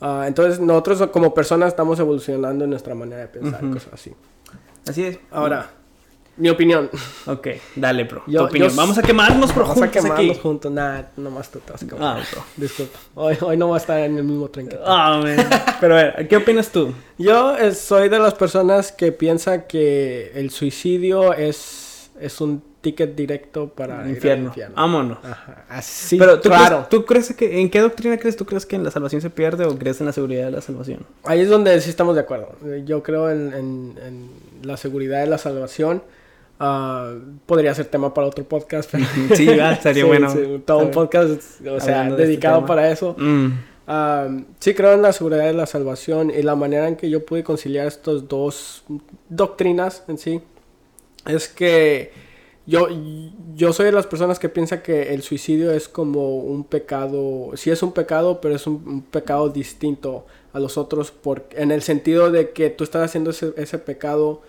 Uh, 0.02 0.24
entonces, 0.24 0.60
nosotros 0.60 1.10
como 1.12 1.34
personas 1.34 1.70
estamos 1.70 2.00
evolucionando 2.00 2.64
en 2.64 2.70
nuestra 2.72 2.96
manera 2.96 3.22
de 3.22 3.28
pensar 3.28 3.64
uh 3.64 3.68
-huh. 3.68 3.74
cosas 3.74 3.94
así. 3.94 4.14
Así 4.88 5.04
es. 5.04 5.20
Ahora, 5.32 5.70
mi 6.38 6.50
opinión. 6.50 6.90
Ok, 7.26 7.48
dale. 7.76 8.08
Yo, 8.28 8.40
tu 8.42 8.46
opinión. 8.46 8.70
Yo, 8.70 8.76
vamos 8.76 8.98
a 8.98 9.02
quemarnos, 9.02 9.52
pero 9.52 9.68
Vamos 9.68 9.84
a 9.84 9.92
quemarnos 9.92 10.20
aquí. 10.32 10.40
juntos. 10.42 10.72
Nah, 10.72 11.02
nomás 11.18 11.50
tú 11.52 11.60
te 11.60 11.72
vas 11.72 11.84
a 11.84 11.88
quemar. 11.88 12.04
Ah, 12.18 12.24
bro. 12.32 12.44
Disculpa. 12.56 13.00
Hoy, 13.16 13.38
hoy 13.42 13.58
no 13.58 13.70
va 13.70 13.76
a 13.76 13.80
estar 13.80 14.00
en 14.00 14.18
el 14.18 14.24
mismo 14.24 14.48
tren 14.50 14.68
que 14.70 14.76
tú. 14.76 14.82
Ah, 14.86 15.22
pero 15.82 15.96
a 15.98 16.04
ver, 16.04 16.28
¿qué 16.28 16.38
opinas 16.38 16.70
tú? 16.72 16.94
Yo 17.18 17.58
eh, 17.58 17.74
soy 17.74 18.10
de 18.10 18.20
las 18.20 18.34
personas 18.34 18.92
que 18.92 19.12
piensa 19.12 19.68
que 19.68 20.32
el 20.36 20.52
suicidio 20.52 21.34
es 21.34 21.84
es 22.20 22.42
un 22.42 22.64
ticket 22.82 23.16
directo 23.16 23.70
para 23.70 24.04
el 24.04 24.10
infierno. 24.10 24.48
infierno. 24.48 24.76
Vámonos. 24.76 25.20
Ajá. 25.24 25.66
Así, 25.70 26.18
Pero 26.18 26.40
¿tú 26.40 26.50
claro. 26.50 26.78
Crees, 26.78 26.90
¿tú 26.90 27.06
crees 27.06 27.34
que 27.36 27.60
en 27.62 27.70
qué 27.70 27.80
doctrina 27.80 28.18
crees? 28.18 28.36
¿Tú 28.36 28.46
crees 28.46 28.66
que 28.66 28.76
en 28.76 28.84
la 28.84 28.90
salvación 28.90 29.22
se 29.22 29.30
pierde 29.30 29.66
o 29.66 29.78
crees 29.78 30.00
en 30.00 30.08
la 30.08 30.14
seguridad 30.14 30.46
de 30.46 30.52
la 30.52 30.62
salvación? 30.62 31.06
Ahí 31.24 31.42
es 31.42 31.50
donde 31.50 31.80
sí 31.82 31.92
estamos 31.92 32.16
de 32.16 32.22
acuerdo. 32.22 32.56
Yo 32.86 33.04
creo 33.04 33.30
en, 33.30 33.54
en, 33.54 34.00
en 34.04 34.30
la 34.64 34.78
seguridad 34.78 35.20
de 35.20 35.28
la 35.28 35.38
salvación. 35.38 36.02
Uh, 36.60 37.38
podría 37.46 37.74
ser 37.76 37.86
tema 37.86 38.14
para 38.14 38.28
otro 38.28 38.44
podcast, 38.44 38.90
pero 38.92 39.06
sí, 39.36 39.48
estaría 39.50 39.94
sí, 39.94 40.04
bueno. 40.04 40.30
Sí, 40.30 40.64
todo 40.66 40.80
un 40.80 40.92
podcast, 40.92 41.62
o 41.68 41.80
sea, 41.80 42.10
de 42.10 42.16
dedicado 42.16 42.58
este 42.60 42.68
para 42.68 42.92
eso. 42.92 43.16
Mm. 43.18 43.48
Uh, 43.88 44.44
sí 44.60 44.74
creo 44.74 44.94
en 44.94 45.02
la 45.02 45.14
seguridad 45.14 45.46
de 45.46 45.54
la 45.54 45.66
salvación 45.66 46.32
y 46.32 46.42
la 46.42 46.56
manera 46.56 46.88
en 46.88 46.96
que 46.96 47.10
yo 47.10 47.26
pude 47.26 47.44
conciliar 47.44 47.88
estas 47.88 48.28
dos 48.28 48.84
doctrinas 49.30 50.04
en 50.08 50.18
sí 50.18 50.42
es 51.26 51.48
que 51.48 52.12
yo, 52.66 52.90
yo 53.56 53.72
soy 53.72 53.86
de 53.86 53.92
las 53.94 54.08
personas 54.08 54.40
que 54.40 54.50
piensa 54.50 54.84
que 54.84 55.14
el 55.14 55.22
suicidio 55.22 55.72
es 55.72 55.88
como 55.88 56.40
un 56.40 56.66
pecado, 56.66 57.52
sí 57.56 57.70
es 57.70 57.82
un 57.82 57.94
pecado, 57.94 58.42
pero 58.42 58.56
es 58.56 58.68
un, 58.68 58.84
un 58.86 59.02
pecado 59.04 59.48
distinto 59.50 60.26
a 60.52 60.60
los 60.60 60.78
otros 60.78 61.12
por, 61.12 61.46
en 61.52 61.72
el 61.72 61.82
sentido 61.82 62.30
de 62.30 62.50
que 62.50 62.70
tú 62.70 62.84
estás 62.84 63.06
haciendo 63.06 63.30
ese, 63.30 63.54
ese 63.56 63.78
pecado 63.78 64.42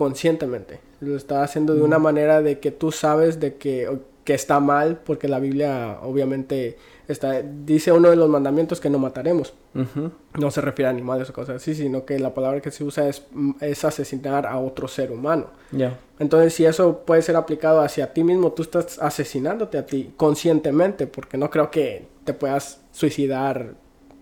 conscientemente. 0.00 0.80
Lo 1.00 1.14
estás 1.14 1.50
haciendo 1.50 1.74
de 1.74 1.82
una 1.82 1.98
manera 1.98 2.40
de 2.40 2.58
que 2.58 2.70
tú 2.70 2.90
sabes 2.90 3.38
de 3.38 3.56
que, 3.56 3.86
que 4.24 4.32
está 4.32 4.58
mal, 4.58 4.98
porque 5.04 5.28
la 5.28 5.38
Biblia 5.38 5.98
obviamente 6.00 6.78
está, 7.06 7.42
dice 7.42 7.92
uno 7.92 8.08
de 8.08 8.16
los 8.16 8.30
mandamientos 8.30 8.80
que 8.80 8.88
no 8.88 8.98
mataremos. 8.98 9.52
Uh 9.74 9.80
-huh. 9.80 10.10
No 10.38 10.50
se 10.50 10.62
refiere 10.62 10.86
a 10.86 10.90
animales 10.90 11.28
o 11.28 11.34
cosas 11.34 11.56
así, 11.56 11.74
sino 11.74 12.06
que 12.06 12.18
la 12.18 12.32
palabra 12.32 12.62
que 12.62 12.70
se 12.70 12.82
usa 12.82 13.10
es, 13.10 13.26
es 13.60 13.84
asesinar 13.84 14.46
a 14.46 14.58
otro 14.58 14.88
ser 14.88 15.12
humano. 15.12 15.48
Yeah. 15.70 15.98
Entonces, 16.18 16.54
si 16.54 16.64
eso 16.64 17.02
puede 17.04 17.20
ser 17.20 17.36
aplicado 17.36 17.82
hacia 17.82 18.14
ti 18.14 18.24
mismo, 18.24 18.52
tú 18.52 18.62
estás 18.62 18.98
asesinándote 19.00 19.76
a 19.76 19.84
ti 19.84 20.14
conscientemente, 20.16 21.08
porque 21.08 21.36
no 21.36 21.50
creo 21.50 21.70
que 21.70 22.06
te 22.24 22.32
puedas 22.32 22.80
suicidar 22.90 23.74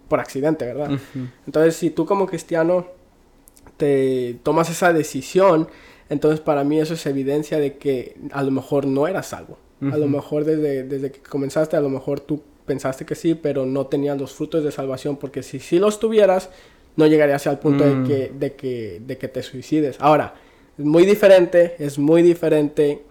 por 0.09 0.19
accidente, 0.19 0.64
¿verdad? 0.64 0.91
Uh 0.91 0.95
-huh. 0.95 1.31
Entonces, 1.47 1.77
si 1.77 1.91
tú 1.91 2.05
como 2.05 2.27
cristiano 2.27 2.98
te 3.79 4.38
tomas 4.43 4.69
esa 4.69 4.93
decisión, 4.93 5.69
entonces 6.11 6.41
para 6.41 6.64
mí 6.64 6.79
eso 6.79 6.95
es 6.95 7.07
evidencia 7.07 7.59
de 7.59 7.79
que 7.79 8.17
a 8.33 8.43
lo 8.43 8.51
mejor 8.51 8.87
no 8.87 9.09
eras 9.09 9.29
salvo. 9.29 9.59
Uh 9.81 9.87
-huh. 9.87 9.95
A 9.95 9.97
lo 9.97 10.09
mejor 10.09 10.45
desde, 10.45 10.83
desde 10.83 11.11
que 11.11 11.21
comenzaste, 11.21 11.77
a 11.77 11.81
lo 11.81 11.88
mejor 11.88 12.21
tú 12.21 12.43
pensaste 12.67 13.07
que 13.07 13.14
sí, 13.14 13.35
pero 13.35 13.64
no 13.64 13.87
tenías 13.87 14.19
los 14.19 14.35
frutos 14.35 14.62
de 14.62 14.71
salvación, 14.71 15.17
porque 15.17 15.43
si 15.43 15.59
sí 15.61 15.79
los 15.79 15.99
tuvieras, 15.99 16.51
no 16.97 17.07
llegarías 17.07 17.47
al 17.47 17.59
punto 17.59 17.85
mm. 17.85 17.88
de, 17.88 18.09
que, 18.09 18.33
de, 18.38 18.53
que, 18.55 19.03
de 19.07 19.19
que 19.19 19.29
te 19.29 19.43
suicides. 19.43 19.97
Ahora, 20.01 20.35
es 20.77 20.85
muy 20.85 21.07
diferente, 21.07 21.77
es 21.79 21.99
muy 21.99 22.23
diferente 22.23 23.03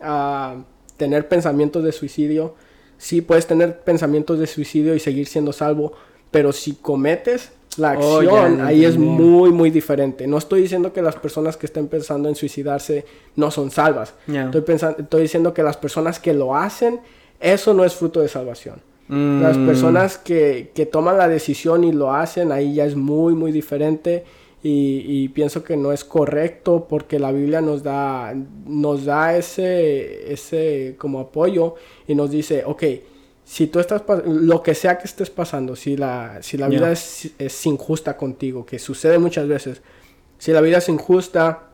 a 0.00 0.62
tener 0.96 1.28
pensamientos 1.28 1.82
de 1.82 1.92
suicidio. 1.92 2.54
Sí 2.98 3.22
puedes 3.22 3.46
tener 3.46 3.80
pensamientos 3.80 4.38
de 4.38 4.46
suicidio 4.46 4.94
y 4.94 5.00
seguir 5.00 5.26
siendo 5.26 5.52
salvo, 5.52 5.94
pero 6.30 6.52
si 6.52 6.74
cometes 6.74 7.52
la 7.76 7.92
acción, 7.92 8.54
oh, 8.54 8.56
ya, 8.58 8.66
ahí 8.66 8.84
es 8.84 8.98
muy, 8.98 9.50
muy 9.50 9.70
diferente. 9.70 10.26
No 10.26 10.38
estoy 10.38 10.62
diciendo 10.62 10.92
que 10.92 11.02
las 11.02 11.16
personas 11.16 11.56
que 11.56 11.66
estén 11.66 11.86
pensando 11.86 12.28
en 12.28 12.34
suicidarse 12.34 13.04
no 13.36 13.50
son 13.50 13.70
salvas. 13.70 14.14
Estoy, 14.26 14.62
pensando, 14.62 14.98
estoy 15.02 15.22
diciendo 15.22 15.54
que 15.54 15.62
las 15.62 15.76
personas 15.76 16.18
que 16.18 16.34
lo 16.34 16.56
hacen, 16.56 17.00
eso 17.38 17.72
no 17.72 17.84
es 17.84 17.94
fruto 17.94 18.20
de 18.20 18.28
salvación. 18.28 18.76
Mm. 19.08 19.42
Las 19.42 19.56
personas 19.56 20.18
que, 20.18 20.70
que, 20.74 20.86
toman 20.86 21.18
la 21.18 21.28
decisión 21.28 21.84
y 21.84 21.92
lo 21.92 22.12
hacen, 22.12 22.52
ahí 22.52 22.74
ya 22.74 22.84
es 22.84 22.96
muy, 22.96 23.34
muy 23.34 23.52
diferente. 23.52 24.24
Y, 24.62 25.04
y, 25.06 25.28
pienso 25.30 25.64
que 25.64 25.76
no 25.76 25.90
es 25.90 26.04
correcto 26.04 26.86
porque 26.88 27.18
la 27.18 27.32
Biblia 27.32 27.62
nos 27.62 27.82
da, 27.82 28.34
nos 28.66 29.06
da 29.06 29.34
ese, 29.34 30.32
ese 30.32 30.96
como 30.98 31.20
apoyo 31.20 31.76
y 32.06 32.14
nos 32.14 32.30
dice, 32.30 32.64
ok, 32.66 32.82
si 33.50 33.66
tú 33.66 33.80
estás, 33.80 34.04
lo 34.26 34.62
que 34.62 34.76
sea 34.76 34.96
que 34.96 35.08
estés 35.08 35.28
pasando, 35.28 35.74
si 35.74 35.96
la, 35.96 36.40
si 36.40 36.56
la 36.56 36.68
vida 36.68 36.82
yeah. 36.82 36.92
es, 36.92 37.30
es 37.36 37.66
injusta 37.66 38.16
contigo, 38.16 38.64
que 38.64 38.78
sucede 38.78 39.18
muchas 39.18 39.48
veces, 39.48 39.82
si 40.38 40.52
la 40.52 40.60
vida 40.60 40.78
es 40.78 40.88
injusta, 40.88 41.64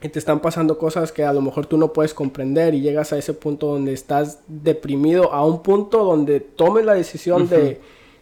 y 0.00 0.08
te 0.08 0.18
están 0.18 0.40
pasando 0.40 0.78
cosas 0.78 1.12
que 1.12 1.24
a 1.24 1.34
lo 1.34 1.42
mejor 1.42 1.66
tú 1.66 1.76
no 1.76 1.92
puedes 1.92 2.14
comprender 2.14 2.72
y 2.72 2.80
llegas 2.80 3.12
a 3.12 3.18
ese 3.18 3.34
punto 3.34 3.66
donde 3.66 3.92
estás 3.92 4.38
deprimido, 4.48 5.30
a 5.34 5.44
un 5.44 5.62
punto 5.62 6.02
donde 6.02 6.40
tomes 6.40 6.86
la 6.86 6.94
decisión 6.94 7.42
uh 7.42 7.44
-huh. 7.44 7.48
de, 7.48 7.80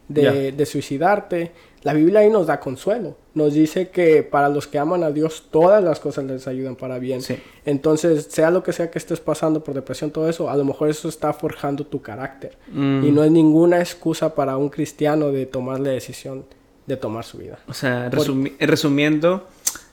de, 0.09 0.21
yeah. 0.23 0.33
de, 0.33 0.67
suicidarte, 0.67 1.53
la 1.83 1.93
Biblia 1.93 2.21
ahí 2.21 2.31
nos 2.31 2.47
da 2.47 2.61
consuelo. 2.61 3.17
Nos 3.35 3.55
dice 3.55 3.91
que 3.91 4.23
para 4.23 4.49
los 4.49 4.67
que 4.67 4.79
aman 4.79 5.03
a 5.03 5.11
Dios 5.11 5.49
todas 5.51 5.83
las 5.83 6.01
cosas 6.01 6.25
les 6.25 6.47
ayudan 6.49 6.77
para 6.77 6.99
bien. 6.99 7.23
Sí. 7.23 7.39
Entonces, 7.65 8.27
sea 8.31 8.51
lo 8.51 8.63
que 8.63 8.73
sea 8.73 8.91
que 8.91 8.99
estés 8.99 9.21
pasando 9.21 9.63
por 9.63 9.75
depresión, 9.75 10.11
todo 10.11 10.29
eso, 10.29 10.49
a 10.49 10.57
lo 10.57 10.65
mejor 10.65 10.89
eso 10.89 11.09
está 11.09 11.33
forjando 11.33 11.87
tu 11.87 12.01
carácter. 12.03 12.57
Mm. 12.73 13.05
Y 13.05 13.11
no 13.13 13.25
es 13.25 13.31
ninguna 13.31 13.81
excusa 13.81 14.35
para 14.35 14.57
un 14.57 14.69
cristiano 14.69 15.33
de 15.33 15.47
tomar 15.47 15.81
la 15.81 15.91
decisión 15.91 16.45
de 16.87 16.97
tomar 16.97 17.25
su 17.25 17.39
vida. 17.39 17.59
O 17.67 17.75
sea, 17.75 18.09
resumi 18.11 18.53
resumiendo 18.61 19.45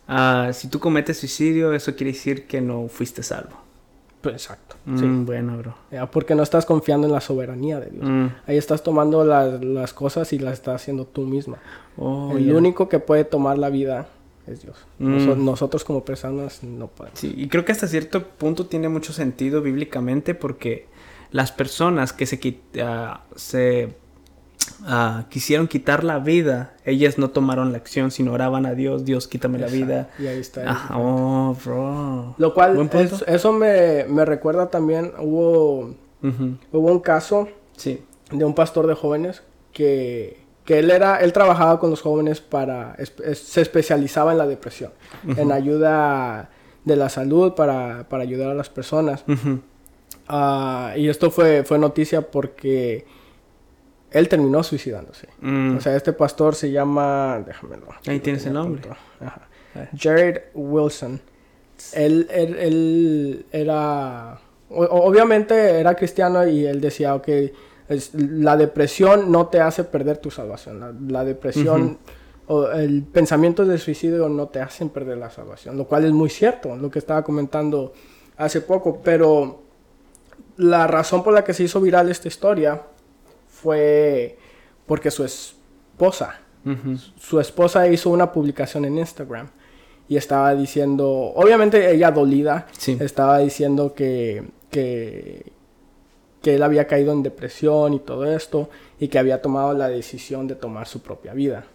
Uh, 0.07 0.51
si 0.51 0.67
tú 0.67 0.79
cometes 0.79 1.17
suicidio, 1.17 1.73
eso 1.73 1.95
quiere 1.95 2.11
decir 2.11 2.45
que 2.45 2.59
no 2.59 2.87
fuiste 2.89 3.23
salvo. 3.23 3.62
Pues 4.23 4.35
exacto. 4.35 4.77
Mm, 4.85 4.97
sí. 4.97 5.05
Bueno, 5.25 5.57
bro. 5.57 5.75
Porque 6.09 6.33
no 6.33 6.43
estás 6.43 6.65
confiando 6.65 7.07
en 7.07 7.13
la 7.13 7.19
soberanía 7.19 7.81
de 7.81 7.89
Dios. 7.91 8.05
Mm. 8.07 8.27
Ahí 8.47 8.55
estás 8.55 8.81
tomando 8.81 9.25
las, 9.25 9.61
las, 9.61 9.93
cosas 9.93 10.31
y 10.31 10.39
las 10.39 10.53
estás 10.53 10.81
haciendo 10.81 11.05
tú 11.05 11.23
misma. 11.23 11.57
Oh, 11.97 12.31
El 12.37 12.45
yeah. 12.45 12.55
único 12.55 12.87
que 12.87 12.99
puede 12.99 13.25
tomar 13.25 13.57
la 13.57 13.69
vida 13.69 14.07
es 14.47 14.63
Dios. 14.63 14.77
Mm. 14.97 15.25
Nos, 15.25 15.37
nosotros 15.37 15.83
como 15.83 16.05
personas 16.05 16.63
no 16.63 16.87
podemos. 16.87 17.19
Sí, 17.19 17.33
y 17.35 17.49
creo 17.49 17.65
que 17.65 17.73
hasta 17.73 17.85
cierto 17.85 18.25
punto 18.25 18.65
tiene 18.65 18.87
mucho 18.87 19.11
sentido 19.11 19.61
bíblicamente 19.61 20.33
porque 20.35 20.87
las 21.31 21.51
personas 21.51 22.13
que 22.13 22.25
se, 22.25 22.37
uh, 22.37 23.17
se 23.35 23.93
Uh, 24.81 25.23
quisieron 25.29 25.67
quitar 25.67 26.03
la 26.03 26.19
vida, 26.19 26.73
ellas 26.83 27.17
no 27.17 27.29
tomaron 27.29 27.71
la 27.71 27.77
acción, 27.77 28.11
sino 28.11 28.33
oraban 28.33 28.65
a 28.65 28.73
Dios, 28.73 29.05
Dios 29.05 29.27
quítame 29.27 29.57
Exacto. 29.57 29.79
la 29.79 29.85
vida. 29.85 30.09
Y 30.19 30.27
ahí 30.27 30.39
está. 30.39 30.63
Ah, 30.67 30.97
oh, 30.97 31.55
bro. 31.63 32.35
Lo 32.37 32.53
cual, 32.53 32.89
es, 32.93 33.23
eso 33.27 33.53
me, 33.53 34.05
me, 34.05 34.25
recuerda 34.25 34.69
también, 34.69 35.13
hubo, 35.19 35.79
uh 35.79 35.95
-huh. 36.21 36.57
hubo 36.71 36.91
un 36.91 36.99
caso 36.99 37.47
sí. 37.77 38.03
de 38.31 38.43
un 38.43 38.53
pastor 38.55 38.87
de 38.87 38.93
jóvenes 38.93 39.43
que, 39.71 40.43
que 40.65 40.79
él 40.79 40.91
era, 40.91 41.17
él 41.17 41.31
trabajaba 41.31 41.79
con 41.79 41.89
los 41.89 42.01
jóvenes 42.01 42.41
para, 42.41 42.95
es, 42.97 43.13
es, 43.23 43.39
se 43.39 43.61
especializaba 43.61 44.33
en 44.33 44.37
la 44.37 44.47
depresión, 44.47 44.91
uh 45.23 45.29
-huh. 45.29 45.39
en 45.39 45.51
ayuda 45.51 46.49
de 46.83 46.95
la 46.97 47.07
salud 47.07 47.53
para, 47.53 48.09
para 48.09 48.23
ayudar 48.23 48.49
a 48.49 48.53
las 48.53 48.69
personas. 48.69 49.23
Uh 49.27 49.31
-huh. 49.31 50.93
uh, 50.95 50.97
y 50.97 51.07
esto 51.07 51.31
fue, 51.31 51.63
fue 51.63 51.79
noticia 51.79 52.21
porque 52.31 53.05
él 54.13 54.29
terminó 54.29 54.63
suicidándose. 54.63 55.27
Mm. 55.41 55.77
O 55.77 55.81
sea, 55.81 55.95
este 55.95 56.13
pastor 56.13 56.55
se 56.55 56.71
llama. 56.71 57.43
Déjamelo. 57.45 57.87
Ahí 58.07 58.19
tienes 58.19 58.45
el 58.45 58.53
nombre. 58.53 58.81
Jared 59.97 60.43
Wilson. 60.53 61.19
Él, 61.93 62.27
él, 62.31 62.55
él 62.59 63.45
era. 63.51 64.39
Obviamente 64.69 65.79
era 65.79 65.95
cristiano 65.95 66.47
y 66.47 66.65
él 66.65 66.79
decía, 66.79 67.15
ok, 67.15 67.27
es, 67.89 68.13
la 68.13 68.55
depresión 68.55 69.31
no 69.31 69.47
te 69.47 69.59
hace 69.59 69.83
perder 69.83 70.17
tu 70.17 70.31
salvación. 70.31 70.79
La, 70.79 70.93
la 71.07 71.25
depresión. 71.25 71.83
Uh 71.83 71.89
-huh. 71.89 71.97
O 72.45 72.67
el 72.67 73.03
pensamiento 73.03 73.65
de 73.65 73.77
suicidio 73.77 74.27
no 74.27 74.49
te 74.49 74.59
hacen 74.59 74.89
perder 74.89 75.17
la 75.17 75.29
salvación, 75.29 75.77
lo 75.77 75.87
cual 75.87 76.03
es 76.03 76.11
muy 76.11 76.29
cierto, 76.29 76.75
lo 76.75 76.91
que 76.91 76.99
estaba 76.99 77.23
comentando 77.23 77.93
hace 78.35 78.59
poco, 78.59 78.99
pero 79.01 79.61
la 80.57 80.85
razón 80.87 81.23
por 81.23 81.33
la 81.33 81.45
que 81.45 81.53
se 81.53 81.63
hizo 81.63 81.79
viral 81.79 82.11
esta 82.11 82.27
historia 82.27 82.81
fue 83.63 84.37
porque 84.85 85.09
su 85.09 85.23
esposa, 85.23 86.39
su 87.19 87.39
esposa 87.39 87.87
hizo 87.87 88.09
una 88.09 88.31
publicación 88.31 88.85
en 88.85 88.97
Instagram 88.97 89.47
y 90.09 90.17
estaba 90.17 90.53
diciendo, 90.53 91.07
obviamente 91.35 91.91
ella 91.93 92.11
dolida, 92.11 92.67
Sí. 92.77 92.97
estaba 92.99 93.39
diciendo 93.39 93.93
que, 93.93 94.43
que, 94.69 95.51
que 96.41 96.55
él 96.55 96.63
había 96.63 96.87
caído 96.87 97.13
en 97.13 97.23
depresión 97.23 97.93
y 97.93 97.99
todo 97.99 98.25
esto 98.25 98.69
y 98.99 99.07
que 99.07 99.17
había 99.19 99.41
tomado 99.41 99.73
la 99.73 99.87
decisión 99.87 100.47
de 100.47 100.55
tomar 100.55 100.87
su 100.87 101.01
propia 101.01 101.33
vida. 101.33 101.65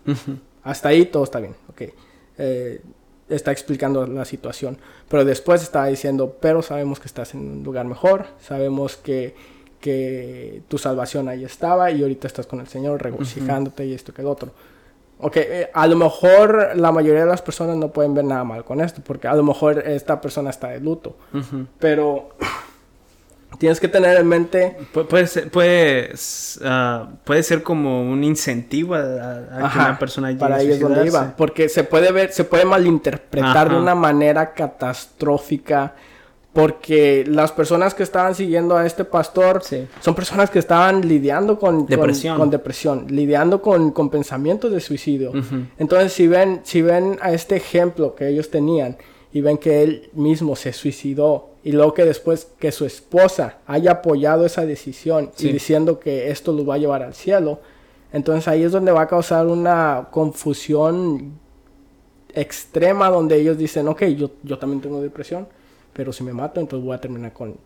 Hasta 0.63 0.91
ahí 0.91 1.07
todo 1.07 1.25
está 1.25 1.41
bien, 1.41 1.55
ok. 1.71 1.83
Eh, 2.39 2.81
está 3.31 3.51
explicando 3.53 4.07
la 4.07 4.25
situación. 4.25 4.79
Pero 5.09 5.25
después 5.25 5.63
estaba 5.63 5.87
diciendo, 5.87 6.37
pero 6.41 6.61
sabemos 6.63 7.01
que 7.01 7.07
estás 7.07 7.35
en 7.35 7.41
un 7.41 7.63
lugar 7.65 7.87
mejor, 7.87 8.27
sabemos 8.41 8.97
que, 8.97 9.35
que 9.81 10.63
tu 10.69 10.79
salvación 10.79 11.29
ahí 11.29 11.45
estaba 11.45 11.91
y 11.91 12.03
ahorita 12.03 12.27
estás 12.27 12.47
con 12.47 12.61
el 12.61 12.67
Señor 12.69 13.03
regocijándote 13.03 13.87
y 13.87 13.95
esto 13.95 14.13
que 14.13 14.23
el 14.23 14.29
otro. 14.29 14.53
Ok, 15.21 15.37
eh, 15.37 15.71
a 15.75 15.87
lo 15.89 15.97
mejor 15.97 16.77
la 16.77 16.93
mayoría 16.93 17.23
de 17.23 17.29
las 17.31 17.43
personas 17.43 17.77
no 17.77 17.89
pueden 17.89 18.15
ver 18.15 18.25
nada 18.25 18.45
mal 18.45 18.65
con 18.65 18.81
esto, 18.81 19.01
porque 19.05 19.27
a 19.27 19.35
lo 19.35 19.43
mejor 19.43 19.79
esta 19.87 20.21
persona 20.21 20.51
está 20.51 20.69
de 20.69 20.81
luto. 20.81 21.17
Ujú. 21.35 21.67
Pero 21.81 22.31
tienes 23.59 23.81
que 23.81 23.89
tener 23.89 24.17
en 24.19 24.27
mente 24.29 24.77
Pu- 24.95 25.07
Puede 25.07 25.27
ser, 25.27 25.51
puede, 25.51 26.13
s- 26.13 26.61
ah, 26.65 27.09
puede 27.25 27.43
ser 27.43 27.63
como 27.65 28.03
un 28.09 28.23
incentivo 28.23 28.95
a, 28.95 28.99
a- 29.01 29.03
a 29.03 29.59
que 29.59 29.65
Ajá, 29.65 29.85
una 29.91 29.99
persona 29.99 30.29
llegue 30.29 30.39
para 30.41 30.63
es 30.63 30.79
donde 30.79 31.07
iba 31.07 31.35
porque 31.37 31.69
se 31.69 31.83
puede 31.83 32.13
ver 32.13 32.31
se 32.31 32.45
puede 32.45 32.65
malinterpretar 32.65 33.69
de 33.71 33.75
Ajá. 33.75 33.83
una 33.83 33.95
manera 33.97 34.53
catastrófica 34.55 35.95
porque 36.61 37.25
las 37.29 37.53
personas 37.53 37.95
que 37.95 38.03
estaban 38.03 38.35
siguiendo 38.35 38.77
a 38.77 38.85
este 38.85 39.05
pastor 39.05 39.63
Sí. 39.63 39.87
son 40.01 40.15
personas 40.17 40.51
que 40.51 40.59
estaban 40.59 41.07
lidiando 41.07 41.57
con 41.59 41.87
Depresión. 41.87 42.37
con, 42.37 42.51
depresión 42.51 43.07
lidiando 43.09 43.63
con, 43.63 43.93
con 43.93 44.11
pensamientos 44.11 44.73
de 44.73 44.81
suicidio 44.81 45.33
entonces 45.79 46.13
si 46.13 46.27
ven 46.27 46.61
si 46.65 46.83
ven 46.83 47.17
a 47.21 47.33
este 47.33 47.55
ejemplo 47.57 48.17
que 48.17 48.27
ellos 48.29 48.51
tenían 48.51 48.97
y 49.33 49.41
ven 49.41 49.57
que 49.59 49.83
él 49.85 50.11
mismo 50.15 50.57
se 50.57 50.73
suicidó 50.73 51.51
y 51.63 51.71
luego 51.73 51.95
que 51.95 52.05
después 52.05 52.49
que 52.59 52.73
su 52.73 52.85
esposa 52.87 53.59
haya 53.67 53.91
apoyado 53.93 54.45
esa 54.45 54.67
decisión 54.67 55.31
Sí. 55.37 55.49
y 55.49 55.53
diciendo 55.53 56.01
que 56.01 56.31
esto 56.33 56.53
lo 56.53 56.67
va 56.67 56.75
a 56.75 56.79
llevar 56.79 57.03
al 57.05 57.15
cielo, 57.15 57.61
entonces 58.13 58.49
ahí 58.49 58.63
es 58.65 58.73
donde 58.73 58.91
va 58.91 59.03
a 59.03 59.07
causar 59.07 59.47
una 59.47 60.09
confusión 60.11 61.35
extrema 62.35 63.11
donde 63.11 63.37
ellos 63.37 63.59
dicen, 63.59 63.87
ok, 63.89 64.03
yo, 64.17 64.31
yo 64.43 64.59
también 64.59 64.81
tengo 64.81 65.01
depresión, 65.01 65.47
pero 65.93 66.13
si 66.13 66.23
me 66.25 66.33
mato 66.33 66.61
entonces 66.61 66.85
voy 66.85 66.95
a 66.95 67.01
terminar 67.01 67.33
con 67.33 67.57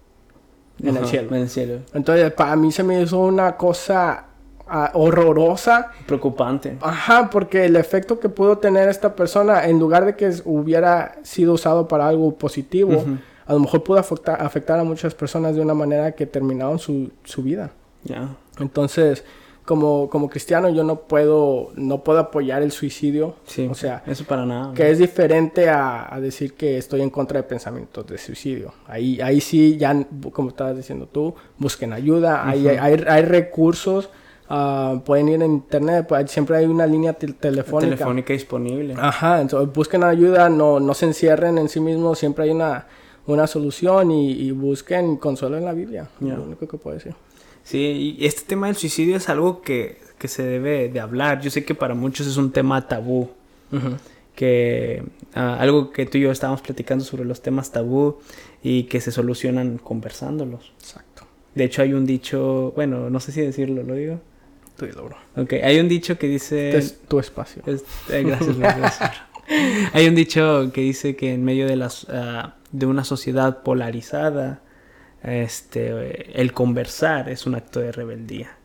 en 0.82 0.88
el 0.88 0.96
Ajá, 0.98 1.06
cielo. 1.06 1.36
En 1.36 1.42
el 1.42 1.48
cielo. 1.48 1.78
Entonces 1.94 2.32
para 2.32 2.56
mí 2.56 2.72
se 2.72 2.82
me 2.82 3.00
hizo 3.00 3.18
una 3.18 3.56
cosa 3.56 4.24
ah, 4.66 4.90
horrorosa 4.94 5.90
Preocupante. 6.06 6.78
Ajá, 6.80 7.28
porque 7.30 7.64
el 7.66 7.76
efecto 7.76 8.18
que 8.18 8.28
pudo 8.28 8.58
tener 8.58 8.88
esta 8.88 9.14
persona, 9.14 9.66
en 9.66 9.78
lugar 9.78 10.04
de 10.06 10.16
que 10.16 10.32
hubiera 10.44 11.16
sido 11.22 11.52
usado 11.54 11.86
para 11.86 12.08
algo 12.08 12.34
positivo, 12.36 12.94
Ujú. 12.96 13.18
a 13.46 13.52
lo 13.52 13.60
mejor 13.60 13.82
pudo 13.84 13.98
afectar, 13.98 14.40
afectar 14.42 14.78
a 14.78 14.84
muchas 14.84 15.14
personas 15.14 15.54
de 15.54 15.60
una 15.60 15.74
manera 15.74 16.12
que 16.12 16.26
terminaron 16.26 16.78
su, 16.78 17.10
su 17.22 17.42
vida. 17.42 17.70
Ya. 18.04 18.34
Entonces, 18.58 19.24
como, 19.64 20.08
como 20.10 20.28
cristiano, 20.28 20.68
yo 20.70 20.82
no 20.84 20.96
puedo, 21.00 21.70
no 21.76 22.02
puedo 22.02 22.18
apoyar 22.18 22.62
el 22.62 22.72
suicidio. 22.72 23.36
Sí. 23.46 23.68
O 23.70 23.74
sea, 23.74 24.02
eso 24.06 24.24
para 24.24 24.44
nada. 24.44 24.74
que 24.74 24.90
es 24.90 24.98
diferente 24.98 25.68
a, 25.68 26.12
a 26.12 26.20
decir 26.20 26.54
que 26.54 26.78
estoy 26.78 27.00
en 27.02 27.10
contra 27.10 27.38
de 27.40 27.44
pensamientos 27.44 28.06
de 28.06 28.18
suicidio. 28.18 28.72
Ahí, 28.86 29.20
ahí 29.20 29.40
sí, 29.40 29.76
ya, 29.76 29.94
como 30.32 30.48
estabas 30.48 30.76
diciendo 30.76 31.06
tú, 31.10 31.34
busquen 31.58 31.92
ayuda. 31.92 32.48
Hay, 32.48 32.66
hay, 32.68 33.02
hay 33.06 33.22
recursos. 33.24 34.10
ah, 34.48 35.00
pueden 35.06 35.28
ir 35.28 35.42
en 35.42 35.52
internet, 35.52 36.06
pues, 36.08 36.30
siempre 36.30 36.56
hay 36.56 36.66
una 36.66 36.86
línea 36.86 37.12
tel- 37.18 37.34
telefónica. 37.36 37.94
Telefónica 37.96 38.32
disponible. 38.32 38.94
Ajá, 38.98 39.40
entonces 39.40 39.72
busquen 39.72 40.02
ayuda, 40.04 40.48
no, 40.50 40.78
no 40.80 40.92
se 40.92 41.06
encierren 41.06 41.56
en 41.56 41.68
sí 41.68 41.80
mismos, 41.80 42.18
siempre 42.18 42.44
hay 42.44 42.50
una, 42.50 42.86
una 43.26 43.46
solución 43.46 44.10
y, 44.10 44.32
y 44.32 44.50
busquen 44.50 45.16
consuelo 45.16 45.56
en 45.56 45.64
la 45.64 45.72
Biblia. 45.72 46.08
Lo 46.20 46.42
único 46.42 46.66
que 46.68 46.76
puedo 46.76 46.96
decir. 46.96 47.14
Sí, 47.64 48.16
y 48.18 48.26
este 48.26 48.42
tema 48.42 48.66
del 48.66 48.76
suicidio 48.76 49.16
es 49.16 49.28
algo 49.28 49.62
que, 49.62 49.98
que 50.18 50.28
se 50.28 50.42
debe 50.42 50.88
de 50.88 51.00
hablar. 51.00 51.40
Yo 51.40 51.50
sé 51.50 51.64
que 51.64 51.74
para 51.74 51.94
muchos 51.94 52.26
es 52.26 52.36
un 52.36 52.50
tema 52.52 52.88
tabú. 52.88 53.30
que 54.34 55.02
ah, 55.34 55.56
algo 55.60 55.90
que 55.92 56.06
tú 56.06 56.18
y 56.18 56.22
yo 56.22 56.30
estábamos 56.30 56.62
platicando 56.62 57.04
sobre 57.04 57.24
los 57.24 57.42
temas 57.42 57.70
tabú 57.70 58.18
y 58.62 58.84
que 58.84 59.00
se 59.00 59.12
solucionan 59.12 59.78
conversándolos. 59.78 60.72
Exacto. 60.80 61.24
De 61.54 61.64
hecho 61.64 61.82
hay 61.82 61.92
un 61.92 62.06
dicho, 62.06 62.72
bueno, 62.74 63.10
no 63.10 63.20
sé 63.20 63.32
si 63.32 63.42
decirlo, 63.42 63.82
lo 63.82 63.94
digo. 63.94 64.20
Tú 64.76 64.86
dilo, 64.86 65.04
bro. 65.04 65.16
Ok, 65.36 65.52
hay 65.62 65.78
un 65.80 65.88
dicho 65.88 66.18
que 66.18 66.26
dice... 66.28 66.68
Este 66.70 66.78
es 66.78 67.00
tu 67.06 67.18
espacio. 67.18 67.62
Es- 67.66 67.84
eh, 68.10 68.22
gracias, 68.24 68.56
gracias. 68.58 69.00
Hay 69.92 70.06
un 70.06 70.14
dicho 70.14 70.70
que 70.72 70.80
dice 70.80 71.14
que 71.16 71.34
en 71.34 71.44
medio 71.44 71.66
de 71.66 71.76
las 71.76 72.06
ah, 72.08 72.54
de 72.70 72.86
una 72.86 73.04
sociedad 73.04 73.62
polarizada, 73.62 74.62
este 75.22 76.40
el 76.40 76.52
conversar 76.52 77.28
es 77.28 77.46
un 77.46 77.54
acto 77.54 77.80
de 77.80 77.92
rebeldía. 77.92 78.56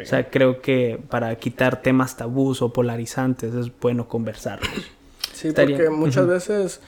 O 0.00 0.06
sea, 0.06 0.30
creo 0.30 0.62
que 0.62 0.98
para 1.10 1.34
quitar 1.36 1.82
temas 1.82 2.16
tabús 2.16 2.62
o 2.62 2.72
polarizantes 2.72 3.54
es 3.54 3.70
bueno 3.80 4.08
conversarlos. 4.08 4.70
Sí, 5.32 5.48
Estaría- 5.48 5.76
porque 5.76 5.90
muchas 5.90 6.26
veces 6.26 6.80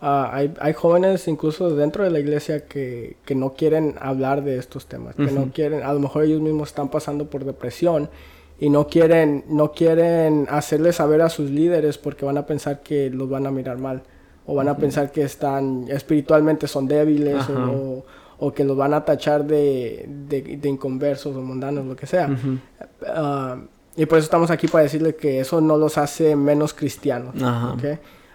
ah, 0.00 0.30
hay, 0.32 0.52
hay 0.60 0.72
jóvenes 0.72 1.28
incluso 1.28 1.74
dentro 1.74 2.04
de 2.04 2.10
la 2.10 2.18
iglesia 2.18 2.66
que, 2.66 3.16
que 3.24 3.34
no 3.34 3.54
quieren 3.54 3.94
hablar 4.00 4.42
de 4.42 4.58
estos 4.58 4.86
temas, 4.86 5.14
que 5.14 5.30
no 5.30 5.50
quieren, 5.52 5.82
a 5.82 5.92
lo 5.92 6.00
mejor 6.00 6.24
ellos 6.24 6.40
mismos 6.40 6.70
están 6.70 6.88
pasando 6.88 7.30
por 7.30 7.44
depresión 7.44 8.10
y 8.58 8.70
no 8.70 8.88
quieren, 8.88 9.44
no 9.48 9.70
quieren 9.72 10.46
hacerles 10.50 10.96
saber 10.96 11.22
a 11.22 11.28
sus 11.28 11.50
líderes 11.50 11.96
porque 11.96 12.24
van 12.24 12.38
a 12.38 12.46
pensar 12.46 12.80
que 12.82 13.08
los 13.08 13.28
van 13.28 13.46
a 13.46 13.50
mirar 13.52 13.78
mal 13.78 14.02
o 14.46 14.54
van 14.54 14.68
a 14.68 14.76
pensar 14.76 15.12
que 15.12 15.22
están 15.22 15.86
espiritualmente 15.88 16.66
son 16.66 16.88
débiles 16.88 17.48
o, 17.50 18.04
o 18.38 18.52
que 18.52 18.64
los 18.64 18.76
van 18.76 18.94
a 18.94 19.04
tachar 19.04 19.44
de, 19.44 20.06
de, 20.28 20.42
de 20.56 20.68
inconversos 20.68 21.36
o 21.36 21.40
mundanos, 21.40 21.84
lo 21.86 21.96
que 21.96 22.06
sea. 22.06 22.28
Ujú. 22.28 22.58
Ah, 23.06 23.58
y 23.96 24.06
por 24.06 24.18
eso 24.18 24.26
estamos 24.26 24.50
aquí 24.50 24.68
para 24.68 24.84
decirle 24.84 25.16
que 25.16 25.40
eso 25.40 25.60
no 25.60 25.76
los 25.76 25.98
hace 25.98 26.36
menos 26.36 26.72
cristianos. 26.72 27.34
Ajá. 27.42 27.72
¿ok? 27.72 27.84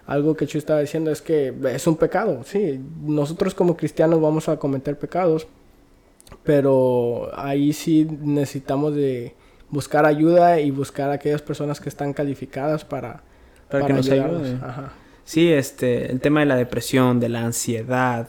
Algo 0.06 0.36
que 0.36 0.46
Chu 0.46 0.58
estaba 0.58 0.80
diciendo 0.80 1.10
es 1.10 1.22
que 1.22 1.54
es 1.72 1.86
un 1.86 1.96
pecado, 1.96 2.42
sí. 2.44 2.78
Nosotros 3.02 3.54
como 3.54 3.74
cristianos 3.76 4.20
vamos 4.20 4.50
a 4.50 4.58
cometer 4.58 4.98
pecados, 4.98 5.46
pero 6.42 7.30
ahí 7.34 7.72
sí 7.72 8.06
necesitamos 8.20 8.94
de 8.94 9.34
buscar 9.70 10.04
ayuda 10.06 10.60
y 10.60 10.70
buscar 10.70 11.10
a 11.10 11.14
aquellas 11.14 11.42
personas 11.42 11.80
que 11.80 11.88
están 11.88 12.12
calificadas 12.12 12.84
para, 12.84 13.22
Para 13.70 13.86
que 13.86 13.92
nos 13.94 14.10
ayudarnos. 14.10 14.42
ayude. 14.42 14.58
Ajá. 14.62 14.92
Sí, 15.24 15.50
este, 15.50 16.12
el 16.12 16.20
tema 16.20 16.40
de 16.40 16.46
la 16.46 16.56
depresión, 16.56 17.18
de 17.18 17.30
la 17.30 17.40
ansiedad, 17.44 18.28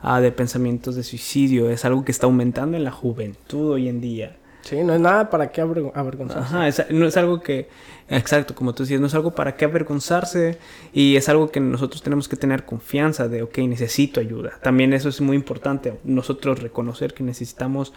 ah, 0.00 0.20
de 0.20 0.32
pensamientos 0.32 0.94
de 0.96 1.02
suicidio 1.02 1.70
es 1.70 1.84
algo 1.84 2.04
que 2.04 2.12
está 2.12 2.26
aumentando 2.26 2.76
en 2.76 2.84
la 2.84 2.90
juventud 2.90 3.72
hoy 3.72 3.88
en 3.88 4.00
día. 4.00 4.36
Sí, 4.62 4.82
no 4.82 4.94
es 4.94 5.00
nada 5.00 5.30
para 5.30 5.52
qué 5.52 5.62
avergo- 5.62 5.92
avergonzarse. 5.94 6.40
Ajá, 6.44 6.66
es- 6.66 6.86
no 6.90 7.06
es 7.06 7.16
algo 7.16 7.40
que, 7.40 7.68
exacto, 8.08 8.54
como 8.56 8.74
tú 8.74 8.82
decías, 8.82 9.00
no 9.00 9.06
es 9.06 9.14
algo 9.14 9.32
para 9.32 9.54
qué 9.56 9.64
avergonzarse 9.64 10.58
y 10.92 11.14
es 11.14 11.28
algo 11.28 11.50
que 11.52 11.60
nosotros 11.60 12.02
tenemos 12.02 12.26
que 12.28 12.34
tener 12.36 12.64
confianza 12.64 13.28
de, 13.28 13.42
ok, 13.42 13.58
necesito 13.58 14.18
ayuda. 14.18 14.52
También 14.62 14.92
eso 14.92 15.08
es 15.08 15.20
muy 15.20 15.36
importante, 15.36 15.98
nosotros 16.02 16.60
reconocer 16.60 17.14
que 17.14 17.22
necesitamos 17.22 17.92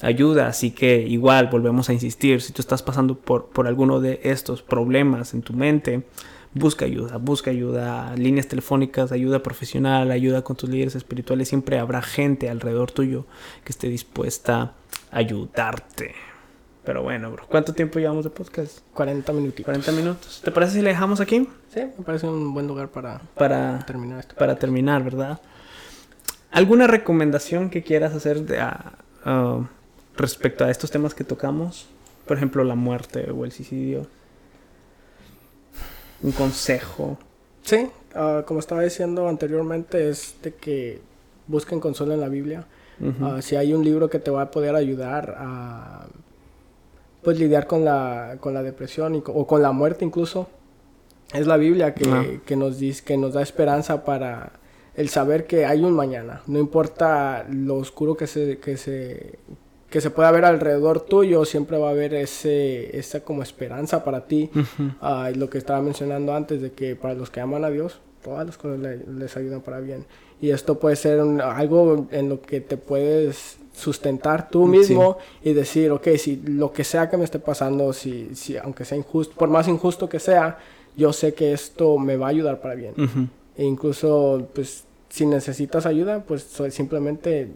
ayuda, 0.00 0.46
así 0.48 0.70
que 0.70 1.00
igual 1.02 1.48
volvemos 1.48 1.88
a 1.88 1.92
insistir, 1.92 2.40
si 2.40 2.52
tú 2.52 2.62
estás 2.62 2.82
pasando 2.82 3.16
por, 3.16 3.46
por 3.46 3.66
alguno 3.66 4.00
de 4.00 4.20
estos 4.24 4.62
problemas 4.62 5.34
en 5.34 5.42
tu 5.42 5.52
mente, 5.54 6.02
busca 6.54 6.84
ayuda, 6.84 7.16
busca 7.18 7.50
ayuda, 7.50 8.14
líneas 8.16 8.46
telefónicas, 8.48 9.12
ayuda 9.12 9.42
profesional, 9.42 10.10
ayuda 10.10 10.42
con 10.42 10.56
tus 10.56 10.68
líderes 10.68 10.94
espirituales, 10.94 11.48
siempre 11.48 11.78
habrá 11.78 12.02
gente 12.02 12.48
alrededor 12.50 12.90
tuyo 12.90 13.24
que 13.64 13.72
esté 13.72 13.88
dispuesta 13.88 14.72
a 15.10 15.18
ayudarte. 15.18 16.14
Pero 16.84 17.02
bueno, 17.04 17.30
bro, 17.30 17.46
¿cuánto 17.48 17.72
tiempo 17.74 18.00
llevamos 18.00 18.24
de 18.24 18.30
podcast? 18.30 18.80
40 18.94 19.32
minutitos. 19.32 19.64
40 19.66 19.92
minutos. 19.92 20.40
¿Te 20.44 20.50
parece 20.50 20.72
si 20.74 20.82
le 20.82 20.90
dejamos 20.90 21.20
aquí? 21.20 21.48
Sí, 21.72 21.80
me 21.96 22.04
parece 22.04 22.26
un 22.28 22.52
buen 22.52 22.66
lugar 22.66 22.88
para 22.88 23.20
Para, 23.36 23.78
terminar 23.86 24.18
esto. 24.20 24.34
para 24.34 24.56
terminar, 24.56 25.04
¿verdad? 25.04 25.40
¿Alguna 26.50 26.86
recomendación 26.86 27.70
que 27.70 27.82
quieras 27.82 28.14
hacer 28.14 28.40
de, 28.42 28.60
a- 28.60 28.92
a- 29.24 29.60
respecto 30.16 30.64
a 30.64 30.70
estos 30.70 30.90
temas 30.90 31.14
que 31.14 31.24
tocamos? 31.24 31.86
Por 32.26 32.36
ejemplo, 32.36 32.62
la 32.64 32.74
muerte 32.74 33.30
o 33.30 33.44
el 33.44 33.52
suicidio. 33.52 34.06
Un 36.22 36.32
consejo. 36.32 37.18
Sí, 37.62 37.90
ah, 38.14 38.42
como 38.46 38.60
estaba 38.60 38.82
diciendo 38.82 39.28
anteriormente, 39.28 40.08
es 40.08 40.36
de 40.42 40.54
que 40.54 41.00
busquen 41.46 41.80
consuelo 41.80 42.14
en 42.14 42.20
la 42.20 42.28
Biblia. 42.28 42.66
Ah, 43.20 43.42
si 43.42 43.56
hay 43.56 43.74
un 43.74 43.84
libro 43.84 44.08
que 44.08 44.20
te 44.20 44.30
va 44.30 44.42
a 44.42 44.50
poder 44.52 44.76
ayudar 44.76 45.34
a 45.36 46.06
pues 47.22 47.38
lidiar 47.38 47.66
con 47.66 47.84
la, 47.84 48.36
con 48.38 48.54
la 48.54 48.62
depresión 48.62 49.16
y 49.16 49.22
o 49.26 49.46
con 49.46 49.60
la 49.60 49.72
muerte 49.72 50.04
incluso, 50.04 50.48
es 51.32 51.46
la 51.46 51.56
Biblia 51.56 51.94
que, 51.94 52.40
que 52.44 52.54
nos 52.54 52.78
dice, 52.78 53.02
que 53.04 53.16
nos 53.16 53.32
da 53.32 53.42
esperanza 53.42 54.04
para 54.04 54.52
el 54.94 55.08
saber 55.08 55.46
que 55.46 55.66
hay 55.66 55.82
un 55.82 55.94
mañana. 55.94 56.42
No 56.46 56.58
importa 56.58 57.44
lo 57.50 57.76
oscuro 57.76 58.16
que 58.16 58.26
se, 58.26 58.58
que 58.58 58.76
se, 58.76 59.38
que 59.92 60.00
se 60.00 60.08
pueda 60.08 60.30
ver 60.30 60.46
alrededor 60.46 61.02
tuyo, 61.02 61.44
siempre 61.44 61.76
va 61.76 61.88
a 61.88 61.90
haber 61.90 62.14
ese, 62.14 62.98
esa 62.98 63.20
como 63.20 63.42
esperanza 63.42 64.02
para 64.02 64.24
ti. 64.24 64.50
Ah, 65.02 65.30
y 65.30 65.36
lo 65.36 65.50
que 65.50 65.58
estaba 65.58 65.82
mencionando 65.82 66.34
antes, 66.34 66.62
de 66.62 66.72
que 66.72 66.96
para 66.96 67.12
los 67.12 67.28
que 67.28 67.40
aman 67.40 67.62
a 67.62 67.68
Dios, 67.68 68.00
todas 68.24 68.46
las 68.46 68.56
cosas 68.56 68.80
les 68.80 69.36
ayudan 69.36 69.60
para 69.60 69.80
bien. 69.80 70.06
Y 70.40 70.48
esto 70.48 70.78
puede 70.78 70.96
ser 70.96 71.20
algo 71.20 72.08
en 72.10 72.30
lo 72.30 72.40
que 72.40 72.62
te 72.62 72.78
puedes 72.78 73.58
sustentar 73.74 74.48
tú 74.48 74.66
mismo 74.66 75.18
y 75.44 75.52
decir, 75.52 75.90
ok, 75.90 76.08
si 76.16 76.36
lo 76.36 76.72
que 76.72 76.84
sea 76.84 77.10
que 77.10 77.18
me 77.18 77.24
esté 77.24 77.38
pasando, 77.38 77.92
si, 77.92 78.34
si 78.34 78.56
aunque 78.56 78.86
sea 78.86 78.96
injusto, 78.96 79.34
por 79.36 79.50
más 79.50 79.68
injusto 79.68 80.08
que 80.08 80.18
sea, 80.18 80.58
yo 80.96 81.12
sé 81.12 81.34
que 81.34 81.52
esto 81.52 81.98
me 81.98 82.16
va 82.16 82.26
a 82.26 82.30
ayudar 82.30 82.62
para 82.62 82.74
bien. 82.74 82.94
E 83.58 83.64
incluso, 83.64 84.48
pues, 84.54 84.84
si 85.10 85.26
necesitas 85.26 85.84
ayuda, 85.84 86.24
pues 86.24 86.48
simplemente 86.70 87.50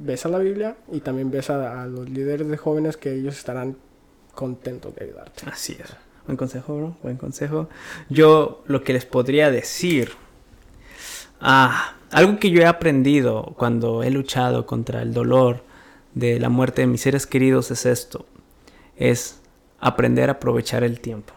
ves 0.00 0.26
a 0.26 0.28
la 0.28 0.38
Biblia 0.38 0.76
y 0.90 1.00
también 1.00 1.30
ves 1.30 1.50
a, 1.50 1.86
los 1.86 2.08
líderes 2.08 2.48
de 2.48 2.56
jóvenes 2.56 2.96
que 2.96 3.14
ellos 3.14 3.36
estarán 3.36 3.76
contentos 4.34 4.94
de 4.94 5.04
ayudarte. 5.04 5.42
Así 5.46 5.76
es. 5.78 5.94
Buen 6.26 6.36
consejo, 6.36 6.76
bro. 6.76 6.96
Buen 7.02 7.16
consejo. 7.16 7.68
Yo 8.08 8.62
lo 8.66 8.82
que 8.82 8.92
les 8.92 9.04
podría 9.04 9.50
decir... 9.50 10.12
Ah, 11.40 11.94
algo 12.10 12.38
que 12.38 12.50
yo 12.50 12.60
he 12.60 12.66
aprendido 12.66 13.54
cuando 13.56 14.02
he 14.02 14.10
luchado 14.10 14.66
contra 14.66 15.00
el 15.00 15.14
dolor 15.14 15.62
de 16.14 16.38
la 16.38 16.48
muerte 16.48 16.82
de 16.82 16.86
mis 16.86 17.00
seres 17.00 17.26
queridos 17.26 17.70
es 17.70 17.86
esto. 17.86 18.26
Es 18.96 19.40
aprender 19.78 20.28
a 20.28 20.32
aprovechar 20.32 20.84
el 20.84 21.00
tiempo 21.00 21.32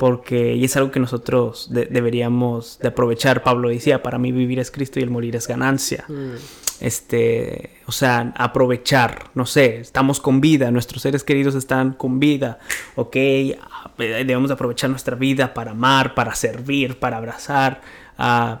porque 0.00 0.56
y 0.56 0.64
es 0.64 0.78
algo 0.78 0.90
que 0.90 0.98
nosotros 0.98 1.68
deberíamos 1.70 2.78
de 2.78 2.88
aprovechar. 2.88 3.42
Pablo 3.42 3.68
decía, 3.68 4.02
para 4.02 4.18
mí 4.18 4.32
vivir 4.32 4.58
es 4.58 4.70
Cristo 4.70 4.98
y 4.98 5.02
el 5.02 5.10
morir 5.10 5.36
es 5.36 5.46
ganancia. 5.46 6.06
Mm. 6.08 6.36
Este, 6.80 7.76
o 7.86 7.92
sea, 7.92 8.32
aprovechar, 8.36 9.24
no 9.34 9.44
sé, 9.44 9.80
estamos 9.80 10.18
con 10.18 10.40
vida, 10.40 10.70
nuestros 10.70 11.02
seres 11.02 11.24
queridos 11.24 11.54
están 11.54 11.92
con 11.92 12.18
vida, 12.18 12.58
ok, 12.94 13.16
debemos 13.98 14.50
aprovechar 14.50 14.88
nuestra 14.88 15.14
vida 15.14 15.52
para 15.52 15.72
amar, 15.72 16.14
para 16.14 16.34
servir, 16.34 16.98
para 16.98 17.18
abrazar. 17.18 17.82
Uh, 18.18 18.56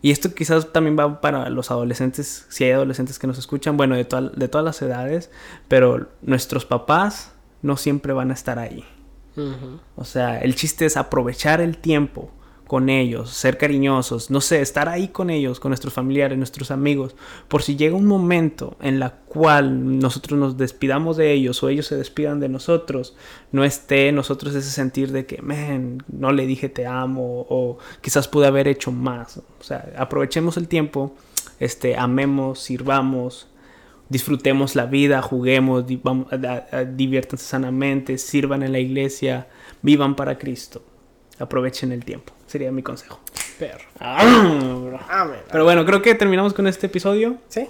y 0.00 0.10
esto 0.10 0.34
quizás 0.34 0.72
también 0.72 0.98
va 0.98 1.20
para 1.20 1.50
los 1.50 1.70
adolescentes, 1.70 2.46
si 2.48 2.64
hay 2.64 2.70
adolescentes 2.70 3.18
que 3.18 3.26
nos 3.26 3.38
escuchan, 3.38 3.76
bueno, 3.76 3.94
de, 3.94 4.04
de 4.04 4.48
todas 4.48 4.64
las 4.64 4.80
edades, 4.80 5.30
pero 5.68 6.08
nuestros 6.22 6.64
papás 6.64 7.32
no 7.60 7.76
siempre 7.76 8.14
van 8.14 8.30
a 8.30 8.34
estar 8.34 8.58
ahí. 8.58 8.84
O 9.96 10.04
sea, 10.04 10.38
el 10.40 10.54
chiste 10.54 10.84
es 10.84 10.98
aprovechar 10.98 11.60
el 11.62 11.78
tiempo 11.78 12.30
con 12.70 12.88
ellos, 12.88 13.30
ser 13.30 13.58
cariñosos, 13.58 14.30
no 14.30 14.40
sé, 14.40 14.60
estar 14.60 14.88
ahí 14.88 15.08
con 15.08 15.28
ellos, 15.28 15.58
con 15.58 15.70
nuestros 15.70 15.92
familiares, 15.92 16.38
nuestros 16.38 16.70
amigos, 16.70 17.16
por 17.48 17.64
si 17.64 17.74
llega 17.74 17.96
un 17.96 18.06
momento 18.06 18.76
en 18.80 19.00
la 19.00 19.10
cual 19.10 19.98
nosotros 19.98 20.38
nos 20.38 20.56
despidamos 20.56 21.16
de 21.16 21.32
ellos 21.32 21.60
o 21.64 21.68
ellos 21.68 21.86
se 21.88 21.96
despidan 21.96 22.38
de 22.38 22.48
nosotros, 22.48 23.16
no 23.50 23.64
esté 23.64 24.12
nosotros 24.12 24.54
ese 24.54 24.70
sentir 24.70 25.10
de 25.10 25.26
que, 25.26 25.42
man, 25.42 26.04
no 26.06 26.30
le 26.30 26.46
dije 26.46 26.68
te 26.68 26.86
amo 26.86 27.44
o 27.50 27.78
quizás 28.02 28.28
pude 28.28 28.46
haber 28.46 28.68
hecho 28.68 28.92
más. 28.92 29.38
O 29.38 29.64
sea, 29.64 29.92
aprovechemos 29.98 30.56
el 30.56 30.68
tiempo, 30.68 31.16
este, 31.58 31.96
amemos, 31.96 32.60
sirvamos, 32.60 33.48
disfrutemos 34.08 34.76
la 34.76 34.86
vida, 34.86 35.22
juguemos, 35.22 35.86
diviértanse 35.88 37.44
sanamente, 37.44 38.16
sirvan 38.16 38.62
en 38.62 38.70
la 38.70 38.78
iglesia, 38.78 39.48
vivan 39.82 40.14
para 40.14 40.38
Cristo. 40.38 40.84
Aprovechen 41.40 41.92
el 41.92 42.04
tiempo. 42.04 42.32
Sería 42.46 42.70
mi 42.70 42.82
consejo. 42.82 43.20
Ah, 43.98 45.28
Pero 45.50 45.64
bueno, 45.64 45.84
creo 45.84 46.02
que 46.02 46.14
terminamos 46.14 46.54
con 46.54 46.66
este 46.66 46.86
episodio. 46.86 47.36
Sí. 47.48 47.68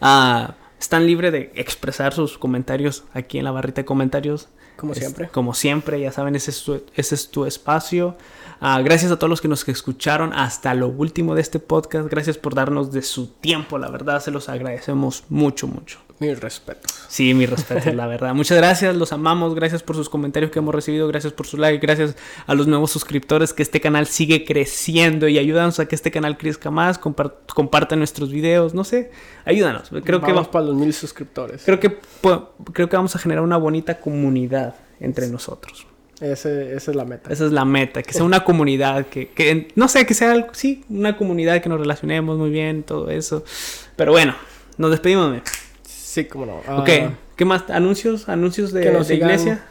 Ah, 0.00 0.54
están 0.78 1.06
libres 1.06 1.32
de 1.32 1.52
expresar 1.54 2.12
sus 2.12 2.38
comentarios 2.38 3.04
aquí 3.12 3.38
en 3.38 3.44
la 3.44 3.50
barrita 3.50 3.82
de 3.82 3.84
comentarios. 3.84 4.48
Como 4.76 4.94
siempre. 4.94 5.28
Como 5.28 5.54
siempre, 5.54 6.00
ya 6.00 6.12
saben, 6.12 6.36
ese 6.36 6.50
ese 6.50 7.14
es 7.14 7.30
tu 7.30 7.46
espacio. 7.46 8.16
Ah, 8.60 8.80
gracias 8.82 9.10
a 9.10 9.18
todos 9.18 9.30
los 9.30 9.40
que 9.40 9.48
nos 9.48 9.66
escucharon 9.68 10.32
hasta 10.32 10.74
lo 10.74 10.88
último 10.88 11.34
de 11.34 11.40
este 11.42 11.58
podcast. 11.58 12.08
Gracias 12.08 12.38
por 12.38 12.54
darnos 12.54 12.92
de 12.92 13.02
su 13.02 13.28
tiempo. 13.28 13.78
La 13.78 13.90
verdad, 13.90 14.20
se 14.20 14.30
los 14.30 14.48
agradecemos 14.48 15.24
mucho, 15.28 15.66
mucho. 15.66 15.98
Mi 16.18 16.32
respeto. 16.32 16.88
Sí, 17.08 17.34
mi 17.34 17.44
respeto, 17.44 17.92
la 17.92 18.06
verdad. 18.08 18.34
Muchas 18.34 18.56
gracias, 18.56 18.96
los 18.96 19.12
amamos. 19.12 19.54
Gracias 19.54 19.82
por 19.82 19.96
sus 19.96 20.08
comentarios 20.08 20.50
que 20.50 20.60
hemos 20.60 20.74
recibido. 20.74 21.06
Gracias 21.08 21.32
por 21.32 21.46
su 21.46 21.58
like. 21.58 21.84
Gracias 21.84 22.16
a 22.46 22.54
los 22.54 22.66
nuevos 22.66 22.90
suscriptores. 22.90 23.52
Que 23.52 23.62
este 23.62 23.80
canal 23.80 24.06
sigue 24.06 24.44
creciendo 24.44 25.28
y 25.28 25.38
ayúdanos 25.38 25.78
a 25.78 25.86
que 25.86 25.94
este 25.94 26.10
canal 26.10 26.38
crezca 26.38 26.70
más. 26.70 26.98
compartan 26.98 27.98
nuestros 27.98 28.30
videos. 28.30 28.72
No 28.72 28.84
sé, 28.84 29.10
ayúdanos. 29.44 29.90
Creo 29.90 30.00
vamos 30.20 30.26
que 30.26 30.32
vamos 30.32 30.48
para 30.48 30.64
los 30.64 30.74
mil 30.74 30.92
suscriptores. 30.94 31.62
Creo 31.64 31.80
que, 31.80 31.98
creo 32.72 32.88
que 32.88 32.96
vamos 32.96 33.14
a 33.14 33.18
generar 33.18 33.44
una 33.44 33.58
bonita 33.58 34.00
comunidad 34.00 34.74
entre 35.00 35.28
nosotros. 35.28 35.86
Ese, 36.20 36.74
esa 36.74 36.90
es 36.92 36.96
la 36.96 37.04
meta. 37.04 37.30
Esa 37.30 37.44
es 37.44 37.52
la 37.52 37.66
meta, 37.66 38.02
que 38.02 38.14
sea 38.14 38.24
una 38.24 38.42
comunidad, 38.42 39.06
que, 39.06 39.28
que 39.28 39.68
no 39.74 39.86
sé, 39.86 40.06
que 40.06 40.14
sea 40.14 40.32
algo, 40.32 40.48
sí, 40.52 40.82
una 40.88 41.18
comunidad 41.18 41.60
que 41.60 41.68
nos 41.68 41.78
relacionemos 41.78 42.38
muy 42.38 42.48
bien, 42.48 42.84
todo 42.84 43.10
eso. 43.10 43.44
Pero 43.96 44.12
bueno, 44.12 44.34
nos 44.78 44.90
despedimos. 44.90 45.42
Sí, 46.16 46.24
cómo 46.24 46.46
no. 46.46 46.54
ok. 46.78 46.88
Ah, 46.88 47.10
¿Qué 47.36 47.44
más? 47.44 47.68
¿Anuncios? 47.68 48.26
¿Anuncios 48.26 48.72
de, 48.72 48.90
de 48.90 49.14
iglesia? 49.14 49.66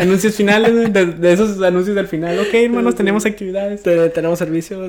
¿Anuncios 0.00 0.34
finales? 0.34 0.90
De, 0.90 1.30
esos 1.30 1.60
anuncios 1.60 1.94
del 1.94 2.08
final. 2.08 2.38
Ok, 2.38 2.54
hermanos, 2.54 2.94
tenemos 2.94 3.26
actividades. 3.26 3.82
tenemos 3.82 4.38
servicio. 4.38 4.88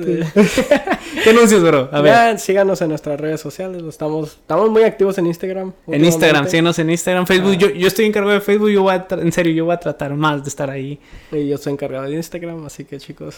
¿Qué 1.22 1.28
anuncios, 1.28 1.62
bro? 1.62 1.90
A 1.92 2.00
ver. 2.00 2.38
síganos 2.38 2.80
en 2.80 2.88
nuestras 2.88 3.20
redes 3.20 3.42
sociales. 3.42 3.82
Estamos, 3.86 4.38
estamos 4.40 4.70
muy 4.70 4.84
activos 4.84 5.18
en 5.18 5.26
Instagram. 5.26 5.74
En 5.86 6.02
Instagram, 6.02 6.48
síganos 6.48 6.78
en 6.78 6.88
Instagram. 6.88 7.26
Facebook, 7.26 7.52
ah. 7.52 7.58
yo, 7.58 7.70
yo 7.72 7.88
estoy 7.88 8.06
encargado 8.06 8.32
de 8.32 8.40
Facebook. 8.40 8.70
Yo 8.70 8.84
voy 8.84 8.94
a 8.94 9.06
en 9.10 9.32
serio, 9.32 9.52
yo 9.52 9.66
voy 9.66 9.74
a 9.74 9.78
tratar 9.80 10.14
más 10.14 10.42
de 10.42 10.48
estar 10.48 10.70
ahí. 10.70 10.98
Y 11.30 11.46
yo 11.46 11.56
estoy 11.56 11.74
encargado 11.74 12.04
de 12.04 12.14
Instagram, 12.14 12.64
así 12.64 12.86
que 12.86 12.96
chicos... 12.96 13.36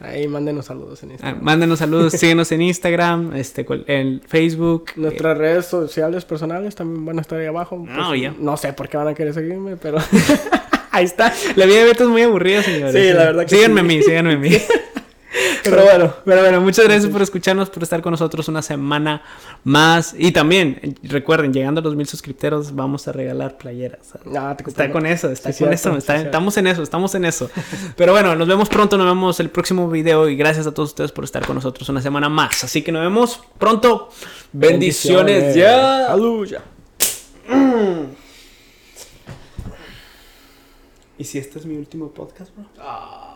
Ahí 0.00 0.26
mándenos 0.28 0.66
saludos 0.66 1.02
en 1.02 1.10
Instagram. 1.12 1.38
Ah, 1.38 1.42
mándenos 1.42 1.78
saludos, 1.78 2.12
síguenos 2.18 2.50
en 2.52 2.62
Instagram, 2.62 3.34
este, 3.34 3.66
en 3.86 4.20
Facebook. 4.26 4.92
Nuestras 4.96 5.36
redes 5.36 5.66
sociales 5.66 6.24
personales 6.24 6.74
también 6.74 7.04
van 7.04 7.18
a 7.18 7.20
estar 7.20 7.38
ahí 7.38 7.46
abajo. 7.46 7.84
no, 7.86 8.08
pues, 8.08 8.22
ya. 8.22 8.34
No 8.38 8.56
sé 8.56 8.72
por 8.72 8.88
qué 8.88 8.96
van 8.96 9.08
a 9.08 9.14
querer 9.14 9.34
seguirme, 9.34 9.76
pero 9.76 9.98
ahí 10.90 11.04
está. 11.04 11.32
La 11.56 11.66
vida 11.66 11.80
de 11.80 11.84
Beto 11.84 12.04
es 12.04 12.10
muy 12.10 12.22
aburrida, 12.22 12.62
señores. 12.62 12.94
Sí, 12.94 13.12
la 13.12 13.24
verdad 13.24 13.42
que 13.44 13.54
Síganme 13.54 13.80
a 13.80 13.84
mí, 13.84 14.02
síganme 14.02 14.32
a 14.34 14.38
mí. 14.38 14.50
Pero 15.62 15.84
bueno, 15.84 16.12
pero 16.24 16.40
bueno, 16.40 16.60
muchas 16.60 16.84
gracias 16.86 17.10
por 17.10 17.22
escucharnos, 17.22 17.70
por 17.70 17.84
estar 17.84 18.02
con 18.02 18.10
nosotros 18.10 18.48
una 18.48 18.62
semana 18.62 19.22
más. 19.62 20.14
Y 20.18 20.32
también, 20.32 20.98
recuerden, 21.04 21.52
llegando 21.52 21.80
a 21.80 21.84
los 21.84 21.94
mil 21.94 22.06
suscriptores, 22.06 22.74
vamos 22.74 23.06
a 23.06 23.12
regalar 23.12 23.56
playeras. 23.56 24.14
Ah, 24.36 24.56
está 24.66 24.90
con 24.90 25.06
eso, 25.06 25.30
está 25.30 25.52
con 25.52 25.72
eso. 25.72 25.96
estamos 25.96 26.56
en 26.56 26.66
eso, 26.66 26.82
estamos 26.82 27.14
en 27.14 27.24
eso. 27.24 27.48
Pero 27.96 28.12
bueno, 28.12 28.34
nos 28.34 28.48
vemos 28.48 28.68
pronto, 28.68 28.98
nos 28.98 29.06
vemos 29.06 29.38
el 29.38 29.50
próximo 29.50 29.88
video. 29.88 30.28
Y 30.28 30.34
gracias 30.34 30.66
a 30.66 30.74
todos 30.74 30.88
ustedes 30.90 31.12
por 31.12 31.22
estar 31.24 31.46
con 31.46 31.54
nosotros 31.54 31.88
una 31.88 32.02
semana 32.02 32.28
más. 32.28 32.64
Así 32.64 32.82
que 32.82 32.90
nos 32.90 33.02
vemos 33.02 33.40
pronto. 33.58 34.08
Bendiciones, 34.52 35.54
ya. 35.54 36.10
Aleluya. 36.12 36.62
¿Y 41.18 41.24
si 41.24 41.38
este 41.38 41.58
es 41.58 41.66
mi 41.66 41.76
último 41.76 42.08
podcast, 42.08 42.52
bro? 42.56 42.66
Ah. 42.78 43.29